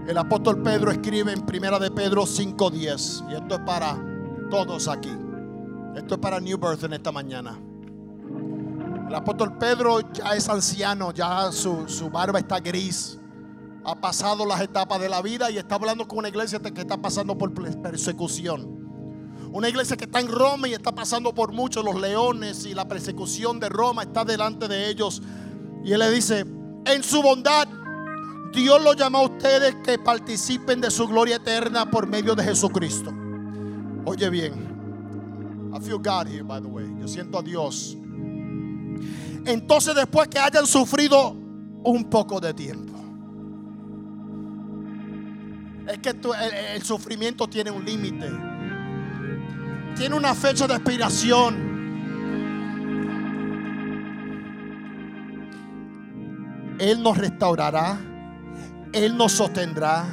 El 0.06 0.18
apóstol 0.18 0.62
Pedro 0.62 0.92
escribe 0.92 1.32
en 1.32 1.44
Primera 1.44 1.80
de 1.80 1.90
Pedro 1.90 2.26
5:10. 2.26 3.24
Y 3.28 3.34
esto 3.34 3.56
es 3.56 3.60
para 3.62 3.98
todos 4.50 4.86
aquí. 4.86 5.10
Esto 5.96 6.14
es 6.14 6.20
para 6.20 6.38
New 6.38 6.58
Birth 6.58 6.84
en 6.84 6.92
esta 6.92 7.10
mañana. 7.10 7.58
El 9.08 9.14
apóstol 9.14 9.58
Pedro 9.58 10.00
ya 10.12 10.36
es 10.36 10.48
anciano, 10.48 11.12
ya 11.12 11.50
su, 11.50 11.88
su 11.88 12.08
barba 12.08 12.38
está 12.38 12.60
gris. 12.60 13.18
Ha 13.84 13.96
pasado 13.96 14.46
las 14.46 14.60
etapas 14.60 15.00
de 15.00 15.08
la 15.08 15.22
vida 15.22 15.50
y 15.50 15.58
está 15.58 15.74
hablando 15.74 16.06
con 16.06 16.18
una 16.18 16.28
iglesia 16.28 16.60
que 16.60 16.80
está 16.80 16.96
pasando 16.96 17.36
por 17.36 17.52
persecución. 17.82 18.86
Una 19.52 19.68
iglesia 19.68 19.96
que 19.96 20.04
está 20.04 20.20
en 20.20 20.28
Roma 20.28 20.68
y 20.68 20.74
está 20.74 20.92
pasando 20.92 21.34
por 21.34 21.52
muchos 21.52 21.84
los 21.84 22.00
leones 22.00 22.64
y 22.64 22.74
la 22.74 22.86
persecución 22.86 23.58
de 23.58 23.68
Roma 23.68 24.02
está 24.02 24.24
delante 24.24 24.68
de 24.68 24.88
ellos. 24.88 25.20
Y 25.84 25.92
él 25.92 25.98
le 25.98 26.10
dice, 26.10 26.44
en 26.84 27.02
su 27.02 27.22
bondad, 27.22 27.66
Dios 28.52 28.82
los 28.82 28.96
llama 28.96 29.18
a 29.18 29.22
ustedes 29.22 29.74
que 29.84 29.98
participen 29.98 30.80
de 30.80 30.90
su 30.90 31.06
gloria 31.06 31.36
eterna 31.36 31.90
por 31.90 32.06
medio 32.06 32.34
de 32.34 32.44
Jesucristo. 32.44 33.12
Oye 34.04 34.30
bien, 34.30 34.76
I 35.74 35.80
feel 35.80 35.98
God 35.98 36.26
here, 36.28 36.42
by 36.42 36.60
the 36.60 36.68
way. 36.68 36.86
Yo 37.00 37.08
siento 37.08 37.38
a 37.38 37.42
Dios. 37.42 37.96
Entonces, 39.44 39.94
después 39.94 40.28
que 40.28 40.38
hayan 40.38 40.66
sufrido 40.66 41.36
un 41.84 42.04
poco 42.10 42.40
de 42.40 42.54
tiempo. 42.54 42.92
Es 45.86 45.98
que 45.98 46.10
el, 46.10 46.18
el 46.74 46.82
sufrimiento 46.82 47.46
tiene 47.46 47.70
un 47.70 47.84
límite. 47.84 48.30
Tiene 49.94 50.14
una 50.16 50.34
fecha 50.34 50.66
de 50.66 50.74
expiración. 50.74 51.76
Él 56.78 57.02
nos 57.02 57.16
restaurará. 57.16 57.98
Él 58.92 59.16
nos 59.16 59.32
sostendrá. 59.32 60.04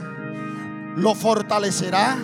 Lo 0.96 1.16
fortalecerá 1.16 2.18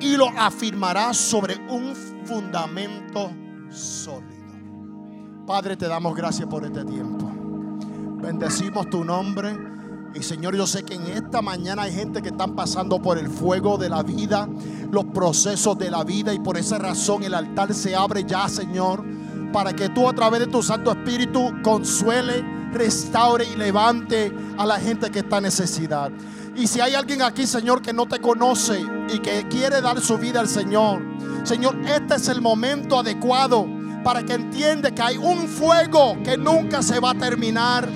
y 0.00 0.16
lo 0.16 0.28
afirmará 0.28 1.12
sobre 1.14 1.56
un 1.68 1.94
fundamento 2.24 3.30
sólido. 3.70 4.36
Padre, 5.46 5.76
te 5.76 5.86
damos 5.86 6.14
gracias 6.14 6.48
por 6.48 6.64
este 6.64 6.84
tiempo. 6.84 7.30
Bendecimos 8.20 8.90
tu 8.90 9.04
nombre. 9.04 9.56
Y 10.14 10.22
Señor, 10.22 10.56
yo 10.56 10.66
sé 10.66 10.82
que 10.82 10.94
en 10.94 11.06
esta 11.08 11.42
mañana 11.42 11.82
hay 11.82 11.92
gente 11.92 12.22
que 12.22 12.30
están 12.30 12.56
pasando 12.56 13.00
por 13.00 13.18
el 13.18 13.28
fuego 13.28 13.76
de 13.76 13.90
la 13.90 14.02
vida, 14.02 14.48
los 14.90 15.04
procesos 15.06 15.78
de 15.78 15.90
la 15.90 16.04
vida. 16.04 16.32
Y 16.32 16.38
por 16.38 16.56
esa 16.56 16.78
razón 16.78 17.22
el 17.22 17.34
altar 17.34 17.74
se 17.74 17.94
abre 17.94 18.24
ya, 18.24 18.48
Señor, 18.48 19.04
para 19.52 19.74
que 19.74 19.90
tú 19.90 20.08
a 20.08 20.14
través 20.14 20.40
de 20.40 20.46
tu 20.46 20.62
Santo 20.62 20.90
Espíritu 20.90 21.52
consuele, 21.62 22.44
restaure 22.76 23.44
y 23.44 23.56
levante 23.56 24.32
a 24.56 24.66
la 24.66 24.78
gente 24.78 25.10
que 25.10 25.20
está 25.20 25.38
en 25.38 25.44
necesidad. 25.44 26.10
Y 26.54 26.66
si 26.66 26.80
hay 26.80 26.94
alguien 26.94 27.22
aquí, 27.22 27.46
Señor, 27.46 27.82
que 27.82 27.92
no 27.92 28.06
te 28.06 28.18
conoce 28.18 28.80
y 29.12 29.18
que 29.18 29.46
quiere 29.48 29.80
dar 29.80 30.00
su 30.00 30.16
vida 30.16 30.40
al 30.40 30.48
Señor, 30.48 31.02
Señor, 31.44 31.76
este 31.86 32.16
es 32.16 32.28
el 32.28 32.40
momento 32.40 32.98
adecuado 32.98 33.66
para 34.02 34.22
que 34.22 34.34
entiende 34.34 34.92
que 34.92 35.02
hay 35.02 35.16
un 35.16 35.48
fuego 35.48 36.16
que 36.24 36.36
nunca 36.36 36.82
se 36.82 36.98
va 36.98 37.10
a 37.10 37.14
terminar. 37.14 37.88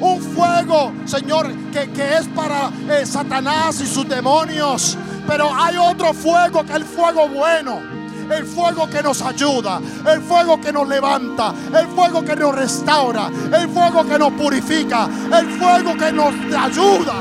Un 0.00 0.20
fuego, 0.20 0.92
Señor, 1.04 1.52
que, 1.72 1.90
que 1.90 2.16
es 2.16 2.28
para 2.28 2.70
eh, 2.88 3.04
Satanás 3.04 3.80
y 3.80 3.86
sus 3.86 4.08
demonios. 4.08 4.96
Pero 5.26 5.50
hay 5.54 5.76
otro 5.76 6.14
fuego 6.14 6.64
que 6.64 6.72
es 6.72 6.76
el 6.76 6.84
fuego 6.84 7.28
bueno. 7.28 7.99
El 8.30 8.44
fuego 8.44 8.88
que 8.88 9.02
nos 9.02 9.22
ayuda, 9.22 9.80
el 10.06 10.22
fuego 10.22 10.60
que 10.60 10.72
nos 10.72 10.88
levanta, 10.88 11.52
el 11.76 11.86
fuego 11.88 12.24
que 12.24 12.36
nos 12.36 12.54
restaura, 12.54 13.28
el 13.28 13.68
fuego 13.68 14.04
que 14.04 14.18
nos 14.18 14.32
purifica, 14.32 15.08
el 15.36 15.46
fuego 15.50 15.96
que 15.96 16.12
nos 16.12 16.34
ayuda 16.54 17.14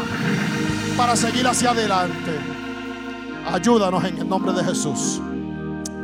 para 0.95 1.15
seguir 1.15 1.47
hacia 1.47 1.71
adelante. 1.71 2.39
Ayúdanos 3.51 4.03
en 4.03 4.19
el 4.19 4.29
nombre 4.29 4.53
de 4.53 4.63
Jesús. 4.63 5.19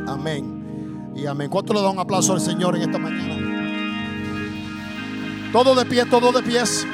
Amén. 0.08 1.12
Y 1.14 1.26
amén. 1.26 1.48
¿Cuánto 1.48 1.72
le 1.72 1.80
da 1.80 1.90
un 1.90 1.98
aplauso 1.98 2.32
al 2.32 2.40
Señor 2.40 2.76
en 2.76 2.82
esta 2.82 2.98
mañana? 2.98 3.36
Todo 5.52 5.74
de 5.74 5.86
pie, 5.86 6.04
todo 6.06 6.32
de 6.32 6.42
pies. 6.42 6.86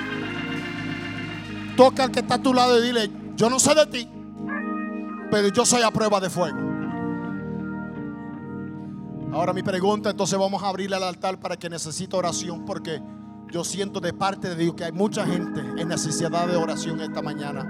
Toca 1.77 2.05
al 2.05 2.11
que 2.11 2.21
está 2.21 2.35
a 2.35 2.43
tu 2.43 2.53
lado 2.53 2.79
y 2.79 2.87
dile, 2.87 3.11
yo 3.35 3.49
no 3.49 3.59
sé 3.59 3.75
de 3.75 3.87
ti, 3.87 4.09
pero 5.31 5.49
yo 5.49 5.65
soy 5.65 5.83
a 5.83 5.91
prueba 5.91 6.21
de 6.21 6.29
fuego. 6.29 6.72
Ahora 9.33 9.55
mi 9.55 9.62
pregunta, 9.62 10.11
entonces 10.11 10.39
vamos 10.39 10.62
a 10.62 10.68
abrirle 10.68 10.97
al 10.97 11.05
altar 11.05 11.41
para 11.41 11.57
que 11.57 11.70
necesite 11.70 12.14
oración, 12.14 12.66
porque 12.66 13.03
yo 13.51 13.64
siento 13.64 13.99
de 13.99 14.12
parte 14.12 14.51
de 14.51 14.57
Dios 14.57 14.74
que 14.74 14.85
hay 14.85 14.93
mucha 14.93 15.24
gente 15.24 15.61
en 15.61 15.89
necesidad 15.89 16.47
de 16.47 16.55
oración 16.55 17.01
esta 17.01 17.22
mañana. 17.22 17.66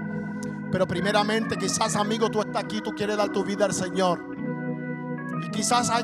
Pero 0.73 0.85
primeramente, 0.85 1.55
quizás 1.55 1.95
amigo, 1.95 2.29
tú 2.29 2.41
estás 2.41 2.65
aquí, 2.65 2.81
tú 2.81 2.91
quieres 2.91 3.15
dar 3.15 3.31
tu 3.31 3.45
vida 3.45 3.63
al 3.63 3.73
Señor. 3.73 4.19
Y 5.41 5.51
quizás 5.51 5.89
has, 5.89 6.03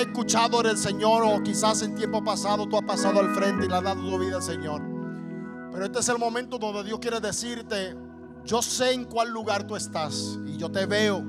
escuchado 0.00 0.62
del 0.62 0.76
Señor 0.76 1.22
o 1.24 1.42
quizás 1.42 1.80
en 1.80 1.94
tiempo 1.94 2.22
pasado 2.22 2.66
tú 2.66 2.76
has 2.76 2.84
pasado 2.84 3.20
al 3.20 3.34
frente 3.34 3.64
y 3.64 3.68
le 3.68 3.76
has 3.76 3.82
dado 3.82 4.02
tu 4.02 4.18
vida 4.18 4.36
al 4.36 4.42
Señor. 4.42 4.82
Pero 5.72 5.86
este 5.86 6.00
es 6.00 6.08
el 6.10 6.18
momento 6.18 6.58
donde 6.58 6.84
Dios 6.84 6.98
quiere 6.98 7.20
decirte, 7.20 7.96
yo 8.44 8.60
sé 8.60 8.92
en 8.92 9.06
cuál 9.06 9.30
lugar 9.30 9.66
tú 9.66 9.76
estás 9.76 10.38
y 10.44 10.58
yo 10.58 10.70
te 10.70 10.84
veo, 10.84 11.24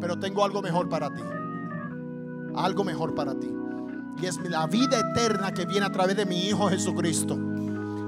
pero 0.00 0.18
tengo 0.18 0.42
algo 0.42 0.62
mejor 0.62 0.88
para 0.88 1.12
ti. 1.12 1.22
Algo 2.56 2.84
mejor 2.84 3.14
para 3.14 3.34
ti. 3.34 3.50
Y 4.20 4.26
es 4.26 4.38
la 4.48 4.66
vida 4.66 4.98
eterna 4.98 5.52
que 5.52 5.66
viene 5.66 5.86
a 5.86 5.92
través 5.92 6.16
de 6.16 6.26
mi 6.26 6.46
Hijo 6.46 6.68
Jesucristo. 6.68 7.38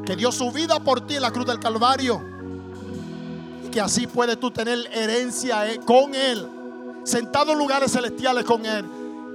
Que 0.04 0.16
dio 0.16 0.30
su 0.30 0.50
vida 0.52 0.80
por 0.80 1.06
ti 1.06 1.16
en 1.16 1.22
la 1.22 1.30
cruz 1.30 1.46
del 1.46 1.58
Calvario. 1.58 2.20
Y 3.64 3.68
que 3.68 3.80
así 3.80 4.06
puedes 4.06 4.38
tú 4.38 4.50
tener 4.50 4.78
herencia 4.92 5.70
eh, 5.70 5.80
con 5.84 6.14
Él 6.14 6.48
sentado 7.04 7.52
en 7.52 7.58
lugares 7.58 7.92
celestiales 7.92 8.44
con 8.44 8.64
Él 8.66 8.84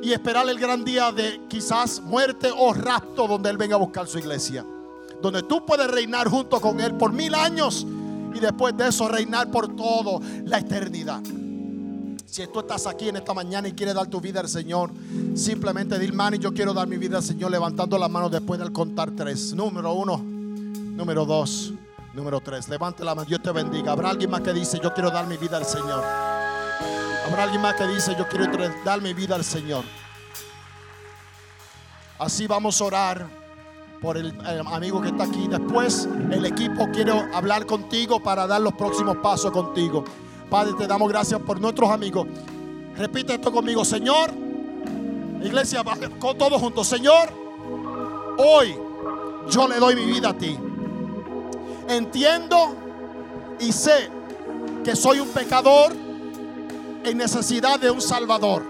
y 0.01 0.11
esperar 0.11 0.49
el 0.49 0.59
gran 0.59 0.83
día 0.83 1.11
de 1.11 1.41
quizás 1.47 2.01
muerte 2.01 2.49
o 2.55 2.73
rapto 2.73 3.27
donde 3.27 3.49
Él 3.49 3.57
venga 3.57 3.75
a 3.75 3.79
buscar 3.79 4.07
su 4.07 4.17
iglesia. 4.17 4.65
Donde 5.21 5.43
tú 5.43 5.65
puedes 5.65 5.89
reinar 5.89 6.27
junto 6.27 6.59
con 6.59 6.79
Él 6.79 6.95
por 6.95 7.11
mil 7.11 7.35
años 7.35 7.85
y 8.33 8.39
después 8.39 8.75
de 8.75 8.87
eso 8.87 9.07
reinar 9.07 9.51
por 9.51 9.75
todo 9.75 10.19
la 10.45 10.59
eternidad. 10.59 11.21
Si 12.29 12.45
tú 12.45 12.59
estás 12.59 12.85
aquí 12.85 13.09
en 13.09 13.15
esta 13.15 13.33
mañana 13.33 13.67
y 13.67 13.73
quieres 13.73 13.95
dar 13.95 14.05
tu 14.05 14.21
vida 14.21 14.39
al 14.39 14.47
Señor, 14.47 14.91
simplemente 15.33 15.97
di, 15.97 16.11
man, 16.11 16.35
yo 16.35 16.53
quiero 16.53 16.75
dar 16.75 16.87
mi 16.87 16.97
vida 16.97 17.17
al 17.17 17.23
Señor 17.23 17.49
levantando 17.49 17.97
las 17.97 18.09
manos 18.09 18.29
después 18.29 18.59
del 18.59 18.71
contar 18.71 19.09
tres. 19.15 19.55
Número 19.55 19.91
uno, 19.93 20.17
número 20.17 21.25
dos, 21.25 21.73
número 22.13 22.39
tres. 22.39 22.69
Levante 22.69 23.03
la 23.03 23.15
mano, 23.15 23.27
Dios 23.27 23.41
te 23.41 23.51
bendiga. 23.51 23.93
Habrá 23.93 24.11
alguien 24.11 24.29
más 24.29 24.41
que 24.41 24.53
dice, 24.53 24.79
yo 24.81 24.93
quiero 24.93 25.09
dar 25.09 25.25
mi 25.25 25.37
vida 25.37 25.57
al 25.57 25.65
Señor. 25.65 26.03
Habrá 27.25 27.43
alguien 27.43 27.63
más 27.63 27.73
que 27.73 27.87
dice, 27.87 28.15
yo 28.15 28.27
quiero 28.27 28.45
dar 28.85 29.01
mi 29.01 29.15
vida 29.15 29.33
al 29.33 29.43
Señor. 29.43 29.83
Así 32.19 32.45
vamos 32.45 32.79
a 32.79 32.85
orar 32.85 33.27
por 34.01 34.17
el 34.17 34.39
amigo 34.67 35.01
que 35.01 35.07
está 35.07 35.23
aquí. 35.23 35.47
Después 35.47 36.07
el 36.29 36.45
equipo 36.45 36.87
quiere 36.91 37.11
hablar 37.33 37.65
contigo 37.65 38.21
para 38.21 38.45
dar 38.45 38.61
los 38.61 38.73
próximos 38.73 39.17
pasos 39.17 39.51
contigo. 39.51 40.05
Padre, 40.49 40.73
te 40.73 40.87
damos 40.87 41.07
gracias 41.09 41.39
por 41.41 41.61
nuestros 41.61 41.89
amigos. 41.91 42.25
Repite 42.97 43.35
esto 43.35 43.51
conmigo, 43.51 43.85
Señor. 43.85 44.31
Iglesia, 45.43 45.83
con 46.19 46.37
todos 46.37 46.59
juntos. 46.59 46.87
Señor, 46.87 47.29
hoy 48.37 48.75
yo 49.49 49.67
le 49.67 49.77
doy 49.77 49.95
mi 49.95 50.05
vida 50.05 50.29
a 50.29 50.33
ti. 50.33 50.57
Entiendo 51.87 52.75
y 53.59 53.71
sé 53.71 54.09
que 54.83 54.95
soy 54.95 55.19
un 55.19 55.29
pecador 55.29 55.93
en 57.03 57.17
necesidad 57.17 57.79
de 57.79 57.91
un 57.91 58.01
Salvador. 58.01 58.63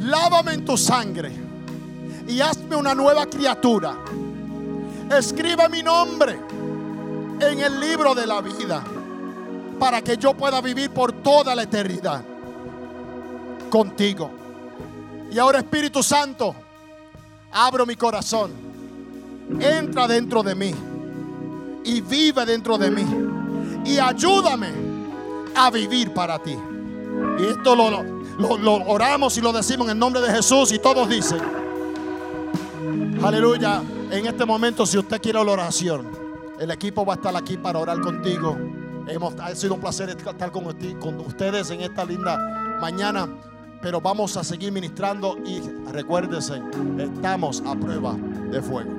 Lávame 0.00 0.52
en 0.52 0.64
tu 0.66 0.76
sangre 0.76 1.32
y 2.28 2.40
hazme 2.40 2.76
una 2.76 2.94
nueva 2.94 3.24
criatura. 3.24 3.96
Escribe 5.16 5.66
mi 5.70 5.82
nombre 5.82 6.38
en 7.40 7.58
el 7.58 7.80
libro 7.80 8.14
de 8.14 8.26
la 8.26 8.42
vida 8.42 8.84
para 9.78 10.02
que 10.02 10.16
yo 10.16 10.34
pueda 10.34 10.60
vivir 10.60 10.90
por 10.90 11.12
toda 11.12 11.54
la 11.54 11.62
eternidad 11.62 12.22
contigo. 13.70 14.30
Y 15.30 15.38
ahora 15.38 15.58
Espíritu 15.58 16.02
Santo, 16.02 16.54
abro 17.52 17.84
mi 17.86 17.96
corazón, 17.96 18.50
entra 19.60 20.06
dentro 20.08 20.42
de 20.42 20.54
mí 20.54 20.74
y 21.84 22.00
vive 22.00 22.44
dentro 22.46 22.76
de 22.78 22.90
mí 22.90 23.04
y 23.84 23.98
ayúdame 23.98 24.68
a 25.54 25.70
vivir 25.70 26.12
para 26.12 26.38
ti. 26.38 26.56
Y 27.38 27.44
esto 27.46 27.74
lo, 27.74 28.02
lo- 28.58 28.84
oramos 28.86 29.36
y 29.36 29.40
lo 29.40 29.52
decimos 29.52 29.86
en 29.86 29.92
el 29.92 29.98
nombre 29.98 30.20
de 30.22 30.30
Jesús 30.32 30.72
y 30.72 30.78
todos 30.78 31.08
dicen, 31.08 31.40
aleluya, 33.22 33.82
en 34.10 34.26
este 34.26 34.44
momento 34.44 34.86
si 34.86 34.98
usted 34.98 35.20
quiere 35.20 35.42
la 35.44 35.52
oración, 35.52 36.06
el 36.58 36.70
equipo 36.70 37.04
va 37.04 37.14
a 37.14 37.16
estar 37.16 37.36
aquí 37.36 37.56
para 37.56 37.78
orar 37.78 38.00
contigo. 38.00 38.56
Hemos, 39.08 39.34
ha 39.40 39.54
sido 39.54 39.74
un 39.74 39.80
placer 39.80 40.10
estar 40.10 40.52
con, 40.52 40.64
con 41.00 41.20
ustedes 41.20 41.70
en 41.70 41.80
esta 41.80 42.04
linda 42.04 42.36
mañana, 42.80 43.28
pero 43.80 44.00
vamos 44.00 44.36
a 44.36 44.44
seguir 44.44 44.72
ministrando 44.72 45.36
y 45.44 45.60
recuérdense, 45.90 46.60
estamos 46.98 47.62
a 47.66 47.74
prueba 47.74 48.14
de 48.50 48.60
fuego. 48.60 48.98